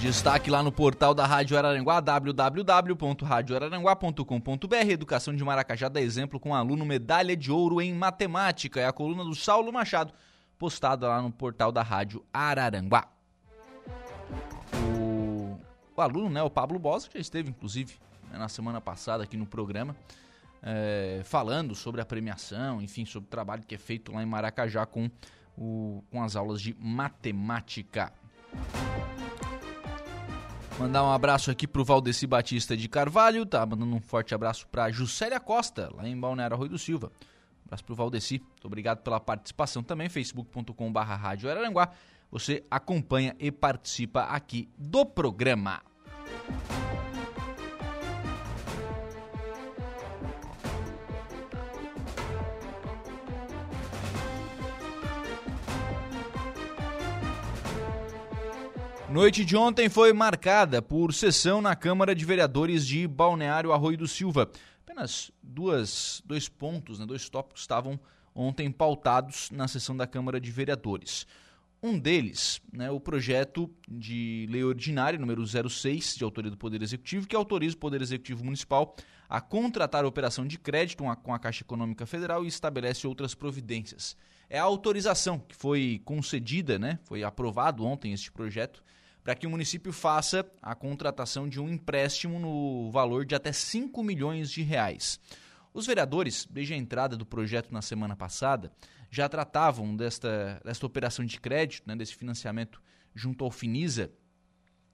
Destaque 0.00 0.50
lá 0.50 0.62
no 0.62 0.70
portal 0.70 1.12
da 1.14 1.26
Rádio 1.26 1.56
Araranguá, 1.56 1.98
www.radioararanguá.com.br. 1.98 4.90
Educação 4.90 5.34
de 5.34 5.42
Maracajá 5.42 5.88
dá 5.88 5.98
exemplo 5.98 6.38
com 6.38 6.54
aluno 6.54 6.84
medalha 6.84 7.34
de 7.34 7.50
ouro 7.50 7.80
em 7.80 7.94
matemática. 7.94 8.80
É 8.80 8.86
a 8.86 8.92
coluna 8.92 9.24
do 9.24 9.34
Saulo 9.34 9.72
Machado, 9.72 10.12
postada 10.58 11.08
lá 11.08 11.22
no 11.22 11.32
portal 11.32 11.72
da 11.72 11.82
Rádio 11.82 12.22
Araranguá. 12.34 13.08
O, 14.74 15.58
o 15.96 16.02
aluno, 16.02 16.28
né, 16.28 16.42
o 16.42 16.50
Pablo 16.50 16.78
Bosa, 16.78 17.08
já 17.10 17.18
esteve, 17.18 17.48
inclusive, 17.48 17.94
né, 18.30 18.36
na 18.36 18.50
semana 18.50 18.82
passada 18.82 19.24
aqui 19.24 19.38
no 19.38 19.46
programa, 19.46 19.96
é, 20.64 21.20
falando 21.24 21.74
sobre 21.74 22.00
a 22.00 22.06
premiação, 22.06 22.80
enfim, 22.80 23.04
sobre 23.04 23.26
o 23.26 23.30
trabalho 23.30 23.62
que 23.62 23.74
é 23.74 23.78
feito 23.78 24.10
lá 24.12 24.22
em 24.22 24.26
Maracajá 24.26 24.86
com, 24.86 25.10
o, 25.56 26.02
com 26.10 26.22
as 26.22 26.34
aulas 26.34 26.60
de 26.60 26.74
matemática. 26.80 28.10
Mandar 30.78 31.04
um 31.04 31.12
abraço 31.12 31.50
aqui 31.50 31.68
pro 31.68 31.84
Valdeci 31.84 32.26
Batista 32.26 32.76
de 32.76 32.88
Carvalho, 32.88 33.46
tá 33.46 33.64
mandando 33.64 33.94
um 33.94 34.00
forte 34.00 34.34
abraço 34.34 34.66
pra 34.68 34.90
Juscelia 34.90 35.38
Costa, 35.38 35.90
lá 35.94 36.08
em 36.08 36.18
Balneário 36.18 36.54
Arroio 36.54 36.70
do 36.70 36.78
Silva. 36.78 37.12
Um 37.62 37.66
abraço 37.66 37.84
pro 37.84 37.94
Valdeci, 37.94 38.38
muito 38.40 38.64
obrigado 38.64 39.02
pela 39.02 39.20
participação 39.20 39.82
também, 39.82 40.08
facebook.com.br 40.08 40.98
Rádio 40.98 41.50
Araranguá. 41.50 41.90
Você 42.30 42.64
acompanha 42.70 43.36
e 43.38 43.52
participa 43.52 44.22
aqui 44.22 44.68
do 44.76 45.06
programa. 45.06 45.80
Noite 59.14 59.44
de 59.44 59.56
ontem 59.56 59.88
foi 59.88 60.12
marcada 60.12 60.82
por 60.82 61.14
sessão 61.14 61.62
na 61.62 61.76
Câmara 61.76 62.16
de 62.16 62.24
Vereadores 62.24 62.84
de 62.84 63.06
Balneário 63.06 63.72
Arroio 63.72 63.96
do 63.96 64.08
Silva. 64.08 64.50
Apenas 64.84 65.30
duas, 65.40 66.20
dois 66.26 66.48
pontos, 66.48 66.98
né, 66.98 67.06
dois 67.06 67.28
tópicos 67.28 67.60
estavam 67.60 67.96
ontem 68.34 68.72
pautados 68.72 69.52
na 69.52 69.68
sessão 69.68 69.96
da 69.96 70.04
Câmara 70.04 70.40
de 70.40 70.50
Vereadores. 70.50 71.28
Um 71.80 71.96
deles, 71.96 72.60
né, 72.72 72.90
o 72.90 72.98
projeto 72.98 73.70
de 73.88 74.48
lei 74.50 74.64
ordinária 74.64 75.16
número 75.16 75.46
06, 75.46 76.16
de 76.16 76.24
autoria 76.24 76.50
do 76.50 76.56
Poder 76.56 76.82
Executivo, 76.82 77.28
que 77.28 77.36
autoriza 77.36 77.76
o 77.76 77.78
Poder 77.78 78.02
Executivo 78.02 78.44
Municipal 78.44 78.96
a 79.28 79.40
contratar 79.40 80.04
a 80.04 80.08
operação 80.08 80.44
de 80.44 80.58
crédito 80.58 81.04
com 81.22 81.32
a 81.32 81.38
Caixa 81.38 81.62
Econômica 81.62 82.04
Federal 82.04 82.44
e 82.44 82.48
estabelece 82.48 83.06
outras 83.06 83.32
providências. 83.32 84.16
É 84.50 84.58
a 84.58 84.64
autorização 84.64 85.38
que 85.38 85.54
foi 85.54 86.02
concedida, 86.04 86.80
né, 86.80 86.98
foi 87.04 87.22
aprovado 87.22 87.84
ontem 87.84 88.12
este 88.12 88.32
projeto, 88.32 88.82
para 89.24 89.34
que 89.34 89.46
o 89.46 89.50
município 89.50 89.90
faça 89.90 90.46
a 90.60 90.74
contratação 90.74 91.48
de 91.48 91.58
um 91.58 91.68
empréstimo 91.68 92.38
no 92.38 92.90
valor 92.92 93.24
de 93.24 93.34
até 93.34 93.50
5 93.52 94.04
milhões 94.04 94.50
de 94.50 94.62
reais. 94.62 95.18
Os 95.72 95.86
vereadores, 95.86 96.46
desde 96.48 96.74
a 96.74 96.76
entrada 96.76 97.16
do 97.16 97.24
projeto 97.24 97.72
na 97.72 97.80
semana 97.80 98.14
passada, 98.14 98.70
já 99.10 99.26
tratavam 99.28 99.96
desta, 99.96 100.60
desta 100.62 100.84
operação 100.84 101.24
de 101.24 101.40
crédito, 101.40 101.84
né, 101.86 101.96
desse 101.96 102.14
financiamento 102.14 102.82
junto 103.14 103.44
ao 103.44 103.50
Finisa, 103.50 104.12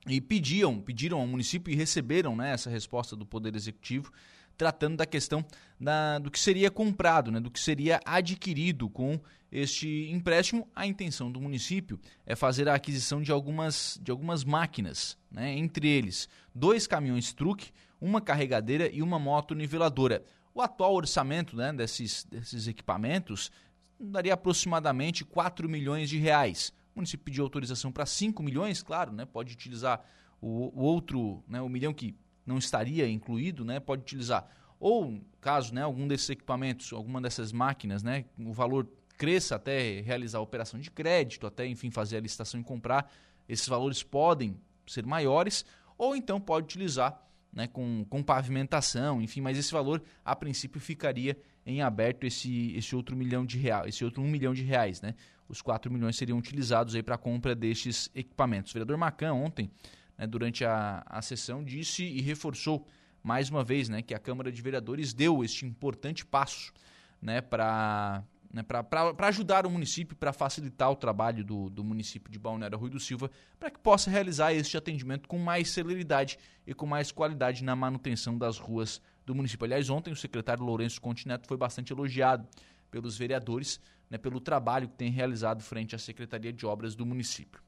e 0.07 0.21
pediam, 0.21 0.81
pediram 0.81 1.21
ao 1.21 1.27
município 1.27 1.73
e 1.73 1.77
receberam 1.77 2.37
né, 2.37 2.53
essa 2.53 2.71
resposta 2.71 3.17
do 3.17 3.27
Poder 3.27 3.55
Executivo, 3.55 4.13
tratando 4.57 4.97
da 4.97 5.07
questão 5.07 5.45
da, 5.79 6.19
do 6.19 6.31
que 6.31 6.39
seria 6.39 6.71
comprado, 6.71 7.31
né, 7.33 7.41
do 7.41 7.51
que 7.51 7.61
seria 7.61 8.01
adquirido 8.05 8.89
com 8.89 9.21
este 9.51 10.09
empréstimo. 10.11 10.69
A 10.75 10.87
intenção 10.87 11.31
do 11.31 11.41
município 11.41 11.99
é 12.25 12.37
fazer 12.37 12.69
a 12.69 12.75
aquisição 12.75 13.21
de 13.23 13.33
algumas, 13.33 13.99
de 14.03 14.11
algumas 14.11 14.45
máquinas, 14.45 15.19
né, 15.31 15.57
entre 15.57 15.89
eles 15.89 16.29
dois 16.55 16.87
caminhões 16.87 17.33
truque, 17.33 17.71
uma 18.01 18.21
carregadeira 18.21 18.89
e 18.91 19.03
uma 19.03 19.19
moto 19.19 19.55
niveladora. 19.55 20.25
O 20.55 20.61
atual 20.61 20.95
orçamento 20.95 21.57
né, 21.57 21.73
desses, 21.73 22.25
desses 22.25 22.67
equipamentos 22.67 23.51
daria 23.99 24.35
aproximadamente 24.35 25.25
4 25.25 25.69
milhões 25.69 26.09
de 26.09 26.19
reais. 26.19 26.73
O 26.95 26.99
município 26.99 27.25
pediu 27.25 27.45
autorização 27.45 27.93
para 27.93 28.07
5 28.07 28.43
milhões, 28.43 28.83
claro, 28.83 29.13
né, 29.13 29.25
pode 29.25 29.53
utilizar 29.53 30.05
o, 30.41 30.73
o 30.79 30.83
outro, 30.83 31.45
né, 31.47 31.61
o 31.61 31.69
milhão 31.69 31.93
que 31.93 32.17
não 32.47 32.59
estaria 32.59 33.09
incluído, 33.09 33.65
né, 33.65 33.79
pode 33.79 34.03
utilizar. 34.03 34.49
Ou, 34.79 35.21
caso 35.41 35.75
né, 35.75 35.83
algum 35.83 36.09
desses 36.09 36.31
equipamentos, 36.31 36.93
alguma 36.93 37.21
dessas 37.21 37.53
máquinas, 37.53 38.03
né, 38.03 38.25
o 38.39 38.53
valor 38.53 38.89
cresça 39.21 39.57
até 39.57 40.01
realizar 40.01 40.39
a 40.39 40.41
operação 40.41 40.81
de 40.81 40.91
crédito, 40.91 41.47
até, 41.47 41.67
enfim, 41.67 41.91
fazer 41.91 42.17
a 42.17 42.21
licitação 42.21 42.59
e 42.59 42.65
comprar, 42.65 43.13
esses 43.47 43.69
valores 43.69 44.03
podem 44.03 44.57
ser 44.87 45.05
maiores, 45.05 45.63
ou 45.99 46.17
então 46.17 46.41
pode 46.41 46.65
utilizar 46.65 47.23
né, 47.53 47.67
com, 47.67 48.03
com 48.09 48.23
pavimentação, 48.23 49.21
enfim, 49.21 49.43
mas 49.43 49.59
esse 49.59 49.71
valor, 49.73 50.03
a 50.25 50.35
princípio, 50.35 50.81
ficaria 50.81 51.37
em 51.67 51.83
aberto 51.83 52.25
esse, 52.25 52.75
esse 52.75 52.97
outro 52.97 53.15
milhão 53.15 53.45
de 53.45 53.59
reais, 53.59 53.89
esse 53.95 54.03
outro 54.03 54.23
um 54.23 54.27
milhão 54.27 54.55
de 54.55 54.63
reais, 54.63 55.03
né? 55.03 55.15
Os 55.47 55.61
4 55.61 55.93
milhões 55.93 56.17
seriam 56.17 56.39
utilizados 56.39 56.95
aí 56.95 57.03
para 57.03 57.17
a 57.17 57.19
compra 57.19 57.55
destes 57.55 58.09
equipamentos. 58.15 58.73
O 58.73 58.75
vereador 58.75 58.97
Macan 58.97 59.35
ontem, 59.35 59.71
né, 60.17 60.27
durante 60.27 60.65
a, 60.65 61.03
a 61.05 61.21
sessão, 61.21 61.63
disse 61.63 62.05
e 62.05 62.23
reforçou 62.23 62.87
mais 63.23 63.51
uma 63.51 63.63
vez 63.63 63.87
né, 63.91 64.01
que 64.01 64.15
a 64.15 64.19
Câmara 64.19 64.51
de 64.51 64.63
Vereadores 64.63 65.13
deu 65.13 65.45
este 65.45 65.67
importante 65.67 66.25
passo 66.25 66.73
né, 67.21 67.43
para 67.43 68.25
né, 68.53 68.63
para 68.63 69.29
ajudar 69.29 69.65
o 69.65 69.71
município, 69.71 70.17
para 70.17 70.33
facilitar 70.33 70.91
o 70.91 70.97
trabalho 70.97 71.45
do, 71.45 71.71
do 71.71 71.85
município 71.85 72.31
de 72.31 72.39
Balneário 72.39 72.77
Rui 72.77 72.91
do 72.91 72.99
Silva, 72.99 73.31
para 73.59 73.71
que 73.71 73.79
possa 73.79 74.11
realizar 74.11 74.53
este 74.53 74.77
atendimento 74.77 75.29
com 75.29 75.39
mais 75.39 75.71
celeridade 75.71 76.39
e 76.67 76.75
com 76.75 76.87
mais 76.87 77.13
qualidade 77.13 77.63
na 77.63 77.77
manutenção 77.77 78.37
das 78.37 78.59
ruas 78.59 79.01
do 79.25 79.35
município. 79.35 79.65
Aliás, 79.65 79.89
ontem 79.89 80.13
o 80.13 80.17
secretário 80.17 80.65
Lourenço 80.65 81.01
Contineto 81.01 81.47
foi 81.47 81.57
bastante 81.57 81.93
elogiado 81.93 82.47
pelos 82.91 83.17
vereadores 83.17 83.81
né, 84.11 84.19
pelo 84.19 84.41
trabalho 84.41 84.89
que 84.89 84.97
tem 84.97 85.11
realizado 85.11 85.63
frente 85.63 85.95
à 85.95 85.99
Secretaria 85.99 86.53
de 86.53 86.67
Obras 86.67 86.97
do 86.97 87.07
município. 87.07 87.63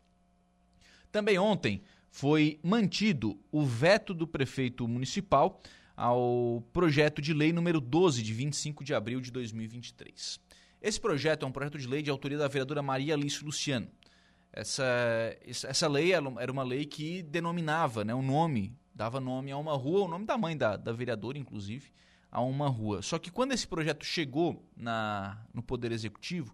Também 1.13 1.39
ontem 1.39 1.83
foi 2.11 2.59
mantido 2.63 3.39
o 3.53 3.65
veto 3.65 4.13
do 4.13 4.27
prefeito 4.27 4.89
municipal 4.89 5.61
ao 5.97 6.63
projeto 6.73 7.23
de 7.23 7.33
lei 7.33 7.53
número 7.53 7.81
12, 7.81 8.23
de 8.23 8.35
25 8.35 8.83
de 8.83 8.93
abril 8.95 9.21
de 9.21 9.31
2023. 9.31 10.41
Esse 10.83 11.01
projeto 11.01 11.45
é 11.45 11.49
um 11.49 11.53
projeto 11.53 11.79
de 11.79 11.87
lei 11.87 12.03
de 12.03 12.11
autoria 12.11 12.37
da 12.37 12.49
vereadora 12.49 12.83
Maria 12.83 13.15
Alice 13.15 13.45
Luciano. 13.45 13.89
Essa, 14.53 14.85
essa 15.47 15.87
lei 15.87 16.13
era 16.13 16.51
uma 16.51 16.65
lei 16.65 16.85
que 16.85 17.23
denominava 17.23 18.05
né, 18.05 18.13
o 18.13 18.21
nome, 18.21 18.77
dava 18.93 19.21
nome 19.21 19.53
a 19.53 19.57
uma 19.57 19.75
rua, 19.75 20.07
o 20.07 20.09
nome 20.09 20.27
da 20.27 20.37
mãe 20.37 20.57
da, 20.57 20.77
da 20.77 20.93
vereadora, 20.93 21.39
inclusive, 21.39 21.93
a 22.33 22.41
uma 22.41 22.69
rua. 22.69 23.01
Só 23.01 23.17
que 23.17 23.31
quando 23.31 23.53
esse 23.53 23.67
projeto 23.67 24.05
chegou 24.05 24.69
na, 24.77 25.47
no 25.55 25.63
Poder 25.63 25.93
Executivo, 25.93 26.53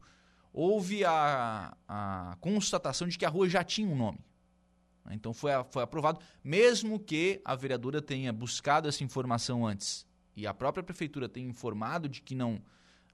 houve 0.52 1.06
a, 1.06 1.74
a 1.88 2.36
constatação 2.38 3.08
de 3.08 3.16
que 3.16 3.24
a 3.24 3.30
rua 3.30 3.48
já 3.48 3.64
tinha 3.64 3.88
um 3.88 3.96
nome. 3.96 4.18
Então 5.10 5.32
foi, 5.32 5.52
foi 5.70 5.82
aprovado, 5.82 6.20
mesmo 6.44 7.00
que 7.00 7.40
a 7.42 7.56
vereadora 7.56 8.02
tenha 8.02 8.30
buscado 8.30 8.88
essa 8.88 9.02
informação 9.02 9.66
antes 9.66 10.06
e 10.36 10.46
a 10.46 10.52
própria 10.52 10.84
prefeitura 10.84 11.30
tenha 11.30 11.48
informado 11.48 12.10
de 12.10 12.20
que 12.20 12.34
não 12.34 12.60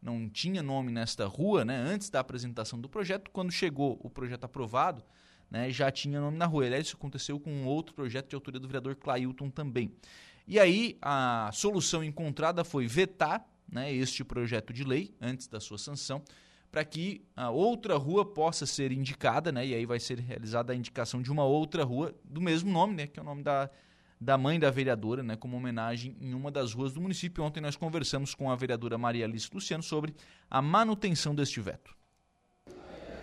não 0.04 0.28
tinha 0.28 0.62
nome 0.62 0.92
nesta 0.92 1.26
rua, 1.26 1.64
né, 1.64 1.76
antes 1.76 2.10
da 2.10 2.20
apresentação 2.20 2.78
do 2.78 2.90
projeto, 2.90 3.30
quando 3.30 3.50
chegou 3.50 3.98
o 4.02 4.10
projeto 4.10 4.44
aprovado, 4.44 5.02
né, 5.50 5.70
já 5.70 5.90
tinha 5.90 6.20
nome 6.20 6.36
na 6.36 6.44
rua. 6.44 6.66
Aliás, 6.66 6.86
isso 6.86 6.96
aconteceu 6.96 7.40
com 7.40 7.50
um 7.50 7.66
outro 7.66 7.94
projeto 7.94 8.28
de 8.28 8.34
autoria 8.34 8.60
do 8.60 8.68
vereador 8.68 8.94
Clailton 8.96 9.48
também. 9.48 9.90
E 10.46 10.60
aí 10.60 10.98
a 11.00 11.48
solução 11.54 12.04
encontrada 12.04 12.62
foi 12.64 12.86
vetar 12.86 13.48
né, 13.66 13.90
este 13.90 14.22
projeto 14.22 14.74
de 14.74 14.84
lei 14.84 15.14
antes 15.18 15.48
da 15.48 15.58
sua 15.58 15.78
sanção, 15.78 16.22
para 16.70 16.84
que 16.84 17.24
a 17.34 17.50
outra 17.50 17.96
rua 17.96 18.26
possa 18.26 18.66
ser 18.66 18.92
indicada, 18.92 19.50
né, 19.50 19.66
e 19.66 19.74
aí 19.74 19.86
vai 19.86 19.98
ser 19.98 20.18
realizada 20.18 20.74
a 20.74 20.76
indicação 20.76 21.22
de 21.22 21.32
uma 21.32 21.44
outra 21.44 21.82
rua 21.82 22.14
do 22.22 22.42
mesmo 22.42 22.70
nome, 22.70 22.94
né, 22.94 23.06
que 23.06 23.18
é 23.18 23.22
o 23.22 23.24
nome 23.24 23.42
da, 23.42 23.70
da 24.24 24.38
mãe 24.38 24.58
da 24.58 24.70
vereadora, 24.70 25.22
né, 25.22 25.36
como 25.36 25.54
homenagem 25.54 26.16
em 26.18 26.32
uma 26.32 26.50
das 26.50 26.72
ruas 26.72 26.94
do 26.94 27.00
município. 27.00 27.44
Ontem 27.44 27.60
nós 27.60 27.76
conversamos 27.76 28.34
com 28.34 28.50
a 28.50 28.56
vereadora 28.56 28.96
Maria 28.96 29.26
Alice 29.26 29.50
Luciano 29.52 29.82
sobre 29.82 30.14
a 30.50 30.62
manutenção 30.62 31.34
deste 31.34 31.60
veto. 31.60 31.94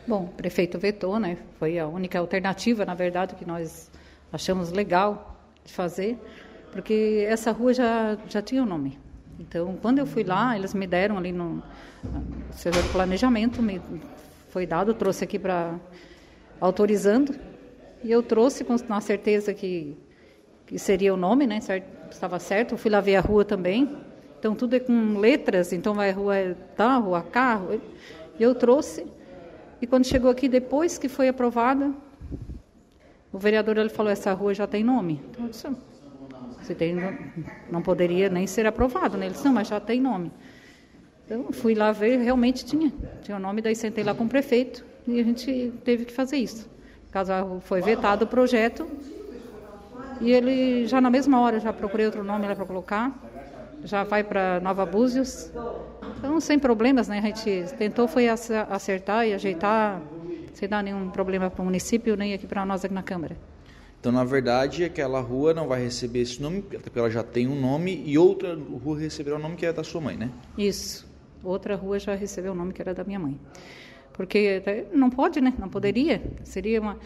Bom, 0.07 0.25
o 0.25 0.27
prefeito 0.27 0.77
vetou, 0.77 1.19
né? 1.19 1.37
Foi 1.57 1.79
a 1.79 1.87
única 1.87 2.19
alternativa, 2.19 2.85
na 2.85 2.93
verdade, 2.93 3.35
que 3.35 3.45
nós 3.45 3.91
achamos 4.31 4.71
legal 4.71 5.43
de 5.65 5.73
fazer, 5.73 6.19
porque 6.71 7.25
essa 7.27 7.51
rua 7.51 7.73
já, 7.73 8.17
já 8.27 8.41
tinha 8.41 8.61
o 8.61 8.65
um 8.65 8.69
nome. 8.69 8.99
Então, 9.39 9.77
quando 9.81 9.97
eu 9.97 10.05
fui 10.05 10.23
lá, 10.23 10.55
eles 10.55 10.73
me 10.73 10.85
deram 10.85 11.17
ali 11.17 11.31
no, 11.31 11.63
de 12.03 12.89
planejamento, 12.91 13.61
me 13.61 13.81
foi 14.49 14.67
dado, 14.67 14.93
trouxe 14.93 15.23
aqui 15.23 15.39
para 15.39 15.79
autorizando, 16.59 17.33
e 18.03 18.11
eu 18.11 18.21
trouxe 18.21 18.63
com 18.63 18.75
a 18.89 19.01
certeza 19.01 19.51
que 19.51 19.97
que 20.71 20.79
seria 20.79 21.13
o 21.13 21.17
nome, 21.17 21.45
né? 21.45 21.59
Certo, 21.59 21.85
estava 22.09 22.39
certo. 22.39 22.77
Fui 22.77 22.89
lá 22.89 23.01
ver 23.01 23.17
a 23.17 23.21
rua 23.21 23.43
também. 23.43 23.93
Então 24.39 24.55
tudo 24.55 24.73
é 24.73 24.79
com 24.79 25.17
letras, 25.17 25.73
então 25.73 25.93
vai 25.93 26.11
rua 26.11 26.55
tá, 26.77 26.95
rua 26.95 27.21
carro. 27.21 27.81
E 28.39 28.41
eu 28.41 28.55
trouxe. 28.55 29.05
E 29.81 29.85
quando 29.85 30.05
chegou 30.05 30.31
aqui 30.31 30.47
depois 30.47 30.97
que 30.97 31.09
foi 31.09 31.27
aprovada, 31.27 31.91
o 33.33 33.37
vereador 33.37 33.77
ele 33.77 33.89
falou 33.89 34.09
essa 34.09 34.31
rua 34.31 34.53
já 34.53 34.65
tem 34.65 34.81
nome. 34.81 35.21
Então 35.29 35.43
eu 35.43 35.49
disse, 35.49 35.67
você 36.61 36.73
tem 36.73 36.95
não 37.69 37.81
poderia 37.81 38.29
nem 38.29 38.47
ser 38.47 38.65
aprovado, 38.65 39.17
né? 39.17 39.25
Ele 39.25 39.33
disse, 39.33 39.43
não, 39.43 39.53
mas 39.53 39.67
já 39.67 39.79
tem 39.79 39.99
nome. 39.99 40.31
Então 41.25 41.51
fui 41.51 41.75
lá 41.75 41.91
ver, 41.91 42.15
realmente 42.17 42.63
tinha, 42.63 42.93
tinha 43.21 43.35
o 43.35 43.39
nome, 43.41 43.61
daí 43.61 43.75
sentei 43.75 44.05
lá 44.05 44.15
com 44.15 44.23
o 44.23 44.29
prefeito 44.29 44.85
e 45.05 45.19
a 45.19 45.23
gente 45.23 45.73
teve 45.83 46.05
que 46.05 46.13
fazer 46.13 46.37
isso. 46.37 46.69
Caso 47.11 47.59
foi 47.59 47.81
vetado 47.81 48.23
o 48.23 48.27
projeto, 48.27 48.87
e 50.21 50.31
ele 50.31 50.87
já 50.87 51.01
na 51.01 51.09
mesma 51.09 51.39
hora 51.41 51.59
já 51.59 51.73
procurei 51.73 52.05
outro 52.05 52.23
nome 52.23 52.47
lá 52.47 52.55
para 52.55 52.65
colocar, 52.65 53.11
já 53.83 54.03
vai 54.03 54.23
para 54.23 54.59
Nova 54.59 54.85
Búzios. 54.85 55.51
Então, 56.17 56.39
sem 56.39 56.59
problemas, 56.59 57.07
né? 57.07 57.17
A 57.17 57.21
gente 57.21 57.75
tentou 57.77 58.07
foi 58.07 58.27
acertar 58.27 59.27
e 59.27 59.33
ajeitar, 59.33 60.01
sem 60.53 60.69
dar 60.69 60.83
nenhum 60.83 61.09
problema 61.09 61.49
para 61.49 61.61
o 61.61 61.65
município 61.65 62.15
nem 62.15 62.33
aqui 62.33 62.45
para 62.45 62.65
nós 62.65 62.85
aqui 62.85 62.93
na 62.93 63.03
Câmara. 63.03 63.35
Então, 63.99 64.11
na 64.11 64.23
verdade, 64.23 64.83
aquela 64.83 65.19
rua 65.19 65.53
não 65.53 65.67
vai 65.67 65.83
receber 65.83 66.21
esse 66.21 66.41
nome, 66.41 66.61
porque 66.61 66.97
ela 66.97 67.09
já 67.09 67.21
tem 67.21 67.47
um 67.47 67.59
nome, 67.59 68.03
e 68.05 68.17
outra 68.17 68.55
rua 68.55 68.99
receberá 68.99 69.35
o 69.35 69.39
nome 69.39 69.55
que 69.55 69.65
é 69.65 69.71
da 69.71 69.83
sua 69.83 70.01
mãe, 70.01 70.17
né? 70.17 70.29
Isso. 70.57 71.07
Outra 71.43 71.75
rua 71.75 71.99
já 71.99 72.15
recebeu 72.15 72.51
o 72.51 72.55
nome 72.55 72.73
que 72.73 72.81
era 72.81 72.93
da 72.95 73.03
minha 73.03 73.19
mãe. 73.19 73.39
Porque 74.13 74.61
não 74.91 75.09
pode, 75.09 75.39
né? 75.39 75.53
Não 75.57 75.69
poderia. 75.69 76.21
Seria 76.43 76.81
uma 76.81 76.97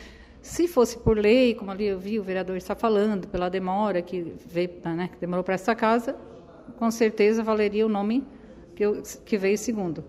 se 0.46 0.68
fosse 0.68 1.00
por 1.00 1.18
lei, 1.18 1.56
como 1.56 1.72
ali 1.72 1.88
eu 1.88 1.98
vi 1.98 2.20
o 2.20 2.24
vereador 2.24 2.56
está 2.56 2.76
falando, 2.76 3.28
pela 3.28 3.50
demora 3.50 4.00
que, 4.00 4.36
veio, 4.46 4.70
né, 4.96 5.10
que 5.12 5.20
demorou 5.20 5.44
para 5.44 5.56
essa 5.56 5.74
casa, 5.74 6.16
com 6.78 6.92
certeza 6.92 7.42
valeria 7.42 7.84
o 7.84 7.90
nome 7.90 8.24
que, 8.76 8.86
eu, 8.86 9.02
que 9.26 9.40
veio 9.40 9.58
segundo. 9.58 10.06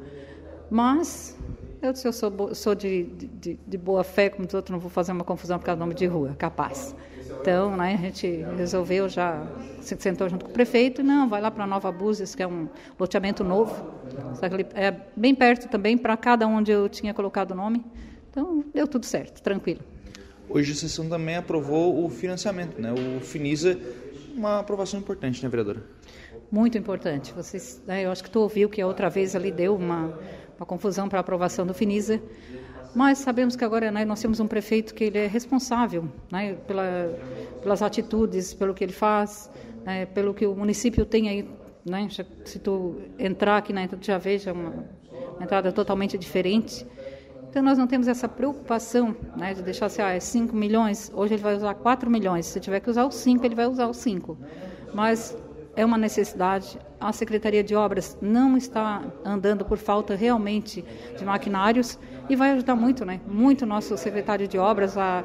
Mas 0.71 1.39
eu, 1.81 1.91
eu 2.05 2.13
sou, 2.13 2.55
sou 2.55 2.75
de, 2.75 3.05
de, 3.05 3.59
de, 3.67 3.79
boa 3.79 4.05
fé, 4.05 4.29
como 4.29 4.47
os 4.47 4.53
outros, 4.53 4.71
não 4.71 4.79
vou 4.79 4.91
fazer 4.91 5.13
uma 5.13 5.25
confusão 5.25 5.59
por 5.59 5.65
causa 5.65 5.79
do 5.79 5.81
nome 5.81 5.95
de 5.95 6.05
rua, 6.05 6.37
capaz. 6.39 6.95
Então, 7.41 7.75
né, 7.75 7.95
a 7.95 8.03
gente 8.03 8.45
resolveu 8.59 9.09
já, 9.09 9.43
se 9.81 9.97
sentou 9.99 10.29
junto 10.29 10.45
com 10.45 10.51
o 10.51 10.55
prefeito, 10.55 11.03
não, 11.03 11.31
vai 11.31 11.41
lá 11.41 11.51
para 11.51 11.67
Nova 11.67 11.91
Búzios, 11.91 12.35
que 12.35 12.43
é 12.43 12.47
um 12.47 12.69
loteamento 13.01 13.43
novo, 13.43 13.91
é 14.75 14.95
bem 15.17 15.35
perto 15.35 15.67
também, 15.67 15.97
para 15.97 16.15
cada 16.15 16.47
onde 16.47 16.71
eu 16.71 16.91
tinha 16.91 17.15
colocado 17.15 17.53
o 17.53 17.55
nome. 17.55 17.83
Então, 18.31 18.63
deu 18.75 18.87
tudo 18.87 19.07
certo, 19.07 19.41
tranquilo. 19.41 19.96
Hoje 20.49 20.73
a 20.73 20.75
sessão 20.75 21.09
também 21.09 21.37
aprovou 21.37 22.05
o 22.05 22.09
financiamento, 22.09 22.81
né? 22.81 22.93
O 22.93 23.21
Finisa, 23.21 23.79
uma 24.35 24.61
aprovação 24.61 25.01
importante, 25.01 25.43
né, 25.43 25.49
vereadora? 25.49 25.83
Muito 26.51 26.79
importante. 26.79 27.33
Vocês, 27.33 27.83
né, 27.87 28.05
eu 28.05 28.11
acho 28.11 28.23
que 28.23 28.31
tu 28.31 28.41
ouviu 28.41 28.69
que 28.69 28.81
a 28.81 28.87
outra 28.87 29.11
vez 29.11 29.35
ali 29.35 29.51
deu 29.51 29.75
uma, 29.75 30.19
uma 30.57 30.67
confusão 30.67 31.09
para 31.09 31.19
a 31.19 31.21
aprovação 31.21 31.67
do 31.67 31.75
Finisa, 31.75 32.23
mas 32.95 33.19
sabemos 33.19 33.57
que 33.57 33.65
agora 33.65 33.91
né, 33.91 34.05
nós 34.05 34.21
temos 34.23 34.39
um 34.39 34.47
prefeito 34.47 34.95
que 34.95 35.05
ele 35.05 35.19
é 35.19 35.27
responsável 35.27 36.09
né, 36.31 36.55
pela, 36.67 37.13
pelas 37.61 37.83
atitudes, 37.83 38.55
pelo 38.55 38.73
que 38.73 38.85
ele 38.85 38.93
faz, 38.93 39.51
né, 39.85 40.07
pelo 40.07 40.33
que 40.33 40.47
o 40.47 40.55
município 40.55 41.05
tem 41.05 41.29
aí. 41.29 41.49
Né, 41.85 42.09
se 42.45 42.59
tu 42.59 42.97
entrar 43.19 43.59
aqui 43.59 43.73
na 43.73 43.83
entrada, 43.83 44.03
já 44.03 44.19
veja 44.19 44.53
uma 44.53 44.85
entrada 45.41 45.71
totalmente 45.73 46.17
diferente. 46.17 46.87
Então 47.57 47.65
nós 47.65 47.79
não 47.79 47.87
temos 47.87 48.07
essa 48.07 48.29
preocupação 48.29 49.17
né, 49.35 49.55
de 49.55 49.63
deixar 49.63 49.87
assim, 49.87 50.03
ah, 50.03 50.11
é 50.11 50.21
5 50.21 50.55
milhões, 50.55 51.11
hoje 51.15 51.33
ele 51.33 51.43
vai 51.43 51.57
usar 51.57 51.73
4 51.73 52.11
milhões, 52.11 52.45
se 52.45 52.61
tiver 52.61 52.81
que 52.81 52.91
usar 52.91 53.07
os 53.07 53.15
5, 53.15 53.47
ele 53.47 53.55
vai 53.55 53.67
usar 53.67 53.89
os 53.89 53.97
5. 53.97 54.37
Mas 54.93 55.35
é 55.75 55.83
uma 55.83 55.97
necessidade. 55.97 56.79
A 57.01 57.15
Secretaria 57.15 57.65
de 57.65 57.75
Obras 57.75 58.19
não 58.21 58.59
está 58.59 59.03
andando 59.25 59.65
por 59.65 59.79
falta 59.79 60.15
realmente 60.15 60.85
de 61.17 61.25
maquinários 61.25 61.99
e 62.29 62.37
vai 62.37 62.51
ajudar 62.51 62.77
muito, 62.77 63.07
né? 63.07 63.23
Muito 63.27 63.65
nosso 63.65 63.97
secretário 63.97 64.47
de 64.47 64.59
Obras, 64.59 64.99
a, 64.99 65.25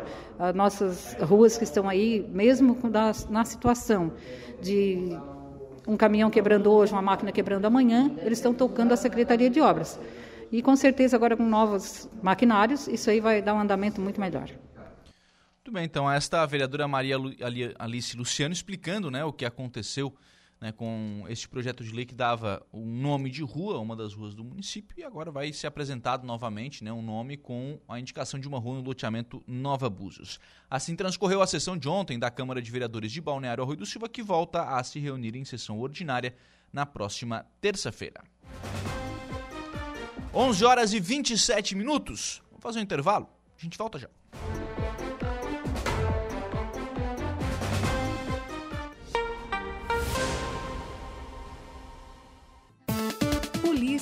nossas 0.55 1.17
ruas 1.19 1.57
que 1.57 1.65
estão 1.65 1.89
aí, 1.89 2.25
mesmo 2.31 2.77
na 3.29 3.43
situação 3.43 4.09
de 4.61 5.19
um 5.85 5.97
caminhão 5.97 6.29
quebrando 6.29 6.71
hoje, 6.71 6.93
uma 6.93 7.01
máquina 7.01 7.29
quebrando 7.29 7.65
amanhã, 7.65 8.09
eles 8.19 8.37
estão 8.37 8.53
tocando 8.53 8.93
a 8.93 8.95
Secretaria 8.95 9.49
de 9.49 9.59
Obras. 9.59 9.99
E 10.51 10.61
com 10.61 10.75
certeza 10.75 11.15
agora 11.15 11.37
com 11.37 11.45
novos 11.45 12.09
maquinários, 12.21 12.87
isso 12.87 13.09
aí 13.09 13.21
vai 13.21 13.41
dar 13.41 13.53
um 13.53 13.59
andamento 13.59 14.01
muito 14.01 14.19
melhor. 14.19 14.49
Muito 15.63 15.71
bem, 15.71 15.85
então 15.85 16.11
esta 16.11 16.41
a 16.41 16.45
vereadora 16.45 16.87
Maria 16.87 17.15
Alice 17.79 18.17
Luciano 18.17 18.51
explicando 18.51 19.09
né, 19.09 19.23
o 19.23 19.31
que 19.31 19.45
aconteceu 19.45 20.13
né, 20.59 20.71
com 20.71 21.23
este 21.29 21.47
projeto 21.47 21.83
de 21.83 21.91
lei 21.91 22.05
que 22.05 22.13
dava 22.13 22.65
um 22.71 22.85
nome 22.85 23.29
de 23.29 23.41
rua, 23.41 23.79
uma 23.79 23.95
das 23.95 24.13
ruas 24.13 24.35
do 24.35 24.43
município, 24.43 24.95
e 24.99 25.03
agora 25.03 25.31
vai 25.31 25.51
ser 25.53 25.67
apresentado 25.67 26.25
novamente 26.25 26.83
né, 26.83 26.91
um 26.91 27.01
nome 27.01 27.37
com 27.37 27.79
a 27.87 27.99
indicação 27.99 28.39
de 28.39 28.47
uma 28.47 28.59
rua 28.59 28.75
no 28.75 28.81
loteamento 28.81 29.43
Nova 29.47 29.89
Búzios. 29.89 30.39
Assim 30.69 30.95
transcorreu 30.95 31.41
a 31.41 31.47
sessão 31.47 31.77
de 31.77 31.87
ontem 31.89 32.19
da 32.19 32.29
Câmara 32.29 32.61
de 32.61 32.69
Vereadores 32.69 33.11
de 33.11 33.21
Balneário 33.21 33.63
Arroio 33.63 33.79
do 33.79 33.85
Silva, 33.85 34.07
que 34.07 34.21
volta 34.21 34.63
a 34.63 34.83
se 34.83 34.99
reunir 34.99 35.35
em 35.35 35.45
sessão 35.45 35.79
ordinária 35.79 36.35
na 36.71 36.85
próxima 36.85 37.45
terça-feira. 37.59 38.21
11 40.33 40.63
horas 40.63 40.93
e 40.93 40.99
27 40.99 41.75
minutos. 41.75 42.41
Vamos 42.49 42.63
fazer 42.63 42.79
um 42.79 42.83
intervalo? 42.83 43.27
A 43.57 43.61
gente 43.61 43.77
volta 43.77 43.99
já. 43.99 44.07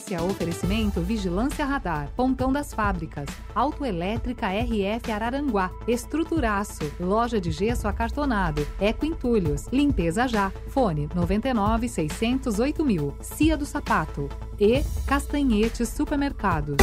Polícia, 0.10 0.24
oferecimento 0.24 1.02
Vigilância 1.02 1.64
Radar, 1.64 2.10
Pontão 2.16 2.52
das 2.52 2.74
Fábricas, 2.74 3.28
Autoelétrica 3.54 4.48
RF 4.48 5.12
Araranguá, 5.12 5.72
Estruturaço, 5.88 6.92
Loja 7.00 7.40
de 7.40 7.52
Gesso 7.52 7.88
Acartonado, 7.88 8.66
Eco 8.80 9.06
Entulhos, 9.06 9.68
Limpeza 9.72 10.28
Já, 10.28 10.52
Fone 10.68 11.08
99 11.14 11.88
608 11.88 12.84
mil, 12.84 13.14
Cia 13.22 13.56
do 13.56 13.66
Sapato 13.66 14.28
e 14.60 14.84
Castanhetes 15.06 15.90
Supermercados. 15.90 16.78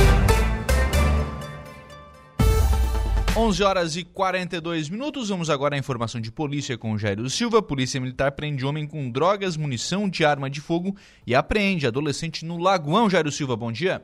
11 3.38 3.62
horas 3.62 3.96
e 3.96 4.02
42 4.02 4.88
minutos. 4.88 5.28
Vamos 5.28 5.50
agora 5.50 5.76
à 5.76 5.78
informação 5.78 6.18
de 6.18 6.32
polícia 6.32 6.78
com 6.78 6.96
Jairo 6.96 7.28
Silva. 7.28 7.60
Polícia 7.60 8.00
Militar 8.00 8.32
prende 8.32 8.64
homem 8.64 8.86
com 8.86 9.10
drogas, 9.10 9.58
munição 9.58 10.08
de 10.08 10.24
arma 10.24 10.48
de 10.48 10.58
fogo 10.58 10.96
e 11.26 11.34
apreende 11.34 11.86
adolescente 11.86 12.46
no 12.46 12.56
Lagoão. 12.56 13.10
Jairo 13.10 13.30
Silva, 13.30 13.54
bom 13.54 13.70
dia. 13.70 14.02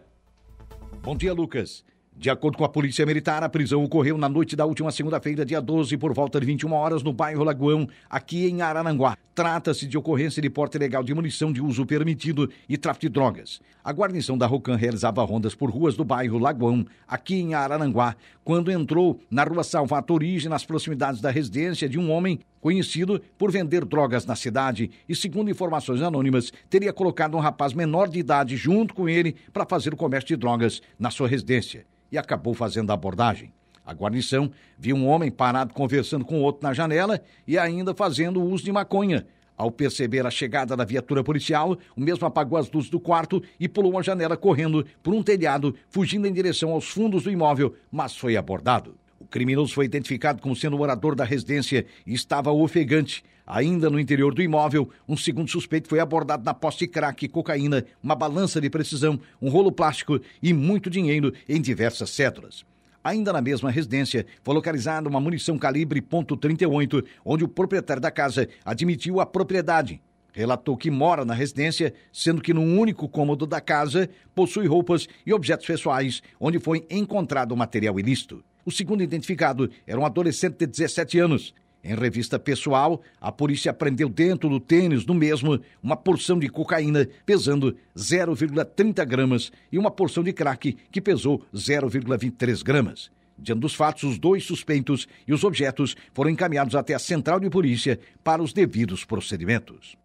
Bom 1.03 1.17
dia, 1.17 1.33
Lucas. 1.33 1.83
De 2.15 2.29
acordo 2.31 2.59
com 2.59 2.65
a 2.65 2.69
Polícia 2.69 3.07
Militar, 3.07 3.43
a 3.43 3.49
prisão 3.49 3.83
ocorreu 3.83 4.19
na 4.19 4.29
noite 4.29 4.55
da 4.55 4.67
última 4.67 4.93
segunda-feira, 4.93 5.47
dia 5.47 5.61
12, 5.61 5.97
por 5.97 6.13
volta 6.13 6.39
de 6.39 6.47
21 6.47 6.73
horas, 6.73 7.03
no 7.03 7.13
bairro 7.13 7.43
Lagoão, 7.43 7.89
aqui 8.09 8.47
em 8.47 8.61
Araranguá. 8.61 9.17
Trata-se 9.35 9.87
de 9.87 9.97
ocorrência 9.97 10.41
de 10.41 10.51
porte 10.51 10.77
ilegal 10.77 11.03
de 11.03 11.15
munição 11.15 11.51
de 11.51 11.63
uso 11.63 11.87
permitido 11.87 12.51
e 12.69 12.77
tráfico 12.77 13.07
de 13.07 13.09
drogas. 13.09 13.61
A 13.83 13.93
guarnição 13.93 14.37
da 14.37 14.47
Rocan 14.47 14.77
realizava 14.77 15.25
rondas 15.25 15.55
por 15.55 15.71
ruas 15.71 15.97
do 15.97 16.05
bairro 16.05 16.39
Lagoão, 16.39 16.87
aqui 17.09 17.41
em 17.41 17.55
Araranguá, 17.55 18.15
quando 18.45 18.71
entrou 18.71 19.19
na 19.31 19.43
rua 19.43 19.65
Salvato 19.65 20.13
Origem, 20.13 20.51
nas 20.51 20.67
proximidades 20.67 21.21
da 21.21 21.31
residência 21.31 21.89
de 21.89 21.99
um 21.99 22.13
homem 22.13 22.39
conhecido 22.61 23.21
por 23.39 23.51
vender 23.51 23.87
drogas 23.87 24.27
na 24.27 24.37
cidade 24.37 24.91
e, 25.09 25.17
segundo 25.17 25.51
informações 25.51 26.03
anônimas, 26.03 26.53
teria 26.69 26.93
colocado 26.93 27.37
um 27.37 27.41
rapaz 27.41 27.73
menor 27.73 28.09
de 28.09 28.19
idade 28.19 28.55
junto 28.55 28.95
com 28.95 29.09
ele 29.09 29.35
para 29.51 29.67
fazer 29.67 29.95
o 29.95 29.97
comércio 29.97 30.29
de 30.29 30.37
drogas 30.37 30.83
na 30.99 31.11
sua 31.11 31.27
residência 31.27 31.87
e 32.13 32.19
acabou 32.19 32.53
fazendo 32.53 32.91
a 32.91 32.95
abordagem. 32.95 33.53
A 33.85 33.93
guarnição 33.93 34.51
viu 34.79 34.95
um 34.95 35.09
homem 35.09 35.31
parado 35.31 35.75
conversando 35.75 36.25
com 36.25 36.41
outro 36.41 36.63
na 36.63 36.73
janela 36.73 37.21
e 37.47 37.59
ainda 37.59 37.95
fazendo 37.95 38.41
uso 38.41 38.65
de 38.65 38.71
maconha. 38.71 39.27
Ao 39.57 39.71
perceber 39.71 40.27
a 40.27 40.31
chegada 40.31 40.77
da 40.77 40.85
viatura 40.85 41.25
policial, 41.25 41.77
o 41.97 42.01
mesmo 42.01 42.27
apagou 42.27 42.59
as 42.59 42.71
luzes 42.71 42.91
do 42.91 43.01
quarto 43.01 43.43
e 43.59 43.69
pulou 43.69 43.99
a 43.99 44.03
janela 44.03 44.37
correndo 44.37 44.87
por 45.03 45.15
um 45.15 45.23
telhado, 45.23 45.75
fugindo 45.89 46.27
em 46.27 46.33
direção 46.33 46.71
aos 46.71 46.89
fundos 46.89 47.25
do 47.25 47.31
imóvel, 47.31 47.75
mas 47.91 48.17
foi 48.17 48.37
abordado. 48.37 48.97
Criminoso 49.33 49.73
foi 49.73 49.87
identificado 49.87 50.43
como 50.43 50.55
sendo 50.55 50.77
morador 50.77 51.15
da 51.15 51.25
residência 51.25 51.87
e 52.07 52.13
estava 52.13 52.53
ofegante. 52.53 53.25
Ainda 53.47 53.89
no 53.89 53.99
interior 53.99 54.35
do 54.35 54.43
imóvel, 54.43 54.91
um 55.09 55.17
segundo 55.17 55.51
suspeito 55.51 55.89
foi 55.89 56.01
abordado 56.01 56.45
na 56.45 56.53
posse 56.53 56.81
de 56.81 56.87
crack, 56.87 57.27
cocaína, 57.29 57.87
uma 58.03 58.15
balança 58.15 58.61
de 58.61 58.69
precisão, 58.69 59.19
um 59.41 59.49
rolo 59.49 59.73
plástico 59.73 60.21
e 60.43 60.53
muito 60.53 60.91
dinheiro 60.91 61.33
em 61.49 61.63
diversas 61.63 62.11
cédulas. 62.11 62.63
Ainda 63.03 63.33
na 63.33 63.41
mesma 63.41 63.71
residência, 63.71 64.27
foi 64.45 64.55
localizada 64.55 65.09
uma 65.09 65.19
munição 65.19 65.59
calibre 65.59 66.03
.38, 66.03 67.03
onde 67.25 67.43
o 67.43 67.49
proprietário 67.49 68.03
da 68.03 68.11
casa 68.11 68.47
admitiu 68.63 69.19
a 69.19 69.25
propriedade. 69.25 70.01
Relatou 70.35 70.77
que 70.77 70.91
mora 70.91 71.25
na 71.25 71.33
residência, 71.33 71.95
sendo 72.13 72.43
que 72.43 72.53
no 72.53 72.61
único 72.61 73.09
cômodo 73.09 73.47
da 73.47 73.63
casa 73.63 74.11
possui 74.35 74.67
roupas 74.67 75.09
e 75.25 75.33
objetos 75.33 75.67
pessoais, 75.67 76.23
onde 76.39 76.59
foi 76.59 76.87
encontrado 76.91 77.57
material 77.57 77.99
ilícito. 77.99 78.45
O 78.65 78.71
segundo 78.71 79.03
identificado 79.03 79.71
era 79.87 79.99
um 79.99 80.07
adolescente 80.07 80.59
de 80.59 80.67
17 80.67 81.19
anos. 81.19 81.55
Em 81.85 81.97
revista 81.97 82.39
pessoal, 82.39 83.03
a 83.21 83.33
polícia 83.33 83.73
apreendeu 83.73 84.09
dentro 84.09 84.49
do 84.49 84.61
tênis 84.61 85.05
do 85.05 85.13
mesmo 85.13 85.61
uma 85.83 85.97
porção 85.97 86.39
de 86.39 86.49
cocaína 86.49 87.09
pesando 87.27 87.77
0,30 87.97 89.05
gramas 89.05 89.51
e 89.71 89.79
uma 89.79 89.91
porção 89.91 90.23
de 90.23 90.33
crack 90.33 90.77
que 90.93 91.01
pesou 91.01 91.45
0,23 91.53 92.63
gramas. 92.63 93.11
Diante 93.37 93.61
dos 93.61 93.75
fatos, 93.75 94.05
os 94.05 94.19
dois 94.19 94.45
suspeitos 94.45 95.09
e 95.27 95.33
os 95.33 95.43
objetos 95.43 95.97
foram 96.15 96.31
encaminhados 96.31 96.77
até 96.77 96.95
a 96.95 96.99
central 97.01 97.41
de 97.41 97.51
polícia 97.51 97.99
para 98.23 98.41
os 98.41 98.53
devidos 98.53 99.05
procedimentos. 99.05 99.97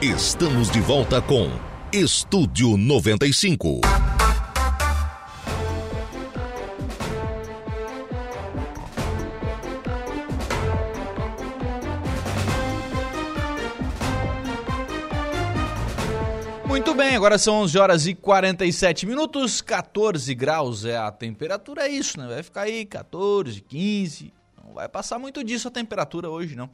Estamos 0.00 0.70
de 0.70 0.80
volta 0.80 1.20
com 1.20 1.50
Estúdio 1.92 2.76
95. 2.76 3.80
Muito 16.70 16.94
bem, 16.94 17.16
agora 17.16 17.36
são 17.36 17.56
11 17.62 17.78
horas 17.78 18.06
e 18.06 18.14
47 18.14 19.04
minutos, 19.04 19.60
14 19.60 20.32
graus 20.36 20.84
é 20.84 20.96
a 20.96 21.10
temperatura, 21.10 21.82
é 21.82 21.88
isso, 21.88 22.16
né? 22.16 22.28
Vai 22.28 22.44
ficar 22.44 22.60
aí 22.60 22.86
14, 22.86 23.60
15, 23.60 24.32
não 24.64 24.74
vai 24.74 24.88
passar 24.88 25.18
muito 25.18 25.42
disso 25.42 25.66
a 25.66 25.70
temperatura 25.70 26.30
hoje, 26.30 26.54
não. 26.54 26.70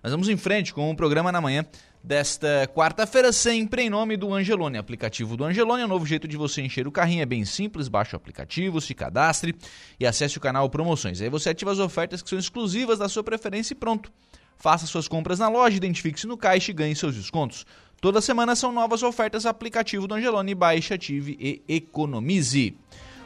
Mas 0.00 0.12
vamos 0.12 0.28
em 0.28 0.36
frente 0.36 0.72
com 0.72 0.88
o 0.88 0.94
programa 0.94 1.32
na 1.32 1.40
manhã 1.40 1.66
desta 2.02 2.70
quarta-feira, 2.72 3.32
sempre 3.32 3.82
em 3.82 3.90
nome 3.90 4.16
do 4.16 4.32
Angelone. 4.32 4.78
Aplicativo 4.78 5.36
do 5.36 5.44
Angelone 5.44 5.82
é 5.82 5.84
um 5.84 5.88
novo 5.88 6.06
jeito 6.06 6.28
de 6.28 6.36
você 6.36 6.62
encher 6.62 6.86
o 6.86 6.92
carrinho, 6.92 7.22
é 7.22 7.26
bem 7.26 7.44
simples, 7.44 7.88
baixe 7.88 8.14
o 8.14 8.16
aplicativo, 8.16 8.80
se 8.80 8.94
cadastre 8.94 9.56
e 9.98 10.06
acesse 10.06 10.38
o 10.38 10.40
canal 10.40 10.70
Promoções. 10.70 11.20
Aí 11.20 11.28
você 11.28 11.50
ativa 11.50 11.72
as 11.72 11.80
ofertas 11.80 12.22
que 12.22 12.30
são 12.30 12.38
exclusivas 12.38 13.00
da 13.00 13.08
sua 13.08 13.24
preferência 13.24 13.74
e 13.74 13.76
pronto. 13.76 14.12
Faça 14.60 14.86
suas 14.86 15.08
compras 15.08 15.38
na 15.38 15.48
loja, 15.48 15.74
identifique-se 15.74 16.26
no 16.26 16.36
caixa 16.36 16.70
e 16.70 16.74
ganhe 16.74 16.94
seus 16.94 17.14
descontos. 17.14 17.64
Toda 18.00 18.22
semana 18.22 18.56
são 18.56 18.72
novas 18.72 19.02
ofertas 19.02 19.44
aplicativo 19.44 20.08
do 20.08 20.14
Angelone, 20.14 20.54
baixe, 20.54 20.94
ative 20.94 21.36
e 21.38 21.62
economize. 21.68 22.74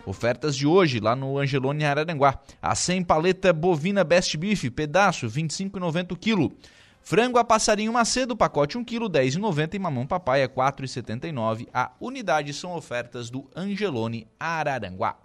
Ofertas 0.04 0.56
de 0.56 0.66
hoje 0.66 0.98
lá 0.98 1.14
no 1.14 1.38
Angelone 1.38 1.84
Araranguá. 1.84 2.40
A 2.60 2.74
100 2.74 3.04
paleta 3.04 3.52
bovina 3.52 4.02
Best 4.02 4.36
Beef, 4.36 4.68
pedaço 4.70 5.28
25,90 5.28 6.16
kg. 6.18 6.52
Frango 7.00 7.38
a 7.38 7.44
passarinho 7.44 7.92
macedo, 7.92 8.36
pacote 8.36 8.76
1 8.76 8.84
kg, 8.84 9.04
10,90 9.04 9.74
e 9.74 9.78
mamão 9.78 10.08
papaya 10.08 10.48
4,79. 10.48 11.68
A 11.72 11.92
unidade 12.00 12.52
são 12.52 12.74
ofertas 12.74 13.30
do 13.30 13.48
Angelone 13.54 14.26
Araranguá. 14.40 15.16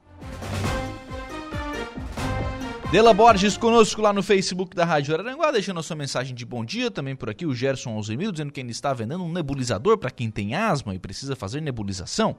Dela 2.91 3.13
Borges 3.13 3.55
conosco 3.55 4.01
lá 4.01 4.11
no 4.11 4.23
Facebook 4.23 4.75
da 4.75 4.83
Rádio 4.83 5.13
Araranguá, 5.13 5.51
deixando 5.51 5.79
a 5.79 5.83
sua 5.83 5.95
mensagem 5.95 6.33
de 6.33 6.43
bom 6.43 6.65
dia. 6.65 6.89
Também 6.89 7.15
por 7.15 7.29
aqui 7.29 7.45
o 7.45 7.53
Gerson 7.53 7.91
Alzemiro 7.91 8.31
dizendo 8.31 8.51
que 8.51 8.59
ainda 8.59 8.71
está 8.71 8.91
vendendo 8.93 9.23
um 9.23 9.31
nebulizador 9.31 9.95
para 9.99 10.09
quem 10.09 10.31
tem 10.31 10.55
asma 10.55 10.95
e 10.95 10.99
precisa 10.99 11.35
fazer 11.35 11.61
nebulização. 11.61 12.35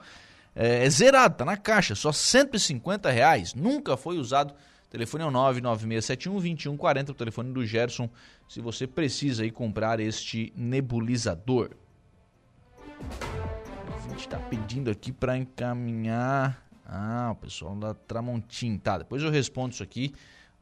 É, 0.53 0.84
é 0.84 0.90
zerado, 0.90 1.36
tá 1.36 1.44
na 1.44 1.57
caixa, 1.57 1.94
só 1.94 2.11
150 2.11 3.09
reais. 3.12 3.55
Nunca 3.55 3.96
foi 3.96 4.18
usado. 4.18 4.53
O 4.53 4.90
telefone 4.90 5.22
é 5.22 5.26
o 5.28 5.30
99671-2140, 5.30 7.11
o 7.11 7.14
telefone 7.14 7.53
do 7.53 7.64
Gerson, 7.64 8.11
se 8.48 8.61
você 8.61 8.88
precisa 8.88 9.44
aí 9.44 9.53
comprar 9.53 10.01
este 10.01 10.53
nebulizador. 10.57 11.70
A 12.98 14.09
gente 14.09 14.18
está 14.18 14.36
pedindo 14.36 14.90
aqui 14.90 15.12
para 15.12 15.38
encaminhar. 15.38 16.66
Ah, 16.84 17.28
o 17.30 17.36
pessoal 17.36 17.76
da 17.76 17.94
Tramontim. 17.94 18.76
Tá, 18.78 18.98
depois 18.98 19.22
eu 19.22 19.30
respondo 19.30 19.74
isso 19.74 19.82
aqui. 19.84 20.12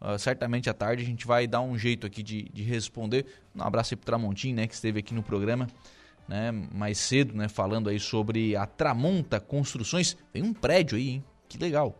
Uh, 0.00 0.18
certamente 0.18 0.70
à 0.70 0.74
tarde 0.74 1.02
a 1.02 1.06
gente 1.06 1.26
vai 1.26 1.46
dar 1.46 1.60
um 1.60 1.76
jeito 1.76 2.06
aqui 2.06 2.22
de, 2.22 2.48
de 2.52 2.62
responder. 2.62 3.26
Um 3.54 3.62
abraço 3.62 3.94
aí 3.94 3.96
pro 3.96 4.06
Tramontim, 4.06 4.52
né, 4.52 4.66
que 4.66 4.74
esteve 4.74 5.00
aqui 5.00 5.12
no 5.12 5.22
programa, 5.22 5.66
né, 6.28 6.52
mais 6.52 6.98
cedo, 6.98 7.34
né, 7.34 7.48
falando 7.48 7.88
aí 7.88 7.98
sobre 7.98 8.54
a 8.54 8.64
Tramonta 8.66 9.40
Construções. 9.40 10.16
Tem 10.32 10.42
um 10.42 10.52
prédio 10.52 10.96
aí, 10.96 11.08
hein? 11.10 11.24
Que 11.48 11.58
legal. 11.58 11.98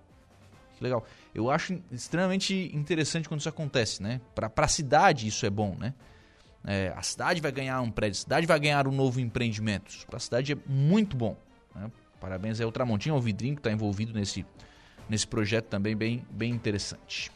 Que 0.77 0.85
legal. 0.85 1.05
Eu 1.35 1.51
acho 1.51 1.81
extremamente 1.91 2.71
interessante 2.73 3.29
quando 3.29 3.41
isso 3.41 3.49
acontece, 3.49 4.01
né? 4.01 4.21
Para 4.35 4.53
a 4.57 4.69
cidade 4.69 5.27
isso 5.27 5.45
é 5.45 5.51
bom, 5.51 5.75
né? 5.77 5.93
É, 6.65 6.93
a 6.97 7.03
cidade 7.03 7.41
vai 7.41 7.51
ganhar 7.51 7.81
um 7.81 7.91
prédio, 7.91 8.19
a 8.19 8.23
cidade 8.23 8.47
vai 8.47 8.61
ganhar 8.61 8.87
um 8.87 8.93
novo 8.93 9.21
empreendimento. 9.21 10.07
Para 10.07 10.19
a 10.19 10.21
cidade 10.21 10.53
é 10.53 10.57
muito 10.67 11.17
bom. 11.17 11.37
Né? 11.75 11.91
Parabéns 12.21 12.61
aí 12.61 12.65
ao 12.65 12.73
Tramontim, 12.73 13.11
ao 13.11 13.21
Vidrinho 13.21 13.55
que 13.55 13.61
está 13.61 13.73
envolvido 13.73 14.13
nesse, 14.13 14.45
nesse 15.09 15.27
projeto 15.27 15.67
também 15.67 15.97
bem, 15.97 16.25
bem 16.31 16.53
interessante. 16.53 17.31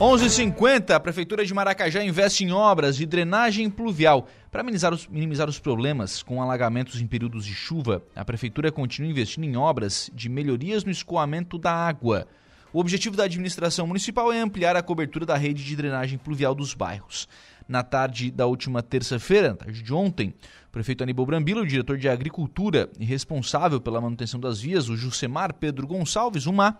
11:50 0.00 0.94
a 0.94 1.00
Prefeitura 1.00 1.44
de 1.44 1.52
Maracajá 1.52 2.04
investe 2.04 2.44
em 2.44 2.52
obras 2.52 2.96
de 2.96 3.04
drenagem 3.04 3.68
pluvial. 3.68 4.28
Para 4.48 4.62
minimizar 4.62 4.94
os, 4.94 5.08
minimizar 5.08 5.48
os 5.48 5.58
problemas 5.58 6.22
com 6.22 6.40
alagamentos 6.40 7.00
em 7.00 7.06
períodos 7.06 7.44
de 7.44 7.52
chuva, 7.52 8.00
a 8.14 8.24
Prefeitura 8.24 8.70
continua 8.70 9.10
investindo 9.10 9.42
em 9.42 9.56
obras 9.56 10.08
de 10.14 10.28
melhorias 10.28 10.84
no 10.84 10.92
escoamento 10.92 11.58
da 11.58 11.72
água. 11.72 12.28
O 12.72 12.78
objetivo 12.78 13.16
da 13.16 13.24
administração 13.24 13.88
municipal 13.88 14.32
é 14.32 14.38
ampliar 14.40 14.76
a 14.76 14.82
cobertura 14.82 15.26
da 15.26 15.36
rede 15.36 15.64
de 15.64 15.74
drenagem 15.74 16.16
pluvial 16.16 16.54
dos 16.54 16.74
bairros. 16.74 17.26
Na 17.66 17.82
tarde 17.82 18.30
da 18.30 18.46
última 18.46 18.82
terça-feira, 18.82 19.58
de 19.66 19.92
ontem, 19.92 20.32
prefeito 20.78 21.02
Aníbal 21.02 21.26
Brambila, 21.26 21.62
o 21.62 21.66
diretor 21.66 21.98
de 21.98 22.08
Agricultura 22.08 22.88
e 23.00 23.04
responsável 23.04 23.80
pela 23.80 24.00
manutenção 24.00 24.38
das 24.38 24.60
vias, 24.60 24.88
o 24.88 24.96
Jusemar 24.96 25.52
Pedro 25.52 25.88
Gonçalves, 25.88 26.46
o 26.46 26.52
MA, 26.52 26.78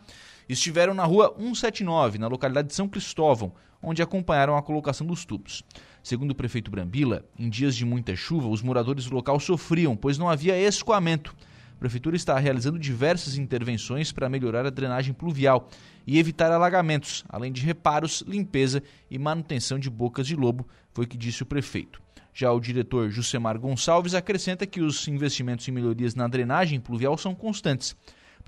estiveram 0.48 0.94
na 0.94 1.04
rua 1.04 1.34
179, 1.36 2.16
na 2.16 2.28
localidade 2.28 2.68
de 2.68 2.74
São 2.74 2.88
Cristóvão, 2.88 3.52
onde 3.82 4.00
acompanharam 4.00 4.56
a 4.56 4.62
colocação 4.62 5.04
dos 5.04 5.24
tubos. 5.24 5.64
Segundo 6.00 6.30
o 6.30 6.34
prefeito 6.36 6.70
Brambila, 6.70 7.24
em 7.36 7.50
dias 7.50 7.74
de 7.74 7.84
muita 7.84 8.14
chuva, 8.14 8.46
os 8.46 8.62
moradores 8.62 9.06
do 9.06 9.14
local 9.16 9.40
sofriam, 9.40 9.96
pois 9.96 10.16
não 10.16 10.30
havia 10.30 10.56
escoamento. 10.56 11.34
A 11.74 11.78
prefeitura 11.80 12.14
está 12.14 12.38
realizando 12.38 12.78
diversas 12.78 13.36
intervenções 13.36 14.12
para 14.12 14.28
melhorar 14.28 14.64
a 14.64 14.70
drenagem 14.70 15.12
pluvial 15.12 15.68
e 16.06 16.20
evitar 16.20 16.52
alagamentos, 16.52 17.24
além 17.28 17.50
de 17.50 17.62
reparos, 17.62 18.22
limpeza 18.28 18.80
e 19.10 19.18
manutenção 19.18 19.76
de 19.76 19.90
bocas 19.90 20.24
de 20.24 20.36
lobo, 20.36 20.68
foi 20.92 21.04
o 21.04 21.08
que 21.08 21.18
disse 21.18 21.42
o 21.42 21.46
prefeito. 21.46 22.00
Já 22.38 22.52
o 22.52 22.60
diretor 22.60 23.10
Jusemar 23.10 23.58
Gonçalves 23.58 24.14
acrescenta 24.14 24.64
que 24.64 24.80
os 24.80 25.08
investimentos 25.08 25.66
em 25.66 25.72
melhorias 25.72 26.14
na 26.14 26.28
drenagem 26.28 26.78
pluvial 26.78 27.18
são 27.18 27.34
constantes 27.34 27.96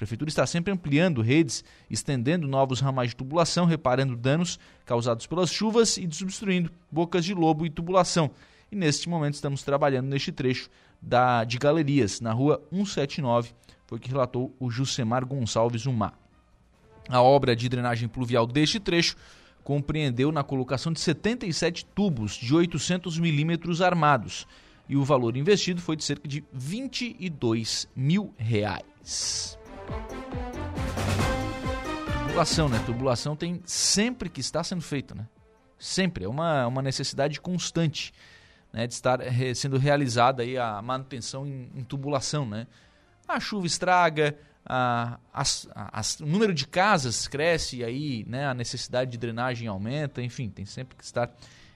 Prefeitura 0.01 0.30
está 0.30 0.47
sempre 0.47 0.72
ampliando 0.72 1.20
redes, 1.20 1.62
estendendo 1.91 2.49
novos 2.49 2.80
ramais 2.80 3.11
de 3.11 3.16
tubulação, 3.16 3.66
reparando 3.66 4.16
danos 4.16 4.59
causados 4.86 5.26
pelas 5.26 5.53
chuvas 5.53 5.99
e 5.99 6.07
desobstruindo 6.07 6.70
bocas 6.91 7.22
de 7.22 7.34
lobo 7.34 7.66
e 7.66 7.70
tubulação. 7.70 8.30
E 8.72 8.76
neste 8.76 9.11
momento 9.11 9.34
estamos 9.34 9.62
trabalhando 9.62 10.07
neste 10.07 10.32
trecho 10.32 10.70
da, 11.03 11.45
de 11.45 11.59
galerias, 11.59 12.18
na 12.18 12.32
rua 12.32 12.62
179, 12.70 13.53
foi 13.86 13.99
o 13.99 14.01
que 14.01 14.09
relatou 14.09 14.57
o 14.59 14.70
Jusemar 14.70 15.26
Gonçalves 15.26 15.84
Umar. 15.84 16.14
A 17.07 17.20
obra 17.20 17.55
de 17.55 17.68
drenagem 17.68 18.09
pluvial 18.09 18.47
deste 18.47 18.80
trecho 18.80 19.16
compreendeu 19.64 20.32
na 20.32 20.42
colocação 20.42 20.92
de 20.92 21.00
77 21.00 21.84
tubos 21.86 22.32
de 22.32 22.54
800 22.54 23.18
milímetros 23.18 23.80
armados 23.80 24.46
e 24.88 24.96
o 24.96 25.04
valor 25.04 25.36
investido 25.36 25.80
foi 25.80 25.94
de 25.94 26.02
cerca 26.02 26.26
de 26.26 26.44
22 26.52 27.88
mil 27.94 28.34
reais. 28.36 29.56
Tubulação, 32.26 32.68
né? 32.68 32.82
Tubulação 32.84 33.36
tem 33.36 33.61
sempre 33.64 34.28
que 34.28 34.40
estar 34.40 34.64
sendo 34.64 34.82
feita, 34.82 35.14
né? 35.14 35.28
Sempre. 35.78 36.24
É 36.24 36.28
uma, 36.28 36.66
uma 36.66 36.82
necessidade 36.82 37.40
constante 37.40 38.12
né? 38.72 38.86
de 38.86 38.94
estar 38.94 39.20
re, 39.20 39.54
sendo 39.54 39.78
realizada 39.78 40.42
aí 40.42 40.58
a 40.58 40.80
manutenção 40.82 41.46
em, 41.46 41.70
em, 41.74 41.84
tubulação, 41.84 42.44
né? 42.44 42.66
A 43.28 43.38
chuva 43.38 43.66
estraga, 43.66 44.36
a, 44.64 45.18
as, 45.32 46.20
o 46.20 46.26
número 46.26 46.54
de 46.54 46.66
casas 46.66 47.26
cresce 47.26 47.78
e 47.78 47.84
aí 47.84 48.24
né, 48.28 48.46
a 48.46 48.54
necessidade 48.54 49.11
de 49.11 49.18
drenagem 49.18 49.68
aumenta. 49.68 50.22
Enfim, 50.22 50.48
tem 50.48 50.64
sempre 50.64 50.96
que 50.96 51.04
estar 51.04 51.30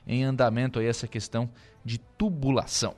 em 0.06 0.24
andamento 0.24 0.78
aí 0.78 0.86
essa 0.86 1.08
questão 1.08 1.50
de 1.84 1.98
tubulação. 1.98 2.94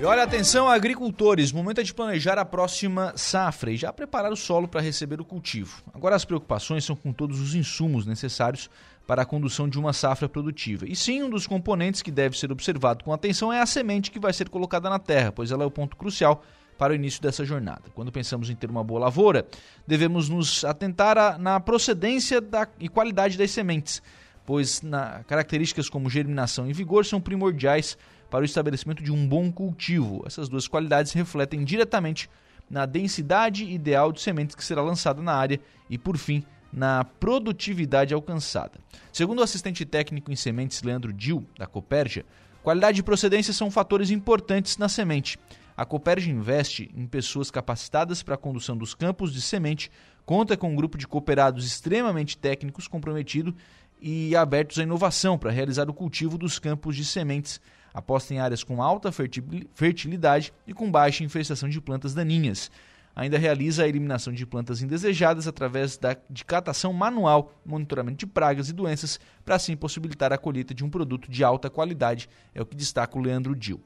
E 0.00 0.04
olha, 0.04 0.22
atenção, 0.22 0.66
agricultores, 0.66 1.52
momento 1.52 1.82
é 1.82 1.84
de 1.84 1.92
planejar 1.92 2.38
a 2.38 2.44
próxima 2.44 3.12
safra 3.16 3.70
e 3.70 3.76
já 3.76 3.92
preparar 3.92 4.32
o 4.32 4.36
solo 4.36 4.66
para 4.66 4.80
receber 4.80 5.20
o 5.20 5.24
cultivo. 5.26 5.82
Agora 5.92 6.16
as 6.16 6.24
preocupações 6.24 6.86
são 6.86 6.96
com 6.96 7.12
todos 7.12 7.38
os 7.38 7.54
insumos 7.54 8.06
necessários 8.06 8.70
para 9.06 9.22
a 9.22 9.26
condução 9.26 9.68
de 9.68 9.78
uma 9.78 9.92
safra 9.92 10.28
produtiva. 10.28 10.86
E 10.88 10.94
sim, 10.94 11.22
um 11.22 11.30
dos 11.30 11.46
componentes 11.46 12.02
que 12.02 12.10
deve 12.10 12.38
ser 12.38 12.52
observado 12.52 13.04
com 13.04 13.12
atenção 13.12 13.52
é 13.52 13.60
a 13.60 13.66
semente 13.66 14.10
que 14.10 14.20
vai 14.20 14.32
ser 14.32 14.48
colocada 14.48 14.88
na 14.88 14.98
terra, 14.98 15.32
pois 15.32 15.50
ela 15.50 15.64
é 15.64 15.66
o 15.66 15.70
ponto 15.70 15.96
crucial 15.96 16.44
para 16.78 16.92
o 16.92 16.96
início 16.96 17.20
dessa 17.20 17.44
jornada. 17.44 17.82
Quando 17.94 18.10
pensamos 18.10 18.48
em 18.48 18.54
ter 18.54 18.70
uma 18.70 18.82
boa 18.82 19.00
lavoura, 19.00 19.46
devemos 19.86 20.28
nos 20.28 20.64
atentar 20.64 21.18
a, 21.18 21.36
na 21.36 21.60
procedência 21.60 22.40
da, 22.40 22.66
e 22.78 22.88
qualidade 22.88 23.36
das 23.36 23.50
sementes, 23.50 24.02
pois 24.46 24.80
na, 24.80 25.22
características 25.24 25.90
como 25.90 26.08
germinação 26.08 26.70
e 26.70 26.72
vigor 26.72 27.04
são 27.04 27.20
primordiais 27.20 27.98
para 28.30 28.42
o 28.42 28.44
estabelecimento 28.44 29.02
de 29.02 29.12
um 29.12 29.28
bom 29.28 29.52
cultivo. 29.52 30.22
Essas 30.24 30.48
duas 30.48 30.66
qualidades 30.68 31.12
refletem 31.12 31.64
diretamente 31.64 32.30
na 32.70 32.86
densidade 32.86 33.64
ideal 33.64 34.12
de 34.12 34.20
sementes 34.22 34.54
que 34.54 34.64
será 34.64 34.80
lançada 34.80 35.20
na 35.20 35.34
área 35.34 35.60
e, 35.90 35.98
por 35.98 36.16
fim, 36.16 36.44
na 36.72 37.04
produtividade 37.04 38.14
alcançada. 38.14 38.78
Segundo 39.12 39.40
o 39.40 39.42
assistente 39.42 39.84
técnico 39.84 40.30
em 40.30 40.36
sementes 40.36 40.82
Leandro 40.82 41.12
Dil, 41.12 41.46
da 41.58 41.66
Copérgia, 41.66 42.24
qualidade 42.62 43.00
e 43.00 43.02
procedência 43.02 43.52
são 43.52 43.70
fatores 43.70 44.10
importantes 44.10 44.76
na 44.76 44.88
semente. 44.88 45.38
A 45.76 45.84
Copérgia 45.84 46.32
investe 46.32 46.90
em 46.94 47.06
pessoas 47.06 47.50
capacitadas 47.50 48.22
para 48.22 48.34
a 48.34 48.38
condução 48.38 48.76
dos 48.76 48.94
campos 48.94 49.32
de 49.32 49.40
semente, 49.40 49.90
conta 50.26 50.56
com 50.56 50.70
um 50.70 50.76
grupo 50.76 50.98
de 50.98 51.08
cooperados 51.08 51.66
extremamente 51.66 52.36
técnicos 52.36 52.86
comprometido 52.86 53.54
e 54.00 54.36
abertos 54.36 54.78
à 54.78 54.82
inovação 54.82 55.38
para 55.38 55.50
realizar 55.50 55.88
o 55.88 55.94
cultivo 55.94 56.38
dos 56.38 56.58
campos 56.58 56.96
de 56.96 57.04
sementes 57.04 57.60
aposta 57.92 58.32
em 58.34 58.38
áreas 58.38 58.62
com 58.62 58.82
alta 58.82 59.10
fertilidade 59.74 60.52
e 60.66 60.72
com 60.72 60.90
baixa 60.90 61.24
infestação 61.24 61.68
de 61.68 61.80
plantas 61.80 62.14
daninhas. 62.14 62.70
Ainda 63.20 63.36
realiza 63.36 63.84
a 63.84 63.86
eliminação 63.86 64.32
de 64.32 64.46
plantas 64.46 64.80
indesejadas 64.80 65.46
através 65.46 65.98
da, 65.98 66.16
de 66.30 66.42
catação 66.42 66.90
manual, 66.90 67.52
monitoramento 67.66 68.16
de 68.16 68.26
pragas 68.26 68.70
e 68.70 68.72
doenças, 68.72 69.20
para 69.44 69.56
assim 69.56 69.76
possibilitar 69.76 70.32
a 70.32 70.38
colheita 70.38 70.72
de 70.72 70.82
um 70.82 70.88
produto 70.88 71.30
de 71.30 71.44
alta 71.44 71.68
qualidade, 71.68 72.30
é 72.54 72.62
o 72.62 72.64
que 72.64 72.74
destaca 72.74 73.18
o 73.18 73.20
Leandro 73.20 73.54
Dil. 73.54 73.78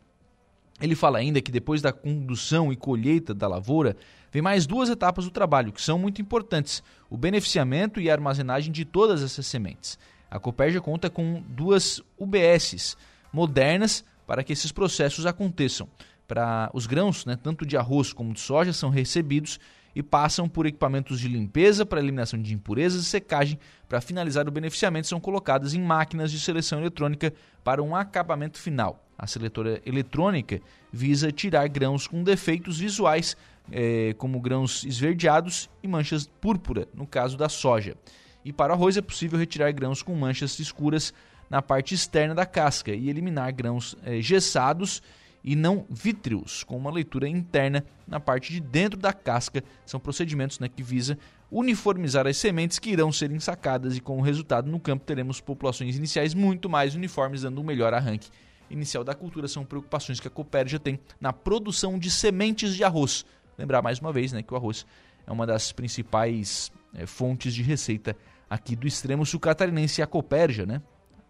Ele 0.80 0.94
fala 0.94 1.18
ainda 1.18 1.42
que 1.42 1.50
depois 1.50 1.82
da 1.82 1.92
condução 1.92 2.72
e 2.72 2.76
colheita 2.76 3.34
da 3.34 3.48
lavoura, 3.48 3.96
vem 4.30 4.40
mais 4.40 4.68
duas 4.68 4.88
etapas 4.88 5.24
do 5.24 5.32
trabalho, 5.32 5.72
que 5.72 5.82
são 5.82 5.98
muito 5.98 6.22
importantes: 6.22 6.80
o 7.10 7.16
beneficiamento 7.16 8.00
e 8.00 8.08
a 8.08 8.12
armazenagem 8.12 8.70
de 8.70 8.84
todas 8.84 9.20
essas 9.20 9.48
sementes. 9.48 9.98
A 10.30 10.38
Copérgia 10.38 10.80
conta 10.80 11.10
com 11.10 11.42
duas 11.48 12.00
UBSs, 12.16 12.96
modernas 13.32 14.04
para 14.28 14.44
que 14.44 14.52
esses 14.52 14.70
processos 14.70 15.26
aconteçam. 15.26 15.88
Para 16.26 16.70
os 16.72 16.86
grãos, 16.86 17.26
né, 17.26 17.36
tanto 17.36 17.66
de 17.66 17.76
arroz 17.76 18.12
como 18.12 18.32
de 18.32 18.40
soja, 18.40 18.72
são 18.72 18.90
recebidos 18.90 19.58
e 19.94 20.02
passam 20.02 20.48
por 20.48 20.66
equipamentos 20.66 21.20
de 21.20 21.28
limpeza 21.28 21.86
para 21.86 22.00
eliminação 22.00 22.40
de 22.40 22.52
impurezas 22.52 23.02
e 23.02 23.04
secagem. 23.04 23.58
Para 23.88 24.00
finalizar 24.00 24.48
o 24.48 24.50
beneficiamento, 24.50 25.06
são 25.06 25.20
colocadas 25.20 25.74
em 25.74 25.80
máquinas 25.80 26.32
de 26.32 26.40
seleção 26.40 26.80
eletrônica 26.80 27.32
para 27.62 27.82
um 27.82 27.94
acabamento 27.94 28.58
final. 28.58 29.04
A 29.16 29.26
seletora 29.26 29.80
eletrônica 29.86 30.60
visa 30.92 31.30
tirar 31.30 31.68
grãos 31.68 32.08
com 32.08 32.24
defeitos 32.24 32.80
visuais, 32.80 33.36
eh, 33.70 34.14
como 34.18 34.40
grãos 34.40 34.84
esverdeados 34.84 35.70
e 35.82 35.86
manchas 35.86 36.26
púrpura, 36.40 36.88
no 36.92 37.06
caso 37.06 37.36
da 37.36 37.48
soja. 37.48 37.96
E 38.44 38.52
para 38.52 38.72
o 38.72 38.76
arroz 38.76 38.96
é 38.96 39.00
possível 39.00 39.38
retirar 39.38 39.70
grãos 39.72 40.02
com 40.02 40.14
manchas 40.14 40.58
escuras 40.58 41.14
na 41.48 41.62
parte 41.62 41.94
externa 41.94 42.34
da 42.34 42.44
casca 42.44 42.92
e 42.92 43.08
eliminar 43.08 43.52
grãos 43.52 43.96
é, 44.02 44.20
gessados 44.20 45.00
e 45.44 45.54
não 45.54 45.84
vítreos, 45.90 46.64
com 46.64 46.74
uma 46.74 46.90
leitura 46.90 47.28
interna 47.28 47.84
na 48.08 48.18
parte 48.18 48.50
de 48.50 48.60
dentro 48.60 48.98
da 48.98 49.12
casca. 49.12 49.62
São 49.84 50.00
procedimentos 50.00 50.58
né, 50.58 50.68
que 50.68 50.82
visa 50.82 51.18
uniformizar 51.50 52.26
as 52.26 52.38
sementes 52.38 52.78
que 52.78 52.90
irão 52.90 53.12
ser 53.12 53.30
ensacadas 53.30 53.96
e 53.96 54.00
com 54.00 54.16
o 54.16 54.22
resultado 54.22 54.70
no 54.70 54.80
campo 54.80 55.04
teremos 55.04 55.42
populações 55.42 55.96
iniciais 55.96 56.32
muito 56.32 56.70
mais 56.70 56.94
uniformes, 56.94 57.42
dando 57.42 57.60
um 57.60 57.64
melhor 57.64 57.92
arranque 57.92 58.30
inicial 58.70 59.04
da 59.04 59.14
cultura. 59.14 59.46
São 59.46 59.66
preocupações 59.66 60.18
que 60.18 60.26
a 60.26 60.30
Copérgia 60.30 60.78
tem 60.78 60.98
na 61.20 61.32
produção 61.32 61.98
de 61.98 62.10
sementes 62.10 62.74
de 62.74 62.82
arroz. 62.82 63.26
Lembrar 63.58 63.82
mais 63.82 63.98
uma 63.98 64.12
vez 64.12 64.32
né, 64.32 64.42
que 64.42 64.54
o 64.54 64.56
arroz 64.56 64.86
é 65.26 65.30
uma 65.30 65.46
das 65.46 65.72
principais 65.72 66.72
é, 66.94 67.04
fontes 67.04 67.54
de 67.54 67.62
receita 67.62 68.16
aqui 68.48 68.74
do 68.74 68.86
extremo 68.86 69.26
sul 69.26 69.38
catarinense, 69.40 70.00
a 70.00 70.06
Copérgia, 70.06 70.64
né? 70.64 70.80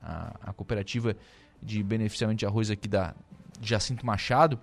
A, 0.00 0.50
a 0.50 0.52
cooperativa 0.52 1.16
de 1.62 1.82
beneficiamento 1.82 2.40
de 2.40 2.46
arroz 2.46 2.70
aqui 2.70 2.86
da 2.86 3.14
Jacinto 3.68 4.04
Machado, 4.04 4.58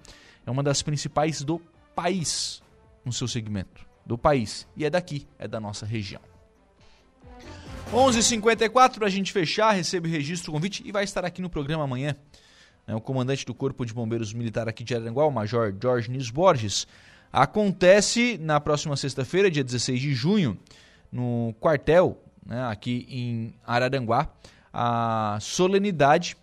é 0.46 0.52
uma 0.52 0.64
das 0.64 0.82
principais 0.82 1.42
do 1.42 1.60
país 1.96 2.62
no 3.06 3.12
seu 3.12 3.28
segmento. 3.28 3.86
Do 4.06 4.18
país. 4.18 4.68
E 4.76 4.86
é 4.86 4.90
daqui, 4.90 5.28
é 5.38 5.48
da 5.48 5.60
nossa 5.60 5.86
região. 5.86 6.22
11:54 7.92 8.16
h 8.16 8.22
54 8.24 9.00
para 9.00 9.08
a 9.08 9.12
gente 9.12 9.32
fechar, 9.32 9.72
recebe 9.72 10.08
o 10.08 10.12
registro, 10.12 10.52
convite 10.52 10.82
e 10.86 10.92
vai 10.92 11.04
estar 11.04 11.26
aqui 11.26 11.42
no 11.42 11.50
programa 11.50 11.84
amanhã. 11.84 12.16
É, 12.88 12.96
o 12.96 13.02
comandante 13.02 13.46
do 13.46 13.54
Corpo 13.54 13.86
de 13.86 13.94
Bombeiros 13.94 14.34
Militar 14.34 14.68
aqui 14.68 14.84
de 14.84 14.96
Aranguá, 14.96 15.26
o 15.26 15.32
Major 15.32 15.74
Jorge 15.82 16.10
Nis 16.10 16.30
Borges. 16.30 16.88
Acontece 17.32 18.38
na 18.38 18.60
próxima 18.60 18.96
sexta-feira, 18.98 19.50
dia 19.50 19.64
16 19.64 20.00
de 20.00 20.14
junho, 20.14 20.58
no 21.12 21.54
quartel, 21.60 22.22
né, 22.46 22.66
aqui 22.66 23.06
em 23.10 23.54
Araranguá, 23.66 24.30
a 24.74 25.38
solenidade 25.40 26.36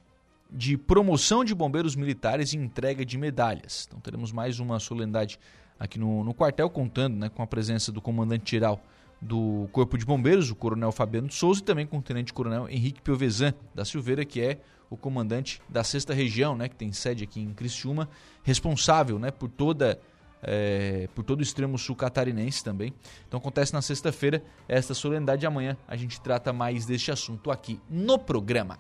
de 0.51 0.77
promoção 0.77 1.45
de 1.45 1.55
bombeiros 1.55 1.95
militares 1.95 2.53
e 2.53 2.57
entrega 2.57 3.05
de 3.05 3.19
medalhas. 3.19 3.87
Então 3.87 4.01
teremos 4.01 4.33
mais 4.33 4.59
uma 4.61 4.81
solenidade 4.81 5.39
aqui 5.79 5.99
no, 5.99 6.25
no 6.25 6.35
quartel, 6.35 6.69
contando 6.71 7.17
né, 7.17 7.29
com 7.29 7.43
a 7.43 7.47
presença 7.47 7.93
do 7.93 8.01
comandante-geral 8.01 8.83
do 9.21 9.69
Corpo 9.73 9.99
de 9.99 10.05
Bombeiros, 10.05 10.51
o 10.51 10.55
Coronel 10.55 10.93
Fabiano 10.93 11.31
Souza, 11.31 11.61
e 11.61 11.65
também 11.65 11.87
com 11.87 11.99
o 11.99 12.03
Tenente-Coronel 12.03 12.69
Henrique 12.69 13.03
Piovesan 13.03 13.53
da 13.75 13.85
Silveira, 13.85 14.25
que 14.25 14.41
é 14.41 14.59
o 14.91 14.97
comandante 14.97 15.61
da 15.69 15.85
sexta 15.85 16.15
região, 16.15 16.57
né, 16.57 16.69
que 16.69 16.77
tem 16.77 16.93
sede 16.93 17.25
aqui 17.25 17.41
em 17.41 17.53
Criciúma, 17.53 18.09
responsável 18.43 19.19
né, 19.19 19.31
por 19.31 19.49
toda 19.49 20.01
é, 20.41 21.09
por 21.17 21.25
todo 21.25 21.41
o 21.41 21.43
extremo 21.43 21.77
sul 21.77 21.97
catarinense 21.97 22.63
também. 22.63 22.95
Então 23.27 23.39
acontece 23.39 23.73
na 23.73 23.83
sexta-feira 23.83 24.43
esta 24.69 24.95
solenidade. 24.95 25.45
Amanhã 25.45 25.77
a 25.87 25.97
gente 25.97 26.21
trata 26.21 26.53
mais 26.53 26.87
deste 26.87 27.11
assunto 27.11 27.51
aqui 27.51 27.81
no 27.91 28.19
programa. 28.19 28.79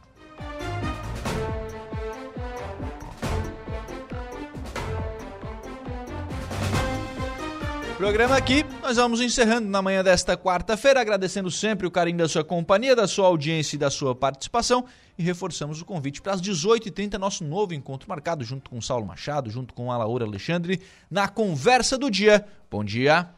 Programa 7.98 8.36
aqui, 8.36 8.64
nós 8.80 8.96
vamos 8.96 9.20
encerrando 9.20 9.68
na 9.68 9.82
manhã 9.82 10.04
desta 10.04 10.36
quarta-feira, 10.36 11.00
agradecendo 11.00 11.50
sempre 11.50 11.84
o 11.84 11.90
carinho 11.90 12.18
da 12.18 12.28
sua 12.28 12.44
companhia, 12.44 12.94
da 12.94 13.08
sua 13.08 13.26
audiência 13.26 13.74
e 13.74 13.78
da 13.78 13.90
sua 13.90 14.14
participação. 14.14 14.84
E 15.18 15.22
reforçamos 15.24 15.80
o 15.82 15.84
convite 15.84 16.22
para 16.22 16.32
as 16.32 16.40
18h30, 16.40 17.18
nosso 17.18 17.42
novo 17.42 17.74
encontro 17.74 18.08
marcado, 18.08 18.44
junto 18.44 18.70
com 18.70 18.80
Saulo 18.80 19.04
Machado, 19.04 19.50
junto 19.50 19.74
com 19.74 19.90
a 19.90 19.98
Laura 19.98 20.24
Alexandre, 20.24 20.80
na 21.10 21.26
Conversa 21.26 21.98
do 21.98 22.08
Dia. 22.08 22.46
Bom 22.70 22.84
dia! 22.84 23.30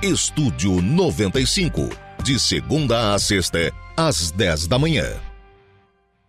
Estúdio 0.00 0.80
95, 0.80 1.88
de 2.22 2.38
segunda 2.38 3.14
a 3.14 3.18
sexta, 3.18 3.72
às 3.96 4.30
10 4.30 4.68
da 4.68 4.78
manhã. 4.78 5.27